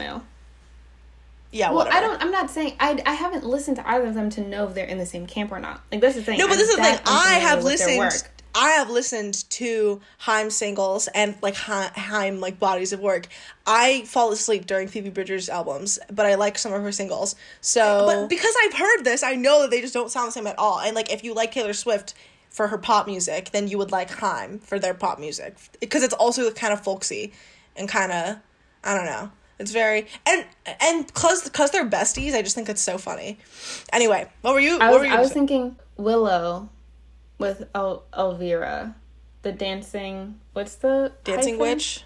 Yeah, 1.52 1.70
Well, 1.70 1.78
whatever. 1.78 1.98
I 1.98 2.00
don't. 2.02 2.22
I'm 2.22 2.32
not 2.32 2.52
saying 2.52 2.76
I. 2.80 3.02
I 3.06 3.14
haven't 3.14 3.44
listened 3.44 3.78
to 3.78 3.90
either 3.90 4.06
of 4.06 4.14
them 4.14 4.30
to 4.32 4.42
know 4.42 4.68
if 4.68 4.76
they're 4.76 4.86
in 4.86 5.00
the 5.00 5.06
same 5.06 5.26
camp 5.26 5.52
or 5.52 5.60
not. 5.60 5.82
Like 5.92 6.02
that's 6.02 6.16
the 6.16 6.22
thing. 6.22 6.38
No, 6.38 6.46
but 6.46 6.54
I'm 6.54 6.60
this 6.60 6.70
is 6.70 6.76
the 6.76 6.84
thing. 6.84 7.00
I 7.06 7.40
have 7.40 7.64
listened. 7.64 8.24
I 8.56 8.72
have 8.72 8.90
listened 8.90 9.48
to 9.52 10.02
Haim 10.20 10.50
singles 10.50 11.08
and 11.14 11.36
like 11.42 11.56
Haim 11.56 12.40
like 12.40 12.60
bodies 12.60 12.94
of 12.94 13.00
work. 13.00 13.28
I 13.66 14.04
fall 14.06 14.32
asleep 14.32 14.66
during 14.66 14.88
Phoebe 14.88 15.12
Bridgers 15.12 15.50
albums, 15.50 16.00
but 16.12 16.26
I 16.26 16.36
like 16.36 16.58
some 16.58 16.74
of 16.74 16.82
her 16.82 16.92
singles. 16.92 17.36
So, 17.62 18.06
but 18.08 18.28
because 18.28 18.54
I've 18.64 18.74
heard 18.74 19.04
this, 19.04 19.22
I 19.22 19.36
know 19.36 19.62
that 19.62 19.72
they 19.72 19.82
just 19.82 19.94
don't 19.94 20.10
sound 20.10 20.30
the 20.30 20.32
same 20.32 20.48
at 20.48 20.58
all. 20.58 20.80
And 20.80 20.96
like, 20.96 21.12
if 21.12 21.24
you 21.24 21.34
like 21.34 21.52
Taylor 21.52 21.74
Swift 21.74 22.16
for 22.50 22.68
her 22.68 22.78
pop 22.78 23.08
music, 23.08 23.52
then 23.52 23.68
you 23.68 23.78
would 23.78 23.92
like 23.92 24.10
Haim 24.12 24.60
for 24.60 24.80
their 24.80 24.94
pop 24.94 25.20
music 25.20 25.56
because 25.80 26.04
it's 26.04 26.14
also 26.14 26.50
kind 26.52 26.74
of 26.74 26.84
folksy 26.84 27.32
and 27.76 27.88
kind 27.88 28.12
of 28.12 28.38
I 28.84 28.96
don't 28.96 29.06
know. 29.06 29.32
It's 29.60 29.72
very 29.72 30.08
and 30.26 30.46
and 30.82 31.14
cause 31.14 31.48
cause 31.50 31.72
they're 31.72 31.90
besties. 31.90 32.34
I 32.34 32.42
just 32.42 32.56
think 32.56 32.70
it's 32.70 32.82
so 32.82 32.98
funny. 32.98 33.38
Anyway, 33.92 34.30
what 34.42 34.54
were 34.54 34.60
you? 34.60 34.78
I 34.80 34.90
what 34.90 34.94
was. 34.94 35.00
were 35.02 35.06
you? 35.08 35.14
I 35.14 35.20
was 35.20 35.34
thinking 35.34 35.76
Willow, 35.98 36.70
with 37.38 37.64
El- 37.76 38.04
Elvira, 38.18 38.96
the 39.42 39.52
dancing. 39.52 40.40
What's 40.54 40.76
the 40.76 41.12
Dancing 41.24 41.56
hyphen? 41.56 41.76
Witch. 41.76 42.04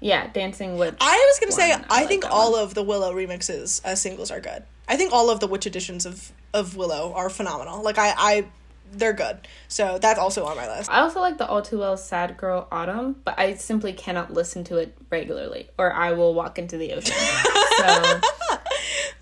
Yeah, 0.00 0.26
dancing 0.32 0.76
witch. 0.76 0.96
I 1.00 1.30
was 1.30 1.40
gonna 1.40 1.52
say 1.52 1.70
one. 1.70 1.86
I, 1.88 2.00
like 2.00 2.08
think 2.08 2.30
all 2.30 2.52
one. 2.52 2.62
of 2.62 2.74
the 2.74 2.82
Willow 2.82 3.14
remixes 3.14 3.80
as 3.84 4.02
singles 4.02 4.30
are 4.30 4.40
good. 4.40 4.64
I 4.86 4.96
think 4.96 5.12
all 5.14 5.30
of 5.30 5.40
the 5.40 5.46
Witch 5.46 5.66
editions 5.66 6.04
of 6.04 6.30
of 6.52 6.76
Willow 6.76 7.14
are 7.14 7.30
phenomenal. 7.30 7.82
Like 7.82 7.96
I 7.98 8.12
I 8.16 8.46
they're 8.96 9.12
good. 9.12 9.46
So 9.68 9.98
that's 9.98 10.18
also 10.18 10.44
on 10.44 10.56
my 10.56 10.66
list. 10.66 10.90
I 10.90 11.00
also 11.00 11.20
like 11.20 11.38
the 11.38 11.46
All 11.46 11.62
Too 11.62 11.78
Well 11.78 11.96
Sad 11.96 12.36
Girl 12.36 12.68
Autumn, 12.70 13.16
but 13.24 13.38
I 13.38 13.54
simply 13.54 13.92
cannot 13.92 14.32
listen 14.32 14.64
to 14.64 14.78
it 14.78 14.96
regularly, 15.10 15.68
or 15.78 15.92
I 15.92 16.12
will 16.12 16.34
walk 16.34 16.58
into 16.58 16.76
the 16.76 16.92
ocean. 16.92 17.14
so 17.16 18.20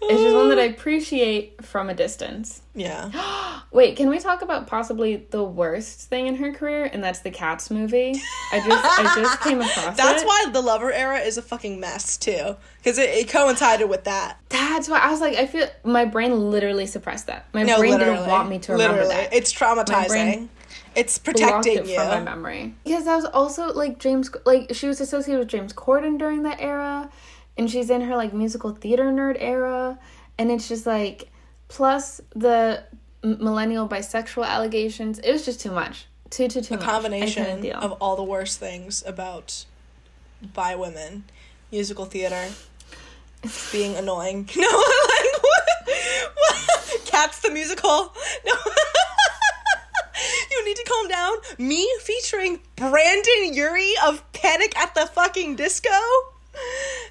it's 0.02 0.22
just 0.22 0.36
one 0.36 0.48
that 0.50 0.58
I 0.58 0.64
appreciate 0.64 1.64
from 1.64 1.90
a 1.90 1.94
distance. 1.94 2.62
Yeah. 2.74 3.10
Wait, 3.72 3.96
can 3.96 4.10
we 4.10 4.18
talk 4.18 4.42
about 4.42 4.66
possibly 4.66 5.16
the 5.30 5.42
worst 5.42 6.08
thing 6.10 6.26
in 6.26 6.34
her 6.36 6.52
career, 6.52 6.84
and 6.92 7.02
that's 7.02 7.20
the 7.20 7.30
Cats 7.30 7.70
movie? 7.70 8.12
I 8.52 8.58
just 8.58 8.84
I 9.00 9.14
just 9.16 9.40
came 9.40 9.60
across 9.62 9.96
That's 9.96 10.22
it. 10.22 10.26
why 10.26 10.46
the 10.52 10.60
Lover 10.60 10.92
era 10.92 11.18
is 11.18 11.38
a 11.38 11.42
fucking 11.42 11.80
mess 11.80 12.18
too, 12.18 12.56
because 12.76 12.98
it, 12.98 13.08
it 13.08 13.28
coincided 13.30 13.88
with 13.88 14.04
that. 14.04 14.38
That's 14.50 14.90
why 14.90 14.98
I 14.98 15.10
was 15.10 15.22
like, 15.22 15.36
I 15.36 15.46
feel 15.46 15.68
my 15.84 16.04
brain 16.04 16.50
literally 16.50 16.86
suppressed 16.86 17.28
that. 17.28 17.46
My 17.54 17.62
No, 17.62 17.78
brain 17.78 17.98
didn't 17.98 18.26
want 18.28 18.50
me 18.50 18.58
to 18.58 18.72
remember 18.72 19.04
literally, 19.04 19.14
that. 19.22 19.32
it's 19.32 19.52
traumatizing. 19.52 20.48
It's 20.94 21.16
protecting 21.16 21.78
it 21.78 21.86
you. 21.86 21.94
from 21.94 22.08
my 22.08 22.20
memory 22.20 22.74
because 22.84 23.06
that 23.06 23.16
was 23.16 23.24
also 23.24 23.72
like 23.72 23.98
James 23.98 24.30
like 24.44 24.74
she 24.74 24.86
was 24.86 25.00
associated 25.00 25.38
with 25.38 25.48
James 25.48 25.72
Corden 25.72 26.18
during 26.18 26.42
that 26.42 26.60
era 26.60 27.10
and 27.56 27.70
she's 27.70 27.88
in 27.88 28.02
her 28.02 28.14
like 28.16 28.34
musical 28.34 28.72
theater 28.74 29.04
nerd 29.04 29.38
era 29.40 29.98
and 30.36 30.50
it's 30.50 30.68
just 30.68 30.84
like 30.84 31.30
plus 31.68 32.20
the 32.34 32.84
millennial 33.22 33.88
bisexual 33.88 34.46
allegations 34.46 35.18
it 35.20 35.32
was 35.32 35.44
just 35.44 35.60
too 35.60 35.70
much 35.70 36.06
too 36.30 36.48
too 36.48 36.60
too 36.60 36.74
much 36.74 36.82
I 36.82 36.86
Combination 36.86 37.72
of 37.72 37.92
all 37.92 38.16
the 38.16 38.24
worst 38.24 38.58
things 38.58 39.04
about 39.06 39.64
bi 40.42 40.74
women, 40.74 41.24
musical 41.70 42.04
theater, 42.04 42.48
being 43.70 43.96
annoying. 43.96 44.48
No, 44.56 44.66
like 44.66 45.42
what? 45.42 45.68
what? 46.34 47.02
Cats 47.04 47.40
the 47.40 47.50
musical. 47.50 48.12
No. 48.46 48.52
you 50.50 50.64
need 50.64 50.76
to 50.76 50.84
calm 50.84 51.08
down. 51.08 51.32
Me 51.58 51.88
featuring 52.00 52.60
Brendon 52.76 53.52
Urie 53.52 53.94
of 54.04 54.22
Panic 54.32 54.76
at 54.78 54.94
the 54.94 55.06
fucking 55.06 55.56
Disco. 55.56 55.90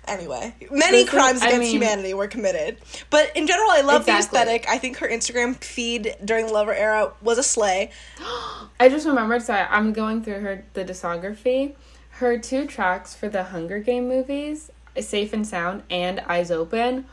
Anyway, 0.08 0.54
many 0.72 1.06
crimes 1.06 1.42
I 1.42 1.48
against 1.48 1.60
mean- 1.62 1.72
humanity 1.74 2.14
were 2.14 2.28
committed. 2.28 2.78
But 3.10 3.32
in 3.36 3.48
general, 3.48 3.70
I 3.70 3.82
love 3.82 4.02
Exactly. 4.02 4.38
the 4.38 4.42
aesthetic. 4.44 4.66
I 4.70 4.78
think 4.78 4.98
her 4.98 5.08
Instagram 5.08 5.56
feed 5.64 6.16
during 6.26 6.48
the 6.48 6.54
Lover 6.54 6.74
era 6.74 7.14
was 7.22 7.38
a 7.38 7.44
slay. 7.44 7.92
I 8.80 8.90
just 8.90 9.06
remembered 9.06 9.44
sorry 9.44 9.62
I'm 9.70 9.94
going 9.94 10.24
through 10.24 10.40
her 10.42 10.66
the 10.74 10.84
discography 10.84 11.74
her 12.16 12.38
two 12.38 12.66
tracks 12.66 13.14
for 13.16 13.30
the 13.30 13.44
Hunger 13.46 13.80
Game 13.80 14.08
movies 14.08 14.72
Safe 15.00 15.34
and 15.34 15.46
Sound 15.48 15.84
and 15.90 16.20
Eyes 16.22 16.50
Open 16.52 17.06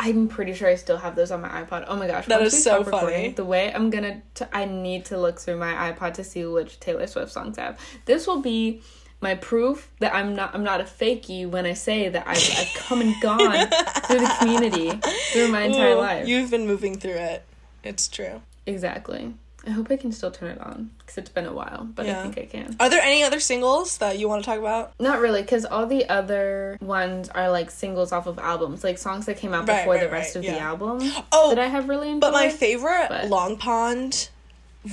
I'm 0.00 0.28
pretty 0.28 0.54
sure 0.54 0.68
I 0.68 0.76
still 0.76 0.96
have 0.98 1.16
those 1.16 1.30
on 1.32 1.40
my 1.40 1.48
iPod. 1.48 1.84
Oh 1.88 1.96
my 1.96 2.06
gosh, 2.06 2.26
That 2.26 2.40
is 2.40 2.62
so 2.62 2.84
funny. 2.84 3.30
The 3.30 3.44
way 3.44 3.72
I'm 3.74 3.90
gonna, 3.90 4.22
t- 4.34 4.44
I 4.52 4.64
need 4.64 5.04
to 5.06 5.18
look 5.18 5.40
through 5.40 5.56
my 5.56 5.72
iPod 5.92 6.14
to 6.14 6.24
see 6.24 6.44
which 6.44 6.78
Taylor 6.78 7.08
Swift 7.08 7.32
songs 7.32 7.58
I 7.58 7.62
have. 7.64 7.80
This 8.04 8.24
will 8.28 8.40
be 8.40 8.80
my 9.20 9.34
proof 9.34 9.90
that 10.00 10.14
I'm 10.14 10.34
not 10.36 10.54
I'm 10.54 10.62
not 10.64 10.80
a 10.80 10.84
fake 10.84 11.28
you 11.28 11.48
when 11.48 11.66
I 11.66 11.72
say 11.74 12.08
that 12.08 12.24
I've, 12.26 12.36
I've 12.36 12.72
come 12.76 13.00
and 13.00 13.14
gone 13.20 13.68
through 14.06 14.20
the 14.20 14.36
community 14.38 14.90
through 15.32 15.48
my 15.48 15.62
entire 15.62 15.94
Ooh, 15.94 15.98
life. 15.98 16.28
You've 16.28 16.50
been 16.50 16.66
moving 16.66 16.96
through 16.98 17.12
it. 17.14 17.42
It's 17.82 18.06
true. 18.08 18.42
Exactly. 18.66 19.34
I 19.66 19.70
hope 19.70 19.90
I 19.90 19.96
can 19.96 20.12
still 20.12 20.30
turn 20.30 20.50
it 20.52 20.60
on 20.60 20.90
because 20.98 21.18
it's 21.18 21.28
been 21.30 21.44
a 21.44 21.52
while, 21.52 21.88
but 21.94 22.06
Yeah. 22.06 22.20
I 22.20 22.22
think 22.22 22.38
I 22.38 22.44
can. 22.46 22.76
Are 22.80 22.88
there 22.88 23.02
any 23.02 23.22
other 23.24 23.40
singles 23.40 23.98
that 23.98 24.18
you 24.18 24.28
want 24.28 24.42
to 24.42 24.48
talk 24.48 24.58
about? 24.58 24.92
Not 25.00 25.18
really, 25.20 25.42
because 25.42 25.64
all 25.66 25.84
the 25.84 26.08
other 26.08 26.78
ones 26.80 27.28
are 27.30 27.50
like 27.50 27.70
singles 27.70 28.12
off 28.12 28.26
of 28.26 28.38
albums, 28.38 28.82
like 28.84 28.98
songs 28.98 29.26
that 29.26 29.36
came 29.36 29.52
out 29.52 29.68
Right, 29.68 29.78
before 29.80 29.98
the 29.98 30.08
rest 30.08 30.36
right, 30.36 30.44
of 30.46 30.50
the 30.52 30.58
album 30.60 31.00
Oh, 31.32 31.50
that 31.50 31.58
I 31.58 31.66
have 31.66 31.88
really 31.88 32.08
enjoyed. 32.08 32.20
But 32.20 32.32
my 32.32 32.48
favorite 32.50 33.08
but- 33.10 33.28
Long 33.28 33.56
Pond 33.58 34.28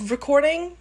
recording, 0.10 0.76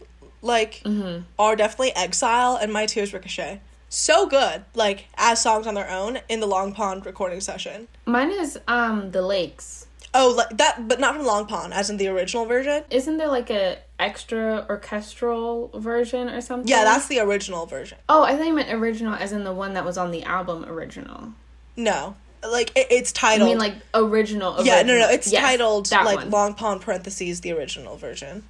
like, 0.44 0.82
Mm-hmm. 0.84 1.22
are 1.38 1.56
definitely 1.56 1.94
Exile 1.96 2.56
and 2.56 2.72
My 2.72 2.86
Tears 2.86 3.12
Ricochet. 3.12 3.60
So 3.88 4.26
good, 4.26 4.64
like 4.74 5.06
as 5.16 5.40
songs 5.40 5.66
on 5.66 5.74
their 5.74 5.88
own 5.90 6.18
in 6.28 6.40
the 6.40 6.46
Long 6.46 6.72
Pond 6.72 7.06
recording 7.06 7.40
session. 7.40 7.86
Mine 8.06 8.30
is 8.32 8.58
um 8.68 9.10
the 9.12 9.22
Lakes. 9.22 9.86
Oh, 10.16 10.32
like 10.36 10.56
that, 10.58 10.86
but 10.86 11.00
not 11.00 11.16
from 11.16 11.24
Long 11.26 11.46
Pond, 11.46 11.72
as 11.74 11.90
in 11.90 11.96
the 11.96 12.06
original 12.08 12.44
version. 12.46 12.84
Isn't 12.90 13.16
there 13.18 13.28
like 13.28 13.50
a 13.50 13.78
extra 13.98 14.64
orchestral 14.68 15.70
version 15.74 16.28
or 16.28 16.40
something? 16.40 16.68
Yeah, 16.68 16.84
that's 16.84 17.06
the 17.08 17.18
original 17.20 17.66
version. 17.66 17.98
Oh, 18.08 18.22
I 18.22 18.34
think 18.36 18.46
you 18.48 18.54
meant 18.54 18.72
original, 18.72 19.14
as 19.14 19.32
in 19.32 19.44
the 19.44 19.52
one 19.52 19.74
that 19.74 19.84
was 19.84 19.98
on 19.98 20.10
the 20.12 20.22
album 20.24 20.64
original. 20.66 21.32
No, 21.76 22.14
like 22.48 22.70
it, 22.76 22.86
it's 22.90 23.12
I 23.16 23.20
titled. 23.32 23.48
mean, 23.50 23.58
like 23.58 23.74
original. 23.92 24.56
yeah, 24.64 24.82
no, 24.82 24.98
no, 24.98 25.08
it's 25.08 25.30
Yes, 25.32 25.42
titled 25.42 25.90
like 25.90 26.16
one. 26.16 26.30
Long 26.30 26.54
Pond 26.54 26.80
parentheses 26.80 27.40
the 27.40 27.52
original 27.52 27.96
version, 27.96 28.44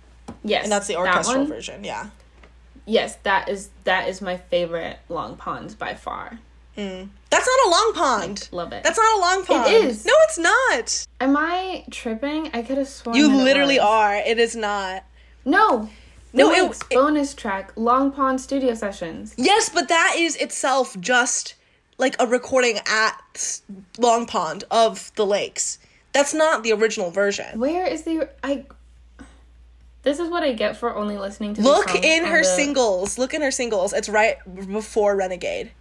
Yes, 0.44 0.64
and 0.64 0.72
that's 0.72 0.86
the 0.86 0.96
orchestral 0.96 1.38
one. 1.40 1.48
version. 1.48 1.82
Yeah. 1.84 2.10
Yes, 2.86 3.16
that 3.22 3.48
is 3.48 3.70
that 3.84 4.08
is 4.08 4.20
my 4.20 4.36
favorite 4.36 4.98
Long 5.08 5.36
Pond 5.36 5.76
by 5.78 5.94
far. 5.94 6.38
Mm. 6.76 7.08
That's 7.30 7.46
not 7.46 7.66
a 7.66 7.70
long 7.70 7.92
pond. 7.94 8.48
Love 8.50 8.72
it. 8.72 8.82
That's 8.82 8.98
not 8.98 9.16
a 9.16 9.20
long 9.20 9.44
pond. 9.44 9.72
It 9.72 9.84
is. 9.84 10.04
No, 10.04 10.12
it's 10.24 10.38
not. 10.38 11.06
Am 11.20 11.36
I 11.36 11.84
tripping? 11.90 12.50
I 12.52 12.62
could 12.62 12.78
have 12.78 12.88
sworn 12.88 13.16
You 13.16 13.28
that 13.28 13.34
it 13.40 13.44
literally 13.44 13.76
was. 13.78 13.84
are. 13.86 14.16
It 14.16 14.38
is 14.40 14.56
not. 14.56 15.04
No. 15.44 15.88
No, 16.32 16.48
No, 16.48 16.52
it- 16.52 16.62
Lakes 16.64 16.80
bonus 16.90 17.32
track, 17.32 17.72
Long 17.76 18.10
Pond 18.10 18.40
Studio 18.40 18.74
Sessions. 18.74 19.34
Yes, 19.36 19.68
but 19.68 19.86
that 19.88 20.16
is 20.18 20.34
itself 20.36 20.98
just 21.00 21.54
like 21.96 22.16
a 22.18 22.26
recording 22.26 22.80
at 22.86 23.60
Long 23.98 24.26
Pond 24.26 24.64
of 24.68 25.12
the 25.14 25.24
lakes. 25.24 25.78
That's 26.12 26.34
not 26.34 26.64
the 26.64 26.72
original 26.72 27.12
version. 27.12 27.56
Where 27.60 27.86
is 27.86 28.02
the 28.02 28.28
I? 28.42 28.64
This 30.04 30.18
is 30.20 30.28
what 30.30 30.42
I 30.42 30.52
get 30.52 30.76
for 30.76 30.94
only 30.94 31.18
listening 31.18 31.54
to. 31.54 31.62
Look 31.62 31.94
in 31.94 32.24
her 32.26 32.38
the- 32.38 32.44
singles. 32.44 33.18
Look 33.18 33.34
in 33.34 33.42
her 33.42 33.50
singles. 33.50 33.92
It's 33.92 34.08
right 34.08 34.36
before 34.70 35.16
Renegade. 35.16 35.72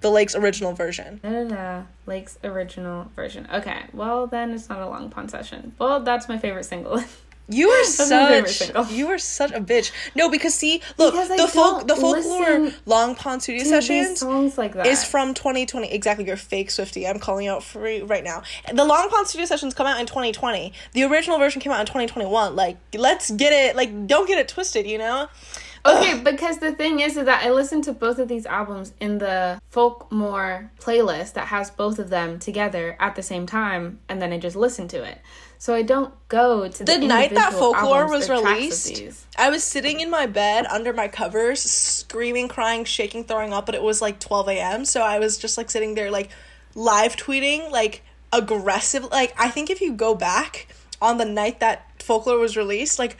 The 0.00 0.10
Lakes 0.10 0.34
original 0.34 0.74
version. 0.74 1.20
Da, 1.22 1.30
da, 1.30 1.44
da. 1.44 1.82
Lake's 2.04 2.36
original 2.44 3.10
version. 3.16 3.48
Okay, 3.50 3.84
well 3.94 4.26
then 4.26 4.50
it's 4.52 4.68
not 4.68 4.80
a 4.82 4.86
long 4.88 5.08
pond 5.08 5.30
session. 5.30 5.72
Well, 5.78 6.00
that's 6.00 6.28
my 6.28 6.36
favorite 6.36 6.64
single. 6.64 7.02
You 7.48 7.68
are 7.68 7.84
such 7.84 8.72
you 8.90 9.08
are 9.08 9.18
such 9.18 9.52
a 9.52 9.60
bitch. 9.60 9.92
No, 10.14 10.30
because 10.30 10.54
see, 10.54 10.80
look, 10.96 11.14
Because 11.14 11.28
the 11.28 11.48
folk 11.48 11.86
the 11.86 11.96
folklore 11.96 12.72
Long 12.86 13.14
Pond 13.14 13.42
Studio 13.42 13.64
Sessions 13.64 14.20
songs 14.20 14.56
like 14.56 14.74
that 14.74 14.86
is 14.86 15.04
from 15.04 15.34
2020. 15.34 15.92
Exactly, 15.92 16.26
you're 16.26 16.36
fake 16.36 16.68
Swiftie. 16.68 17.08
I'm 17.08 17.18
calling 17.18 17.44
you 17.46 17.52
out 17.52 17.62
free 17.62 18.02
right 18.02 18.24
now. 18.24 18.42
The 18.72 18.84
Long 18.84 19.10
Pond 19.10 19.26
Studio 19.26 19.46
Sessions 19.46 19.74
come 19.74 19.86
out 19.86 20.00
in 20.00 20.06
2020. 20.06 20.72
The 20.92 21.04
original 21.04 21.38
version 21.38 21.60
came 21.60 21.72
out 21.72 21.80
in 21.80 21.86
2021. 21.86 22.56
Like, 22.56 22.78
let's 22.94 23.30
get 23.30 23.52
it. 23.52 23.76
Like, 23.76 24.06
don't 24.06 24.26
get 24.26 24.38
it 24.38 24.48
twisted. 24.48 24.86
You 24.86 24.98
know. 24.98 25.28
Okay, 25.86 26.18
because 26.18 26.60
the 26.60 26.72
thing 26.72 27.00
is, 27.00 27.18
is 27.18 27.26
that 27.26 27.44
I 27.44 27.50
listened 27.50 27.84
to 27.84 27.92
both 27.92 28.18
of 28.18 28.26
these 28.26 28.46
albums 28.46 28.94
in 29.00 29.18
the 29.18 29.60
Folkmore 29.68 30.70
playlist 30.80 31.34
that 31.34 31.48
has 31.48 31.70
both 31.70 31.98
of 31.98 32.08
them 32.08 32.38
together 32.38 32.96
at 32.98 33.16
the 33.16 33.22
same 33.22 33.44
time, 33.44 34.00
and 34.08 34.22
then 34.22 34.32
I 34.32 34.38
just 34.38 34.56
listened 34.56 34.88
to 34.90 35.04
it. 35.04 35.20
So 35.64 35.74
I 35.74 35.80
don't 35.80 36.12
go 36.28 36.68
to 36.68 36.78
the, 36.84 36.84
The 36.84 36.98
night 36.98 37.32
that 37.32 37.54
Folklore 37.54 38.06
was 38.06 38.28
or 38.28 38.38
tracks 38.38 38.84
of 38.90 38.98
released. 38.98 39.26
I 39.38 39.48
was 39.48 39.64
sitting 39.64 40.00
in 40.00 40.10
my 40.10 40.26
bed 40.26 40.66
under 40.66 40.92
my 40.92 41.08
covers, 41.08 41.62
screaming, 41.62 42.48
crying, 42.48 42.84
shaking, 42.84 43.24
throwing 43.24 43.54
up, 43.54 43.64
but 43.64 43.74
it 43.74 43.82
was 43.82 44.02
like 44.02 44.20
12 44.20 44.48
a.m. 44.50 44.84
So 44.84 45.00
I 45.00 45.18
was 45.18 45.38
just 45.38 45.56
like 45.56 45.70
sitting 45.70 45.94
there, 45.94 46.10
like 46.10 46.28
live 46.74 47.16
tweeting, 47.16 47.70
like 47.70 48.02
aggressive. 48.30 49.04
Like, 49.10 49.32
I 49.40 49.48
think 49.48 49.70
if 49.70 49.80
you 49.80 49.94
go 49.94 50.14
back 50.14 50.68
on 51.00 51.16
the 51.16 51.24
night 51.24 51.60
that 51.60 51.90
Folklore 52.02 52.38
was 52.38 52.58
released, 52.58 52.98
like, 52.98 53.16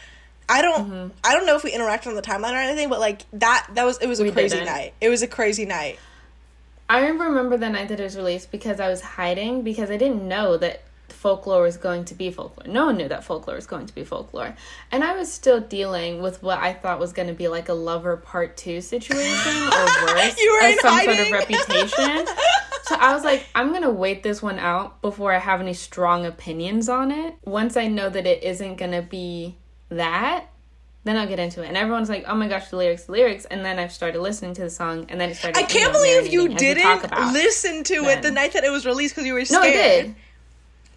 I 0.46 0.60
don't, 0.60 0.90
Mm-hmm. 0.90 1.08
I 1.24 1.32
don't 1.32 1.46
know 1.46 1.56
if 1.56 1.64
we 1.64 1.72
interacted 1.72 2.08
on 2.08 2.14
the 2.14 2.20
timeline 2.20 2.52
or 2.52 2.56
anything, 2.56 2.90
but 2.90 3.00
like 3.00 3.22
that, 3.32 3.68
that 3.72 3.84
was, 3.84 3.96
it 4.02 4.06
was 4.06 4.20
a 4.20 4.22
We 4.22 4.30
crazy 4.32 4.56
didn't. 4.56 4.66
night. 4.66 4.92
It 5.00 5.08
was 5.08 5.22
a 5.22 5.26
crazy 5.28 5.64
night. 5.64 5.98
I 6.90 7.06
remember 7.06 7.56
the 7.56 7.70
night 7.70 7.88
that 7.88 8.00
it 8.00 8.04
was 8.04 8.18
released 8.18 8.50
because 8.50 8.80
I 8.80 8.90
was 8.90 9.00
hiding 9.00 9.62
because 9.62 9.90
I 9.90 9.96
didn't 9.96 10.28
know 10.28 10.58
that 10.58 10.82
folklore 11.24 11.62
was 11.62 11.78
going 11.78 12.04
to 12.04 12.14
be 12.14 12.30
folklore. 12.30 12.70
No 12.70 12.84
one 12.84 12.98
knew 12.98 13.08
that 13.08 13.24
folklore 13.24 13.56
was 13.56 13.66
going 13.66 13.86
to 13.86 13.94
be 13.94 14.04
folklore. 14.04 14.54
And 14.92 15.02
I 15.02 15.16
was 15.16 15.32
still 15.32 15.58
dealing 15.58 16.20
with 16.20 16.42
what 16.42 16.58
I 16.58 16.74
thought 16.74 17.00
was 17.00 17.14
going 17.14 17.28
to 17.28 17.34
be 17.34 17.48
like 17.48 17.70
a 17.70 17.72
lover 17.72 18.18
part 18.18 18.58
two 18.58 18.82
situation 18.82 19.22
or 19.22 19.84
worse. 20.04 20.38
You 20.38 20.52
were 20.52 20.66
as 20.66 20.74
in 20.74 20.80
some 20.80 21.00
sort 21.00 21.18
of 21.20 21.30
reputation. 21.30 22.26
so 22.82 22.96
I 22.96 23.14
was 23.14 23.24
like, 23.24 23.46
I'm 23.54 23.70
going 23.70 23.84
to 23.84 23.90
wait 23.90 24.22
this 24.22 24.42
one 24.42 24.58
out 24.58 25.00
before 25.00 25.32
I 25.32 25.38
have 25.38 25.62
any 25.62 25.72
strong 25.72 26.26
opinions 26.26 26.90
on 26.90 27.10
it. 27.10 27.36
Once 27.46 27.78
I 27.78 27.86
know 27.86 28.10
that 28.10 28.26
it 28.26 28.42
isn't 28.42 28.76
going 28.76 28.92
to 28.92 29.00
be 29.00 29.56
that, 29.88 30.44
then 31.04 31.16
I'll 31.16 31.26
get 31.26 31.38
into 31.38 31.62
it. 31.62 31.68
And 31.68 31.76
everyone's 31.78 32.10
like, 32.10 32.26
oh 32.28 32.34
my 32.34 32.48
gosh, 32.48 32.68
the 32.68 32.76
lyrics, 32.76 33.04
the 33.04 33.12
lyrics. 33.12 33.46
And 33.46 33.64
then 33.64 33.78
I've 33.78 33.92
started 33.92 34.20
listening 34.20 34.52
to 34.56 34.60
the 34.60 34.70
song 34.70 35.06
and 35.08 35.18
then 35.18 35.30
it 35.30 35.36
started. 35.36 35.58
I 35.58 35.62
can't 35.62 35.74
you 35.74 35.86
know, 35.86 35.92
believe 35.92 36.32
you 36.34 36.48
marinating 36.48 36.54
as 36.54 36.74
we 36.76 36.82
talk 36.82 37.02
didn't 37.02 37.32
listen 37.32 37.84
to 37.84 37.94
it 38.10 38.20
the 38.20 38.30
night 38.30 38.52
that 38.52 38.64
it 38.64 38.70
was 38.70 38.84
released 38.84 39.14
because 39.14 39.26
you 39.26 39.32
were 39.32 39.40
No, 39.40 39.44
scared. 39.44 39.64
I 39.64 40.02
did. 40.02 40.14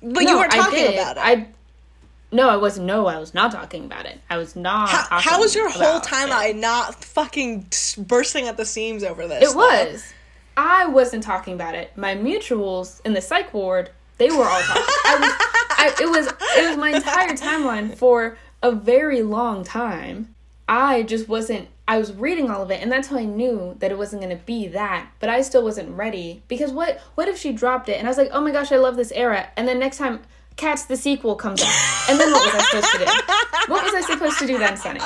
But 0.02 0.24
you 0.24 0.38
weren't 0.38 0.54
I 0.54 0.58
talking 0.58 0.94
about 0.94 1.18
it. 1.18 1.24
I 1.24 1.48
no, 2.32 2.50
I 2.50 2.58
wasn't. 2.58 2.88
No, 2.88 3.08
I 3.08 3.20
was 3.20 3.34
not 3.34 3.52
talking 3.52 3.86
about 3.86 4.06
it. 4.06 4.20
I 4.30 4.38
was 4.38 4.56
not. 4.56 4.90
How, 4.90 5.20
how 5.20 5.40
was 5.40 5.56
your 5.56 5.70
whole 5.70 6.02
timeline 6.02 6.60
not 6.60 7.04
fucking 7.04 7.68
bursting 8.00 8.48
at 8.48 8.58
the 8.58 8.66
seams 8.66 9.04
over 9.04 9.28
this? 9.28 9.52
It 9.52 9.56
was. 9.56 10.14
I 10.58 10.88
wasn't 10.88 11.24
talking 11.24 11.54
about 11.54 11.76
it. 11.76 11.96
My 11.96 12.16
mutuals 12.16 13.00
in 13.06 13.14
the 13.14 13.22
psych 13.22 13.54
ward, 13.54 13.92
they 14.18 14.30
were 14.30 14.44
all 14.44 14.62
talking. 14.62 14.84
I 15.06 15.18
was. 15.20 15.32
I, 15.70 15.96
it 16.02 16.10
was. 16.10 16.28
It 16.58 16.68
was 16.68 16.78
my 16.78 16.90
entire 16.90 17.30
timeline 17.30 17.96
for 17.96 18.38
a 18.62 18.72
very 18.74 19.22
long 19.22 19.64
time. 19.64 20.36
I 20.68 21.04
just 21.04 21.30
wasn't. 21.30 21.70
I 21.88 21.98
was 21.98 22.12
reading 22.14 22.50
all 22.50 22.62
of 22.62 22.72
it, 22.72 22.82
and 22.82 22.92
that's 22.92 23.08
how 23.08 23.18
I 23.18 23.24
knew 23.24 23.76
that 23.80 23.92
it 23.92 23.98
wasn't 23.98 24.22
going 24.22 24.38
to 24.38 24.44
be 24.44 24.68
that. 24.70 25.10
But 25.20 25.30
I 25.30 25.42
still 25.42 25.64
wasn't 25.64 25.96
ready 25.98 26.44
because 26.48 26.72
what? 26.72 27.00
What 27.16 27.28
if 27.28 27.38
she 27.38 27.54
dropped 27.54 27.90
it? 27.90 27.98
And 27.98 28.08
I 28.08 28.10
was 28.10 28.18
like, 28.18 28.30
oh 28.32 28.42
my 28.42 28.52
gosh, 28.52 28.72
I 28.72 28.78
love 28.78 28.96
this 28.96 29.12
era. 29.12 29.50
And 29.56 29.68
then 29.68 29.80
next 29.80 29.98
time, 29.98 30.22
Cats 30.58 30.86
the 30.86 30.98
sequel 30.98 31.36
comes 31.36 31.62
out, 31.62 32.10
and 32.10 32.20
then 32.20 32.32
what 32.32 32.44
was 32.44 32.56
I 32.56 32.64
supposed 32.66 32.92
to 32.92 32.98
do? 32.98 33.06
What 33.72 33.84
was 33.84 33.94
I 33.94 34.02
supposed 34.02 34.40
to 34.40 34.48
do 34.48 34.58
then, 34.58 34.76
Sunny? 34.76 35.00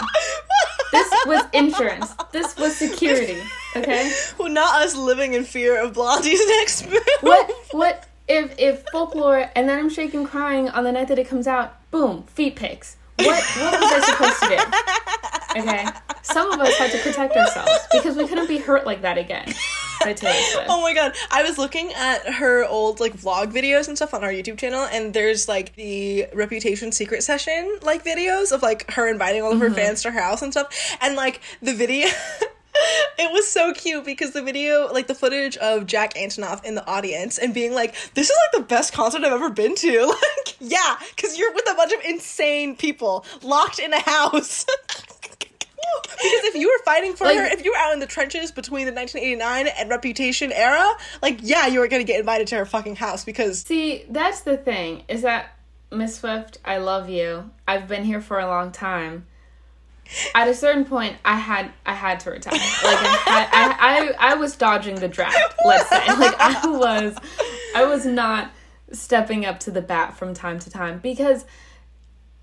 This 0.91 1.09
was 1.25 1.43
insurance. 1.53 2.13
This 2.31 2.55
was 2.57 2.75
security. 2.75 3.37
Okay. 3.75 4.11
Well, 4.37 4.49
not 4.49 4.81
us 4.81 4.95
living 4.95 5.33
in 5.33 5.43
fear 5.43 5.81
of 5.81 5.93
Blondie's 5.93 6.45
next 6.47 6.89
move. 6.89 7.05
What 7.21 7.51
what 7.71 8.07
if 8.27 8.57
if 8.57 8.85
folklore 8.91 9.49
and 9.55 9.67
then 9.67 9.77
I'm 9.79 9.89
shaking 9.89 10.25
crying 10.25 10.69
on 10.69 10.83
the 10.83 10.91
night 10.91 11.07
that 11.09 11.19
it 11.19 11.27
comes 11.27 11.47
out, 11.47 11.75
boom, 11.91 12.23
feet 12.23 12.55
pics. 12.55 12.97
What 13.17 13.43
what 13.43 13.79
was 13.79 13.91
I 13.91 14.01
supposed 14.05 14.39
to 14.41 14.47
do? 14.49 15.61
Okay. 15.61 15.85
Some 16.23 16.51
of 16.51 16.59
us 16.59 16.77
had 16.77 16.91
to 16.91 16.99
protect 16.99 17.35
ourselves 17.35 17.71
because 17.91 18.15
we 18.15 18.27
couldn't 18.27 18.47
be 18.47 18.57
hurt 18.57 18.85
like 18.85 19.01
that 19.01 19.17
again. 19.17 19.53
By 19.99 20.13
Taylor 20.13 20.33
Swift. 20.33 20.67
Oh 20.69 20.81
my 20.81 20.93
god, 20.93 21.13
I 21.29 21.43
was 21.43 21.57
looking 21.57 21.91
at 21.93 22.27
her 22.27 22.65
old 22.65 22.99
like 22.99 23.13
vlog 23.13 23.51
videos 23.51 23.87
and 23.87 23.97
stuff 23.97 24.13
on 24.13 24.23
our 24.23 24.31
YouTube 24.31 24.57
channel, 24.57 24.87
and 24.91 25.13
there's 25.13 25.47
like 25.47 25.75
the 25.75 26.27
Reputation 26.33 26.91
Secret 26.91 27.23
Session 27.23 27.79
like 27.81 28.03
videos 28.03 28.51
of 28.51 28.61
like 28.61 28.89
her 28.91 29.07
inviting 29.07 29.41
all 29.41 29.51
of 29.51 29.59
her 29.59 29.67
mm-hmm. 29.67 29.75
fans 29.75 30.01
to 30.03 30.11
her 30.11 30.19
house 30.19 30.41
and 30.41 30.51
stuff, 30.51 30.97
and 31.01 31.15
like 31.15 31.41
the 31.61 31.73
video. 31.73 32.07
It 33.19 33.31
was 33.31 33.47
so 33.47 33.71
cute 33.73 34.03
because 34.03 34.31
the 34.31 34.41
video, 34.41 34.91
like 34.91 35.05
the 35.07 35.13
footage 35.15 35.55
of 35.57 35.85
Jack 35.85 36.15
Antonoff 36.15 36.63
in 36.65 36.73
the 36.75 36.85
audience 36.87 37.37
and 37.37 37.53
being 37.53 37.73
like, 37.73 37.93
"This 38.15 38.29
is 38.29 38.35
like 38.53 38.61
the 38.63 38.67
best 38.67 38.93
concert 38.93 39.23
I've 39.23 39.31
ever 39.33 39.49
been 39.49 39.75
to." 39.75 40.15
Like, 40.47 40.55
yeah, 40.59 40.95
because 41.15 41.37
you're 41.37 41.53
with 41.53 41.69
a 41.69 41.75
bunch 41.75 41.91
of 41.93 41.99
insane 42.05 42.75
people 42.75 43.25
locked 43.43 43.79
in 43.79 43.93
a 43.93 43.99
house. 43.99 44.65
because 44.97 46.43
if 46.45 46.55
you 46.55 46.67
were 46.67 46.83
fighting 46.83 47.13
for 47.15 47.25
Like- 47.25 47.37
her, 47.37 47.45
if 47.45 47.63
you 47.63 47.71
were 47.71 47.77
out 47.77 47.93
in 47.93 47.99
the 47.99 48.05
trenches 48.07 48.51
between 48.51 48.85
the 48.85 48.93
1989 48.93 49.67
and 49.77 49.89
Reputation 49.89 50.51
era, 50.51 50.87
like 51.21 51.39
yeah, 51.41 51.67
you 51.67 51.79
were 51.79 51.87
gonna 51.87 52.03
get 52.03 52.19
invited 52.19 52.47
to 52.47 52.55
her 52.57 52.65
fucking 52.65 52.95
house 52.95 53.23
because 53.23 53.61
See, 53.61 54.05
that's 54.09 54.41
the 54.41 54.57
thing, 54.57 55.03
is 55.07 55.21
that 55.23 55.57
Miss 55.91 56.17
Swift, 56.17 56.57
I 56.63 56.77
love 56.77 57.09
you. 57.09 57.49
I've 57.67 57.87
been 57.87 58.03
here 58.03 58.21
for 58.21 58.39
a 58.39 58.47
long 58.47 58.71
time. 58.71 59.25
At 60.35 60.47
a 60.47 60.53
certain 60.53 60.85
point, 60.85 61.17
I 61.23 61.35
had 61.35 61.71
I 61.85 61.93
had 61.93 62.19
to 62.21 62.31
retire. 62.31 62.53
Like 62.53 62.63
I 62.63 63.47
I, 63.51 64.13
I 64.19 64.31
I 64.31 64.33
was 64.35 64.55
dodging 64.55 64.95
the 64.95 65.07
draft. 65.07 65.55
Let's 65.65 65.89
say, 65.89 66.05
like 66.07 66.35
I 66.39 66.67
was, 66.67 67.17
I 67.75 67.85
was 67.85 68.05
not 68.05 68.51
stepping 68.91 69.45
up 69.45 69.59
to 69.61 69.71
the 69.71 69.81
bat 69.81 70.17
from 70.17 70.33
time 70.33 70.59
to 70.59 70.69
time 70.69 70.99
because 70.99 71.45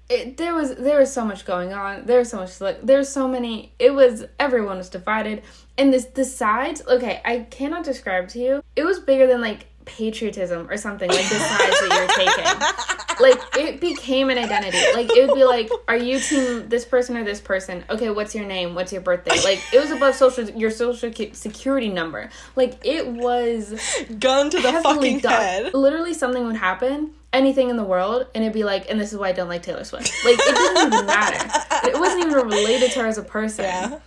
it, 0.08 0.38
there 0.38 0.54
was 0.54 0.76
there 0.76 0.98
was 0.98 1.12
so 1.12 1.24
much 1.24 1.44
going 1.44 1.72
on. 1.72 2.06
There 2.06 2.18
was 2.18 2.30
so 2.30 2.38
much 2.38 2.60
like 2.60 2.80
there's 2.82 3.08
so 3.08 3.28
many. 3.28 3.72
It 3.78 3.92
was 3.92 4.24
everyone 4.38 4.78
was 4.78 4.88
divided, 4.88 5.42
and 5.76 5.92
this 5.92 6.06
the 6.06 6.24
sides. 6.24 6.82
Okay, 6.86 7.20
I 7.24 7.40
cannot 7.50 7.84
describe 7.84 8.28
to 8.28 8.38
you. 8.38 8.64
It 8.76 8.84
was 8.84 9.00
bigger 9.00 9.26
than 9.26 9.40
like 9.40 9.66
patriotism 9.88 10.70
or 10.70 10.76
something 10.76 11.08
like 11.08 11.28
the 11.28 11.38
sides 11.38 11.80
that 11.80 11.96
you're 11.96 12.26
taking. 12.26 12.98
Like 13.20 13.40
it 13.56 13.80
became 13.80 14.30
an 14.30 14.38
identity. 14.38 14.78
Like 14.94 15.10
it 15.10 15.26
would 15.26 15.34
be 15.34 15.44
like, 15.44 15.68
are 15.88 15.96
you 15.96 16.20
team 16.20 16.68
this 16.68 16.84
person 16.84 17.16
or 17.16 17.24
this 17.24 17.40
person? 17.40 17.84
Okay, 17.90 18.10
what's 18.10 18.34
your 18.34 18.44
name? 18.44 18.76
What's 18.76 18.92
your 18.92 19.00
birthday? 19.00 19.40
Like 19.42 19.60
it 19.72 19.80
was 19.80 19.90
above 19.90 20.14
social 20.14 20.48
your 20.50 20.70
social 20.70 21.12
security 21.32 21.88
number. 21.88 22.30
Like 22.54 22.78
it 22.84 23.08
was 23.08 23.74
gun 24.20 24.50
to 24.50 24.60
the 24.60 24.72
fucking 24.84 25.18
done. 25.20 25.32
head. 25.32 25.74
Literally, 25.74 26.14
something 26.14 26.46
would 26.46 26.56
happen 26.56 27.14
anything 27.32 27.68
in 27.68 27.76
the 27.76 27.84
world 27.84 28.26
and 28.34 28.42
it'd 28.42 28.54
be 28.54 28.64
like 28.64 28.88
and 28.88 28.98
this 28.98 29.12
is 29.12 29.18
why 29.18 29.28
i 29.28 29.32
don't 29.32 29.48
like 29.48 29.62
taylor 29.62 29.84
swift 29.84 30.10
like 30.24 30.38
it 30.38 30.54
didn't 30.54 30.94
even 30.94 31.06
matter 31.06 31.50
it 31.86 31.98
wasn't 32.00 32.24
even 32.24 32.32
related 32.32 32.90
to 32.90 33.00
her 33.00 33.06
as 33.06 33.18
a 33.18 33.22
person 33.22 33.66
yeah. 33.66 33.98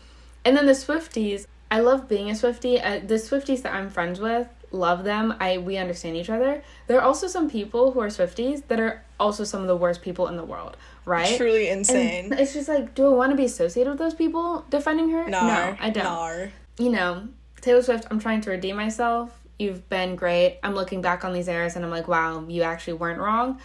and 0.44 0.58
then 0.58 0.66
the 0.66 0.72
swifties 0.72 1.46
i 1.70 1.80
love 1.80 2.10
being 2.10 2.32
a 2.32 2.34
swiftie 2.34 2.84
uh, 2.84 3.00
the 3.06 3.16
swifties 3.16 3.62
that 3.62 3.74
i'm 3.74 3.92
friends 3.92 4.20
with 4.20 4.48
love 4.72 5.04
them. 5.04 5.36
I 5.40 5.58
we 5.58 5.78
understand 5.78 6.16
each 6.16 6.30
other. 6.30 6.64
There 6.88 6.98
are 6.98 7.04
also 7.04 7.28
some 7.28 7.50
people 7.50 7.92
who 7.92 8.00
are 8.00 8.08
Swifties 8.08 8.68
that 8.68 8.80
are 8.80 9.04
also 9.20 9.44
some 9.44 9.62
of 9.62 9.68
the 9.68 9.76
worst 9.76 10.02
people 10.02 10.28
in 10.28 10.38
the 10.38 10.44
world, 10.44 10.78
right? 11.06 11.38
Truly 11.38 11.70
insane. 11.70 12.32
And 12.32 12.40
it's 12.40 12.54
just 12.54 12.68
like, 12.68 12.96
do 12.96 13.06
I 13.06 13.10
want 13.10 13.32
to 13.32 13.38
be 13.38 13.46
associated 13.46 13.90
with 13.90 14.00
those 14.00 14.14
people 14.14 14.66
defending 14.70 15.10
her? 15.10 15.28
no, 15.28 15.78
I 15.80 15.90
don't. 15.90 16.04
Nar. 16.04 16.52
You 16.78 16.90
know, 16.90 17.28
Taylor 17.62 17.82
Swift. 17.82 18.08
I'm 18.10 18.20
trying 18.20 18.42
to 18.42 18.50
redeem 18.50 18.76
myself. 18.76 19.38
You've 19.60 19.88
been 19.90 20.16
great. 20.16 20.60
I'm 20.64 20.74
looking 20.74 21.02
back 21.02 21.24
on 21.24 21.34
these 21.34 21.48
errors 21.48 21.76
and 21.76 21.86
I'm 21.86 21.92
like, 21.92 22.08
wow, 22.08 22.46
you 22.48 22.64
actually 22.64 22.94
weren't 22.94 23.20
wrong. 23.20 23.60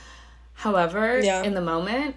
However, 0.52 1.20
yeah. 1.20 1.42
in 1.42 1.54
the 1.54 1.60
moment, 1.60 2.16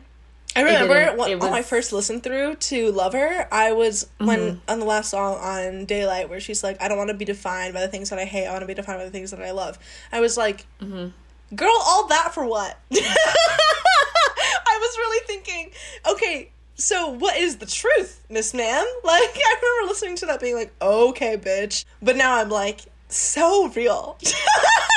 I 0.59 0.63
remember 0.63 1.17
when, 1.17 1.37
was... 1.37 1.45
on 1.45 1.51
my 1.51 1.61
first 1.61 1.93
listen 1.93 2.19
through 2.19 2.55
to 2.55 2.91
Lover, 2.91 3.47
I 3.51 3.71
was 3.71 4.09
mm-hmm. 4.19 4.25
when 4.25 4.61
on 4.67 4.79
the 4.79 4.85
last 4.85 5.09
song 5.09 5.37
on 5.37 5.85
Daylight 5.85 6.29
where 6.29 6.39
she's 6.39 6.63
like, 6.63 6.81
I 6.81 6.87
don't 6.87 6.97
want 6.97 7.09
to 7.09 7.15
be 7.15 7.25
defined 7.25 7.73
by 7.73 7.81
the 7.81 7.87
things 7.87 8.09
that 8.09 8.19
I 8.19 8.25
hate, 8.25 8.45
I 8.45 8.51
want 8.51 8.63
to 8.63 8.67
be 8.67 8.73
defined 8.73 8.99
by 8.99 9.05
the 9.05 9.11
things 9.11 9.31
that 9.31 9.41
I 9.41 9.51
love. 9.51 9.79
I 10.11 10.19
was 10.19 10.35
like, 10.35 10.65
mm-hmm. 10.81 11.55
girl, 11.55 11.77
all 11.85 12.07
that 12.07 12.33
for 12.33 12.45
what? 12.45 12.77
I 12.91 12.97
was 14.79 14.97
really 14.97 15.25
thinking, 15.25 15.71
okay, 16.11 16.51
so 16.75 17.09
what 17.09 17.37
is 17.37 17.57
the 17.57 17.65
truth, 17.65 18.25
Miss 18.29 18.53
Man? 18.53 18.85
Like, 19.03 19.31
I 19.35 19.55
remember 19.61 19.89
listening 19.91 20.17
to 20.17 20.25
that 20.27 20.39
being 20.39 20.55
like, 20.55 20.73
okay, 20.81 21.37
bitch. 21.37 21.85
But 22.01 22.15
now 22.15 22.35
I'm 22.35 22.49
like, 22.49 22.81
so 23.07 23.69
real. 23.69 24.17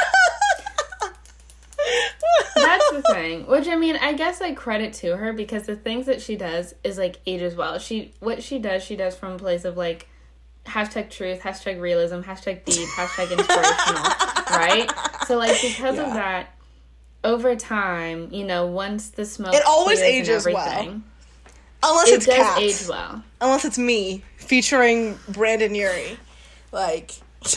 That's 2.55 2.91
the 2.93 3.03
thing. 3.03 3.47
Which 3.47 3.69
I 3.69 3.77
mean, 3.77 3.97
I 3.97 4.13
guess 4.13 4.41
I 4.41 4.53
credit 4.55 4.93
to 4.95 5.17
her 5.17 5.33
because 5.33 5.65
the 5.67 5.77
things 5.77 6.07
that 6.07 6.21
she 6.21 6.37
does 6.37 6.75
is 6.85 6.99
like 6.99 7.21
ages 7.27 7.55
well. 7.55 7.79
She 7.79 8.13
what 8.21 8.43
she 8.43 8.59
does, 8.59 8.83
she 8.83 8.97
does 8.97 9.17
from 9.17 9.33
a 9.33 9.39
place 9.39 9.65
of 9.65 9.77
like 9.77 10.09
hashtag 10.67 11.11
truth, 11.11 11.41
hashtag 11.41 11.81
realism, 11.81 12.21
hashtag 12.21 12.65
deep, 12.65 12.89
hashtag 12.91 13.37
inspirational, 13.37 14.03
right? 14.51 14.91
So 15.27 15.37
like 15.37 15.61
because 15.61 15.97
yeah. 15.97 16.07
of 16.07 16.15
that, 16.15 16.55
over 17.25 17.57
time, 17.57 18.29
you 18.33 18.45
know, 18.45 18.67
once 18.67 19.11
the 19.11 19.25
smoke 19.25 19.55
it 19.55 19.63
always 19.67 20.01
ages 20.01 20.47
well. 20.47 21.01
Unless 21.85 22.09
it 22.09 22.15
it's 22.15 22.27
does 22.27 22.37
cats. 22.37 22.61
age 22.61 22.89
well. 22.89 23.25
Unless 23.41 23.65
it's 23.65 23.79
me 23.79 24.23
featuring 24.37 25.19
Brendon 25.29 25.75
Urie, 25.75 26.17
like 26.71 27.13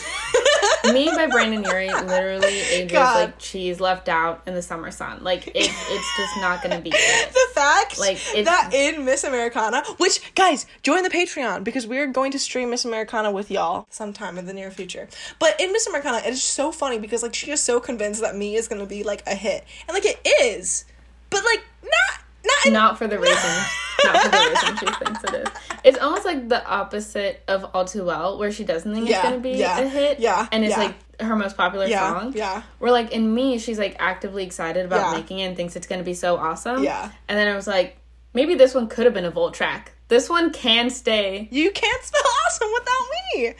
me 0.93 1.09
by 1.09 1.27
Brendon 1.27 1.63
Urie 1.63 1.89
literally 1.89 2.47
ages 2.47 2.91
God. 2.91 3.15
like 3.15 3.39
cheese 3.39 3.79
left 3.79 4.09
out 4.09 4.41
in 4.45 4.53
the 4.53 4.61
summer 4.61 4.91
sun. 4.91 5.23
Like 5.23 5.47
it, 5.47 5.53
it's 5.55 6.17
just 6.17 6.37
not 6.41 6.61
gonna 6.61 6.81
be 6.81 6.91
it. 6.93 7.31
The 7.45 7.61
fact 7.61 7.99
like 7.99 8.17
that 8.43 8.71
in 8.73 9.05
Miss 9.05 9.23
Americana, 9.23 9.83
which 9.97 10.33
guys 10.35 10.65
join 10.83 11.03
the 11.03 11.09
Patreon 11.09 11.63
because 11.63 11.87
we're 11.87 12.07
going 12.07 12.31
to 12.31 12.39
stream 12.39 12.69
Miss 12.69 12.83
Americana 12.83 13.31
with 13.31 13.49
y'all 13.49 13.87
sometime 13.89 14.37
in 14.37 14.45
the 14.45 14.53
near 14.53 14.71
future. 14.71 15.07
But 15.39 15.59
in 15.59 15.71
Miss 15.71 15.87
Americana, 15.87 16.17
it 16.17 16.33
is 16.33 16.43
so 16.43 16.71
funny 16.71 16.99
because 16.99 17.23
like 17.23 17.33
she 17.33 17.51
is 17.51 17.61
so 17.61 17.79
convinced 17.79 18.21
that 18.21 18.35
me 18.35 18.55
is 18.55 18.67
gonna 18.67 18.85
be 18.85 19.03
like 19.03 19.23
a 19.25 19.35
hit, 19.35 19.63
and 19.87 19.93
like 19.93 20.05
it 20.05 20.19
is, 20.25 20.85
but 21.29 21.43
like 21.45 21.63
not 21.83 22.24
not, 22.45 22.73
not 22.73 22.97
for 22.97 23.07
the 23.07 23.19
reason. 23.27 23.65
not 24.03 24.21
for 24.21 24.29
the 24.29 24.37
reason 24.37 24.77
she 24.77 25.05
thinks 25.05 25.23
it 25.23 25.33
is. 25.33 25.47
It's 25.83 25.97
almost 25.99 26.25
like 26.25 26.49
the 26.49 26.65
opposite 26.65 27.43
of 27.47 27.65
All 27.73 27.85
Too 27.85 28.05
Well, 28.05 28.37
where 28.37 28.51
she 28.51 28.63
doesn't 28.63 28.93
think 28.93 29.07
yeah, 29.07 29.17
it's 29.17 29.23
gonna 29.23 29.39
be 29.39 29.51
yeah, 29.51 29.79
a 29.79 29.87
hit. 29.87 30.19
Yeah. 30.19 30.47
And 30.51 30.63
it's 30.63 30.75
yeah. 30.75 30.83
like 30.83 31.21
her 31.21 31.35
most 31.35 31.55
popular 31.57 31.85
yeah, 31.87 32.19
song. 32.19 32.33
Yeah. 32.35 32.63
Where 32.79 32.91
like 32.91 33.11
in 33.11 33.33
me, 33.33 33.57
she's 33.57 33.79
like 33.79 33.95
actively 33.99 34.43
excited 34.43 34.85
about 34.85 35.11
yeah. 35.11 35.19
making 35.19 35.39
it 35.39 35.45
and 35.45 35.55
thinks 35.55 35.75
it's 35.75 35.87
gonna 35.87 36.03
be 36.03 36.13
so 36.13 36.37
awesome. 36.37 36.83
Yeah. 36.83 37.11
And 37.27 37.37
then 37.37 37.47
I 37.47 37.55
was 37.55 37.67
like, 37.67 37.97
maybe 38.33 38.55
this 38.55 38.73
one 38.73 38.87
could 38.87 39.05
have 39.05 39.13
been 39.13 39.25
a 39.25 39.31
vault 39.31 39.53
track. 39.53 39.93
This 40.07 40.29
one 40.29 40.51
can 40.51 40.89
stay. 40.89 41.47
You 41.51 41.71
can't 41.71 42.03
spell 42.03 42.21
awesome 42.47 42.69
without 42.73 43.07
me. 43.35 43.53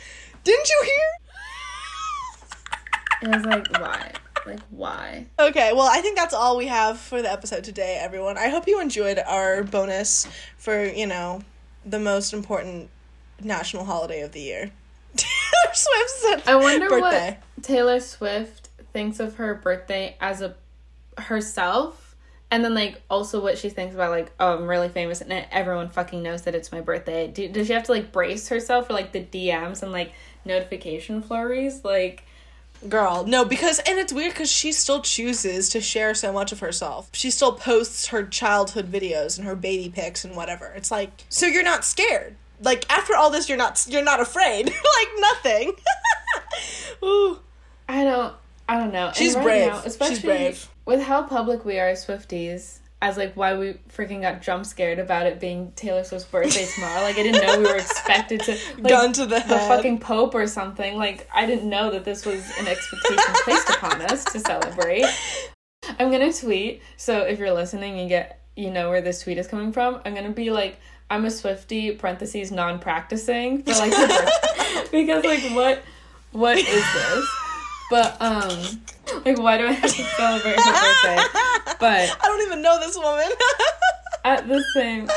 Didn't 0.43 0.69
you 0.69 0.83
hear? 0.83 1.05
I 3.23 3.38
was 3.38 3.45
like, 3.45 3.79
why? 3.79 4.11
Like, 4.45 4.59
why? 4.69 5.25
Okay, 5.39 5.71
well, 5.73 5.87
I 5.91 6.01
think 6.01 6.17
that's 6.17 6.33
all 6.33 6.57
we 6.57 6.67
have 6.67 6.99
for 6.99 7.21
the 7.21 7.31
episode 7.31 7.63
today, 7.63 7.99
everyone. 8.01 8.37
I 8.37 8.49
hope 8.49 8.67
you 8.67 8.79
enjoyed 8.79 9.19
our 9.19 9.63
bonus 9.63 10.27
for, 10.57 10.85
you 10.85 11.07
know, 11.07 11.41
the 11.85 11.99
most 11.99 12.33
important 12.33 12.89
national 13.41 13.85
holiday 13.85 14.21
of 14.21 14.31
the 14.31 14.41
year. 14.41 14.71
Taylor 15.15 15.73
Swift's 15.73 16.23
birthday. 16.23 16.51
I 16.51 16.55
wonder 16.55 16.89
birthday. 16.89 17.39
what 17.55 17.63
Taylor 17.63 17.99
Swift 17.99 18.69
thinks 18.93 19.19
of 19.19 19.35
her 19.35 19.55
birthday 19.55 20.15
as 20.21 20.41
a 20.41 20.55
herself 21.17 22.15
and 22.51 22.63
then 22.63 22.73
like 22.73 23.01
also 23.09 23.41
what 23.41 23.57
she 23.57 23.69
thinks 23.69 23.95
about 23.95 24.11
like 24.11 24.31
oh 24.39 24.57
i'm 24.57 24.67
really 24.67 24.89
famous 24.89 25.21
and 25.21 25.31
everyone 25.51 25.89
fucking 25.89 26.21
knows 26.21 26.43
that 26.43 26.55
it's 26.55 26.71
my 26.71 26.81
birthday 26.81 27.27
Do, 27.27 27.47
does 27.49 27.67
she 27.67 27.73
have 27.73 27.83
to 27.83 27.91
like 27.91 28.11
brace 28.11 28.47
herself 28.49 28.87
for 28.87 28.93
like 28.93 29.11
the 29.11 29.23
dms 29.23 29.83
and 29.83 29.91
like 29.91 30.11
notification 30.43 31.21
flurries 31.21 31.83
like 31.83 32.23
Girl, 32.88 33.26
no, 33.26 33.45
because 33.45 33.80
and 33.80 33.97
it's 33.97 34.13
weird 34.13 34.34
because 34.34 34.51
she 34.51 34.71
still 34.71 35.01
chooses 35.01 35.69
to 35.69 35.82
share 35.82 36.13
so 36.13 36.32
much 36.32 36.51
of 36.51 36.59
herself. 36.59 37.09
She 37.13 37.32
still 37.32 37.53
posts 37.53 38.07
her 38.07 38.23
childhood 38.26 38.91
videos 38.91 39.38
and 39.38 39.47
her 39.47 39.55
baby 39.55 39.89
pics 39.89 40.23
and 40.23 40.36
whatever. 40.36 40.71
It's 40.76 40.91
like, 40.91 41.26
so 41.30 41.47
you're 41.47 41.63
not 41.63 41.84
scared. 41.84 42.36
Like 42.61 42.86
after 42.91 43.15
all 43.15 43.32
this, 43.32 43.49
you're 43.49 43.57
not 43.57 43.86
you're 43.89 44.03
not 44.03 44.19
afraid. 44.19 44.65
like 44.99 45.09
nothing. 45.19 45.73
Ooh. 47.03 47.39
I 47.88 48.03
don't. 48.03 48.34
I 48.67 48.80
don't 48.80 48.93
know. 48.93 49.11
She's 49.13 49.36
right 49.36 49.43
brave. 49.43 49.67
Now, 49.67 49.82
especially 49.86 50.15
She's 50.15 50.23
brave. 50.23 50.69
with 50.86 51.01
how 51.03 51.23
public 51.23 51.65
we 51.65 51.80
are 51.80 51.89
as 51.89 52.05
Swifties 52.05 52.80
as 53.06 53.18
like 53.18 53.36
why 53.36 53.56
we 53.56 53.74
freaking 53.95 54.22
got 54.22 54.41
jump 54.41 54.66
scared 54.66 54.97
about 54.97 55.28
it 55.28 55.39
being 55.39 55.72
Taylor 55.76 56.03
Swift's 56.03 56.28
birthday 56.28 56.66
tomorrow. 56.74 57.03
Like 57.03 57.20
I 57.20 57.22
didn't 57.22 57.45
know 57.45 57.60
we 57.60 57.66
were 57.66 57.76
expected 57.76 58.39
to 58.41 58.58
like, 58.80 58.89
gun 58.89 59.14
to 59.14 59.28
the 59.28 59.39
head. 59.39 59.47
the 59.47 59.60
fucking 59.60 59.99
Pope 59.99 60.34
or 60.34 60.47
something. 60.47 60.97
Like 60.97 61.30
I 61.32 61.45
didn't 61.45 61.70
know 61.70 61.91
that 61.91 62.03
this 62.03 62.26
was 62.26 62.43
an 62.58 62.68
expectation 62.68 63.34
placed 63.43 63.70
upon 63.70 64.01
us 64.01 64.26
to 64.26 64.39
celebrate. 64.39 65.06
I'm 65.99 66.10
gonna 66.10 66.34
tweet. 66.34 66.82
So 66.97 67.22
if 67.22 67.38
you're 67.38 67.53
listening, 67.53 67.99
you 67.99 68.10
get 68.10 68.41
you 68.56 68.72
know 68.72 68.89
where 68.89 69.01
this 69.01 69.22
tweet 69.22 69.38
is 69.38 69.47
coming 69.47 69.72
from. 69.72 70.01
I'm 70.03 70.16
gonna 70.16 70.32
be 70.32 70.49
like. 70.49 70.80
I'm 71.08 71.24
a 71.26 71.28
Swiftie 71.28 71.95
parentheses 71.99 72.51
non 72.51 72.80
practicing 72.80 73.62
for 73.62 73.74
like 73.74 73.91
because 74.91 75.24
like 75.24 75.43
what 75.51 75.84
what 76.32 76.58
is 76.58 76.66
this? 76.66 77.44
But 77.89 78.21
um 78.21 78.49
like 79.25 79.38
why 79.39 79.57
do 79.57 79.67
I 79.67 79.71
have 79.71 79.91
to 79.91 80.03
celebrate 80.03 80.55
her 80.59 80.71
birthday? 80.71 81.75
But 81.79 82.17
I 82.23 82.23
don't 82.23 82.41
even 82.41 82.61
know 82.61 82.79
this 82.79 82.97
woman. 82.97 83.29
at 84.25 84.47
the 84.47 84.63
same 84.73 85.09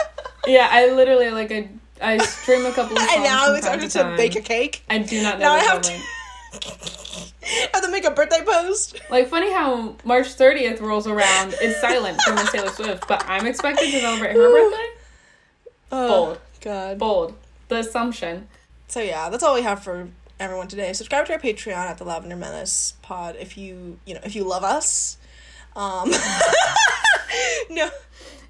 Yeah, 0.46 0.68
I 0.70 0.92
literally 0.92 1.30
like 1.30 1.50
I 1.50 1.68
I 2.00 2.18
stream 2.18 2.64
a 2.66 2.72
couple 2.72 2.96
of 2.96 3.02
songs. 3.02 3.12
And 3.14 3.24
now 3.24 3.48
I'm 3.48 3.56
excited 3.56 3.90
to, 3.90 3.98
to 3.98 4.16
bake 4.16 4.36
a 4.36 4.40
cake. 4.40 4.82
I 4.88 4.98
do 4.98 5.22
not 5.22 5.38
know 5.38 5.46
now 5.46 5.54
I 5.54 5.60
have 5.60 5.82
to 5.82 5.92
have 7.72 7.82
to 7.82 7.90
make 7.90 8.04
a 8.04 8.10
birthday 8.10 8.44
post. 8.44 9.00
Like 9.10 9.28
funny 9.28 9.52
how 9.52 9.96
March 10.04 10.26
30th 10.36 10.80
rolls 10.80 11.06
around, 11.06 11.54
it's 11.60 11.80
silent 11.80 12.20
from 12.22 12.36
Miss 12.36 12.52
Taylor 12.52 12.68
Swift, 12.68 13.08
but 13.08 13.24
I'm 13.26 13.46
expected 13.46 13.90
to 13.90 14.00
celebrate 14.00 14.34
her 14.34 14.50
birthday. 14.50 14.86
Oh, 15.90 16.08
Bold. 16.08 16.38
God. 16.60 16.98
Bold. 16.98 17.34
The 17.68 17.76
assumption. 17.76 18.48
So 18.88 19.00
yeah, 19.00 19.28
that's 19.28 19.42
all 19.42 19.54
we 19.54 19.62
have 19.62 19.82
for 19.82 20.08
everyone 20.40 20.68
today. 20.68 20.92
Subscribe 20.92 21.26
to 21.26 21.32
our 21.32 21.38
Patreon 21.38 21.76
at 21.76 21.98
the 21.98 22.04
Lavender 22.04 22.36
Menace 22.36 22.94
Pod 23.02 23.36
if 23.38 23.56
you 23.56 23.98
you 24.04 24.14
know 24.14 24.20
if 24.24 24.34
you 24.34 24.44
love 24.44 24.64
us. 24.64 25.18
Um, 25.76 26.10
no. 27.70 27.88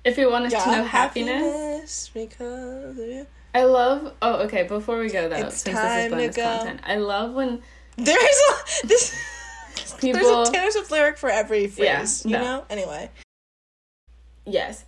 If 0.05 0.17
you 0.17 0.31
want 0.31 0.47
us 0.47 0.53
to 0.53 0.71
know 0.71 0.85
happiness, 0.85 1.43
happiness 1.43 2.11
because 2.15 3.27
I 3.55 3.65
love. 3.65 4.15
Oh, 4.23 4.37
okay. 4.45 4.63
Before 4.63 4.99
we 4.99 5.11
go 5.11 5.29
though, 5.29 5.37
it's 5.37 5.63
since 5.63 5.79
this 5.79 6.05
is 6.05 6.11
bonus 6.11 6.37
content, 6.37 6.81
I 6.85 6.97
love 6.97 7.35
when 7.35 7.63
there 7.97 8.31
is 8.31 8.43
a 8.51 8.87
this. 8.87 9.15
People, 10.01 10.21
there's 10.21 10.49
a 10.49 10.53
Taylor 10.53 10.71
Swift 10.71 10.91
lyric 10.91 11.19
for 11.19 11.29
every 11.29 11.67
phrase. 11.67 12.25
Yeah, 12.25 12.31
you 12.31 12.45
no. 12.45 12.45
know. 12.45 12.65
Anyway. 12.71 13.11
Yes. 14.47 14.85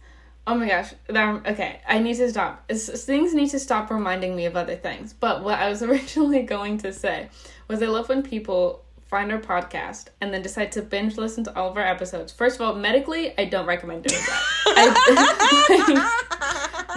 Oh 0.51 0.57
my 0.57 0.67
gosh. 0.67 0.93
That, 1.07 1.47
okay, 1.47 1.81
I 1.89 2.01
need 2.01 2.17
to 2.17 2.29
stop. 2.29 2.65
It's, 2.69 3.05
things 3.05 3.33
need 3.35 3.51
to 3.51 3.61
stop 3.61 3.89
reminding 3.89 4.35
me 4.35 4.47
of 4.47 4.57
other 4.57 4.75
things. 4.75 5.13
But 5.13 5.45
what 5.45 5.61
I 5.61 5.69
was 5.69 5.81
originally 5.91 6.43
going 6.43 6.79
to 6.79 6.93
say 6.93 7.29
was 7.69 7.81
I 7.81 7.87
love 7.87 8.09
when 8.09 8.25
people 8.25 8.83
find 9.07 9.31
our 9.33 9.39
podcast, 9.41 10.07
and 10.21 10.33
then 10.33 10.41
decide 10.41 10.71
to 10.71 10.81
binge 10.83 11.17
listen 11.17 11.43
to 11.43 11.57
all 11.59 11.69
of 11.71 11.77
our 11.77 11.83
episodes, 11.85 12.33
first 12.33 12.55
of 12.61 12.63
all, 12.63 12.75
medically, 12.77 13.37
I 13.39 13.45
don't 13.45 13.67
recommend 13.67 14.05
doing 14.05 14.21
that. 14.21 14.43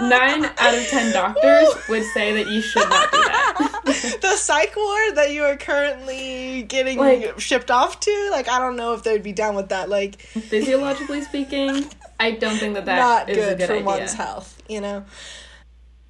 nine 0.08 0.44
out 0.44 0.74
of 0.74 0.86
ten 0.88 1.12
doctors 1.12 1.68
would 1.88 2.04
say 2.04 2.32
that 2.34 2.48
you 2.50 2.60
should 2.60 2.88
not 2.88 3.10
do 3.10 3.18
that. 3.18 4.18
the 4.22 4.36
psych 4.36 4.76
ward 4.76 5.16
that 5.16 5.32
you 5.32 5.42
are 5.42 5.56
currently 5.56 6.62
getting 6.62 6.98
Like- 6.98 7.38
shipped 7.40 7.70
off 7.72 7.98
to, 8.00 8.28
like 8.30 8.48
I 8.48 8.58
don't 8.60 8.76
know 8.76 8.94
if 8.94 9.02
they'd 9.02 9.22
be 9.22 9.32
down 9.32 9.56
with 9.56 9.70
that. 9.70 9.88
Like 9.88 10.20
Physiologically 10.22 11.22
speaking, 11.22 11.84
I 12.20 12.32
don't 12.32 12.56
think 12.56 12.74
that 12.74 12.86
not 12.86 13.26
that 13.26 13.30
is 13.30 13.36
good, 13.36 13.52
a 13.52 13.56
good 13.56 13.66
for 13.66 13.72
idea. 13.74 13.84
one's 13.84 14.14
health, 14.14 14.62
you 14.68 14.80
know. 14.80 15.04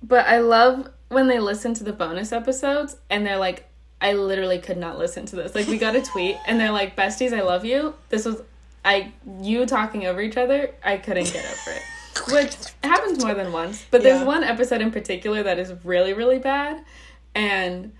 But 0.02 0.26
I 0.26 0.38
love 0.38 0.90
when 1.08 1.28
they 1.28 1.38
listen 1.38 1.74
to 1.74 1.84
the 1.84 1.92
bonus 1.92 2.32
episodes 2.32 2.96
and 3.08 3.26
they're 3.26 3.38
like, 3.38 3.68
I 4.00 4.12
literally 4.12 4.58
could 4.58 4.76
not 4.76 4.98
listen 4.98 5.24
to 5.26 5.36
this. 5.36 5.54
Like 5.54 5.66
we 5.66 5.78
got 5.78 5.96
a 5.96 6.02
tweet 6.02 6.36
and 6.46 6.60
they're 6.60 6.72
like, 6.72 6.94
Besties, 6.96 7.32
I 7.32 7.40
love 7.42 7.64
you. 7.64 7.94
This 8.10 8.24
was 8.26 8.42
I 8.84 9.12
you 9.40 9.64
talking 9.64 10.06
over 10.06 10.20
each 10.20 10.36
other, 10.36 10.70
I 10.84 10.98
couldn't 10.98 11.32
get 11.32 11.44
over 11.44 11.76
it. 11.76 11.82
Which 12.32 12.54
happens 12.82 13.24
more 13.24 13.34
than 13.34 13.50
once. 13.50 13.84
But 13.90 14.02
there's 14.02 14.20
Yeah. 14.20 14.26
one 14.26 14.44
episode 14.44 14.82
in 14.82 14.90
particular 14.90 15.42
that 15.42 15.58
is 15.58 15.72
really, 15.84 16.12
really 16.12 16.38
bad 16.38 16.84
and 17.34 17.92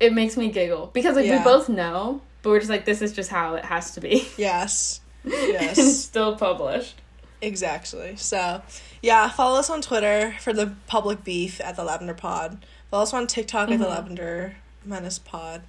it 0.00 0.12
makes 0.12 0.36
me 0.36 0.50
giggle. 0.50 0.90
Because 0.92 1.14
like 1.16 1.26
Yeah. 1.26 1.38
we 1.38 1.44
both 1.44 1.68
know, 1.68 2.20
but 2.42 2.50
we're 2.50 2.58
just 2.58 2.70
like, 2.70 2.84
this 2.84 3.00
is 3.00 3.12
just 3.12 3.30
how 3.30 3.54
it 3.54 3.64
has 3.64 3.92
to 3.94 4.00
be. 4.00 4.26
Yes. 4.36 5.00
and 5.24 5.32
Yes. 5.32 5.98
still 6.02 6.34
published. 6.36 7.00
Exactly. 7.40 8.16
So, 8.16 8.62
yeah, 9.02 9.28
follow 9.28 9.58
us 9.58 9.70
on 9.70 9.82
Twitter 9.82 10.34
for 10.40 10.52
the 10.52 10.74
public 10.86 11.24
beef 11.24 11.60
at 11.60 11.76
the 11.76 11.84
Lavender 11.84 12.14
Pod. 12.14 12.64
Follow 12.90 13.02
us 13.02 13.14
on 13.14 13.26
TikTok 13.26 13.70
at 13.70 13.78
the 13.78 13.84
mm-hmm. 13.84 13.92
Lavender 13.92 14.56
Menace 14.84 15.18
Pod, 15.18 15.62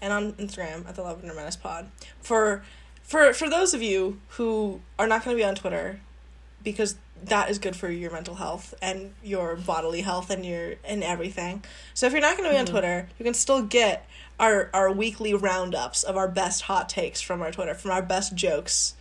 and 0.00 0.12
on 0.12 0.32
Instagram 0.34 0.88
at 0.88 0.94
the 0.94 1.02
Lavender 1.02 1.34
Menace 1.34 1.56
Pod. 1.56 1.90
For 2.20 2.64
for 3.02 3.32
for 3.32 3.48
those 3.48 3.74
of 3.74 3.82
you 3.82 4.20
who 4.30 4.80
are 4.98 5.06
not 5.06 5.24
going 5.24 5.36
to 5.36 5.40
be 5.40 5.46
on 5.46 5.54
Twitter, 5.54 6.00
because 6.62 6.96
that 7.24 7.48
is 7.48 7.58
good 7.58 7.74
for 7.74 7.88
your 7.88 8.10
mental 8.10 8.34
health 8.34 8.74
and 8.82 9.14
your 9.22 9.56
bodily 9.56 10.02
health 10.02 10.30
and 10.30 10.44
your 10.44 10.74
and 10.84 11.02
everything. 11.02 11.64
So 11.94 12.06
if 12.06 12.12
you're 12.12 12.20
not 12.20 12.36
going 12.36 12.48
to 12.48 12.54
be 12.54 12.58
on 12.58 12.66
mm-hmm. 12.66 12.72
Twitter, 12.72 13.08
you 13.18 13.24
can 13.24 13.34
still 13.34 13.62
get 13.62 14.08
our 14.38 14.70
our 14.74 14.92
weekly 14.92 15.32
roundups 15.32 16.02
of 16.02 16.16
our 16.16 16.28
best 16.28 16.62
hot 16.62 16.88
takes 16.88 17.20
from 17.20 17.40
our 17.40 17.50
Twitter, 17.50 17.74
from 17.74 17.90
our 17.90 18.02
best 18.02 18.34
jokes 18.34 18.94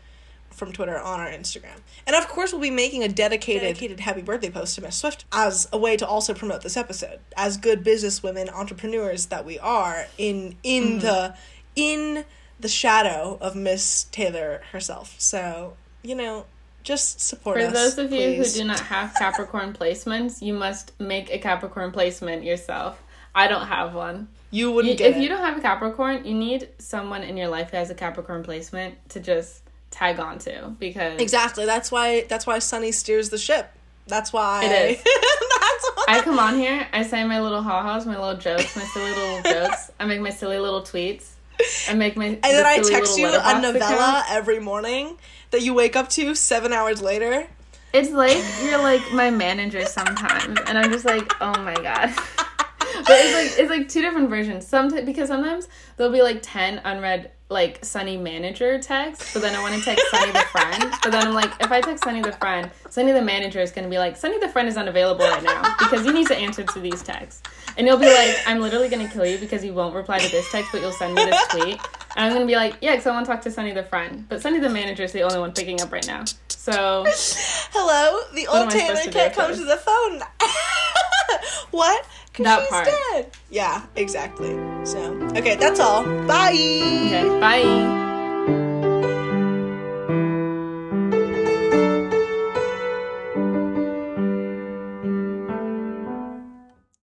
from 0.51 0.71
Twitter 0.71 0.97
on 0.97 1.19
our 1.19 1.27
Instagram. 1.27 1.79
And 2.07 2.15
of 2.15 2.27
course, 2.27 2.51
we'll 2.51 2.61
be 2.61 2.69
making 2.69 3.03
a 3.03 3.09
dedicated, 3.09 3.61
dedicated 3.63 3.99
happy 3.99 4.21
birthday 4.21 4.49
post 4.49 4.75
to 4.75 4.81
Miss 4.81 4.95
Swift 4.95 5.25
as 5.31 5.67
a 5.73 5.77
way 5.77 5.97
to 5.97 6.07
also 6.07 6.33
promote 6.33 6.61
this 6.61 6.77
episode. 6.77 7.19
As 7.35 7.57
good 7.57 7.83
businesswomen, 7.83 8.51
entrepreneurs 8.53 9.27
that 9.27 9.45
we 9.45 9.59
are 9.59 10.07
in 10.17 10.55
in 10.63 10.83
mm-hmm. 10.83 10.99
the 10.99 11.35
in 11.75 12.25
the 12.59 12.69
shadow 12.69 13.37
of 13.41 13.55
Miss 13.55 14.05
Taylor 14.05 14.61
herself. 14.71 15.15
So, 15.17 15.75
you 16.03 16.15
know, 16.15 16.45
just 16.83 17.19
support 17.19 17.57
For 17.57 17.65
us. 17.67 17.73
those 17.73 17.97
of 17.97 18.11
you 18.11 18.35
who 18.35 18.45
do 18.45 18.63
not 18.63 18.79
have 18.79 19.13
Capricorn 19.15 19.73
placements, 19.73 20.41
you 20.41 20.53
must 20.53 20.97
make 20.99 21.29
a 21.31 21.39
Capricorn 21.39 21.91
placement 21.91 22.43
yourself. 22.43 23.01
I 23.33 23.47
don't 23.47 23.67
have 23.67 23.93
one. 23.93 24.29
you 24.51 24.69
You- 24.69 24.71
wouldn't 24.71 24.97
get 24.97 25.11
if 25.11 25.17
it. 25.17 25.21
you 25.21 25.27
don't 25.27 25.43
have 25.43 25.57
a 25.57 25.61
Capricorn, 25.61 26.23
you 26.23 26.33
need 26.33 26.69
someone 26.77 27.23
in 27.23 27.35
your 27.35 27.49
life 27.49 27.71
who 27.71 27.77
has 27.77 27.89
a 27.89 27.95
Capricorn 27.95 28.43
placement 28.43 29.09
to 29.09 29.19
just 29.19 29.63
tag 29.95 30.19
on 30.19 30.37
to 30.39 30.75
because 30.77 31.19
Exactly. 31.19 31.65
That's 31.65 31.91
why 31.91 32.25
that's 32.27 32.45
why 32.45 32.59
Sunny 32.59 32.91
steers 32.91 33.29
the 33.29 33.37
ship. 33.37 33.71
That's 34.07 34.31
why 34.33 34.65
It 34.65 34.71
is. 34.71 34.97
that's 35.03 35.91
why 35.95 36.05
I 36.09 36.21
come 36.21 36.37
on 36.37 36.55
here, 36.55 36.87
I 36.93 37.03
say 37.03 37.23
my 37.23 37.41
little 37.41 37.61
ha-has, 37.61 38.05
my 38.05 38.19
little 38.19 38.37
jokes, 38.37 38.75
my 38.75 38.83
silly 38.83 39.11
little 39.11 39.41
jokes. 39.51 39.91
I 39.99 40.05
make 40.05 40.21
my 40.21 40.29
silly 40.29 40.59
little 40.59 40.81
tweets. 40.81 41.31
I 41.89 41.93
make 41.93 42.17
my 42.17 42.25
And 42.25 42.43
then 42.43 42.65
I 42.65 42.79
text 42.79 43.17
you 43.17 43.27
a 43.27 43.61
novella 43.61 44.19
account. 44.19 44.25
every 44.29 44.59
morning 44.59 45.17
that 45.51 45.61
you 45.61 45.73
wake 45.73 45.95
up 45.95 46.09
to 46.09 46.35
seven 46.35 46.73
hours 46.73 47.01
later. 47.01 47.47
It's 47.93 48.11
like 48.11 48.43
you're 48.65 48.81
like 48.81 49.01
my 49.13 49.29
manager 49.31 49.85
sometimes, 49.85 50.59
and 50.67 50.77
I'm 50.77 50.91
just 50.91 51.05
like, 51.05 51.31
oh 51.41 51.57
my 51.61 51.75
god. 51.75 52.13
But 53.07 53.17
it's 53.19 53.33
like 53.33 53.59
it's 53.59 53.69
like 53.69 53.89
two 53.89 54.01
different 54.01 54.29
versions. 54.29 54.65
Sometimes 54.65 55.05
because 55.05 55.27
sometimes 55.27 55.67
there'll 55.95 56.13
be 56.13 56.21
like 56.21 56.39
ten 56.41 56.81
unread 56.83 57.31
like 57.49 57.85
Sunny 57.85 58.17
manager 58.17 58.79
text, 58.79 59.33
but 59.33 59.41
then 59.41 59.55
I 59.55 59.61
want 59.61 59.75
to 59.75 59.81
text 59.81 60.03
Sunny 60.09 60.31
the 60.31 60.39
friend. 60.39 60.91
But 61.03 61.11
then 61.11 61.27
I'm 61.27 61.33
like, 61.33 61.51
if 61.59 61.71
I 61.71 61.79
text 61.79 62.03
Sunny 62.03 62.21
the 62.21 62.31
friend, 62.31 62.71
Sunny 62.89 63.11
the 63.11 63.21
manager 63.21 63.59
is 63.59 63.71
gonna 63.71 63.87
be 63.87 63.99
like, 63.99 64.17
Sunny 64.17 64.39
the 64.39 64.49
friend 64.49 64.67
is 64.67 64.77
unavailable 64.77 65.25
right 65.25 65.43
now 65.43 65.75
because 65.77 66.05
you 66.05 66.13
need 66.13 66.27
to 66.27 66.35
answer 66.35 66.63
to 66.63 66.79
these 66.79 67.03
texts. 67.03 67.43
And 67.77 67.85
you'll 67.85 67.99
be 67.99 68.07
like, 68.07 68.35
I'm 68.47 68.61
literally 68.61 68.89
gonna 68.89 69.07
kill 69.07 69.25
you 69.25 69.37
because 69.37 69.63
you 69.63 69.73
won't 69.73 69.93
reply 69.93 70.17
to 70.17 70.31
this 70.31 70.51
text, 70.51 70.71
but 70.71 70.81
you'll 70.81 70.91
send 70.91 71.13
me 71.13 71.25
this 71.25 71.47
tweet. 71.49 71.79
And 72.15 72.25
I'm 72.25 72.33
gonna 72.33 72.47
be 72.47 72.55
like, 72.55 72.77
yeah, 72.81 72.93
because 72.93 73.05
I 73.05 73.11
want 73.11 73.25
to 73.27 73.31
talk 73.31 73.41
to 73.43 73.51
Sunny 73.51 73.73
the 73.73 73.83
friend. 73.83 74.25
But 74.27 74.41
Sunny 74.41 74.59
the 74.59 74.69
manager 74.69 75.03
is 75.03 75.11
the 75.11 75.21
only 75.21 75.37
one 75.37 75.51
picking 75.51 75.81
up 75.81 75.91
right 75.91 76.07
now. 76.07 76.23
So 76.47 77.05
Hello, 77.73 78.21
the 78.33 78.47
old 78.47 78.71
Taylor 78.71 78.95
can't 79.11 79.33
come 79.33 79.53
to 79.53 79.65
the 79.65 79.77
phone. 79.77 80.21
what? 81.71 82.07
That 82.39 82.61
she's 82.61 82.69
part. 82.69 82.86
dead. 82.86 83.31
Yeah, 83.49 83.83
exactly. 83.95 84.53
So, 84.86 85.13
okay, 85.36 85.55
that's 85.55 85.79
all. 85.79 86.03
Bye. 86.27 86.51
okay, 86.51 87.39
bye. 87.39 88.14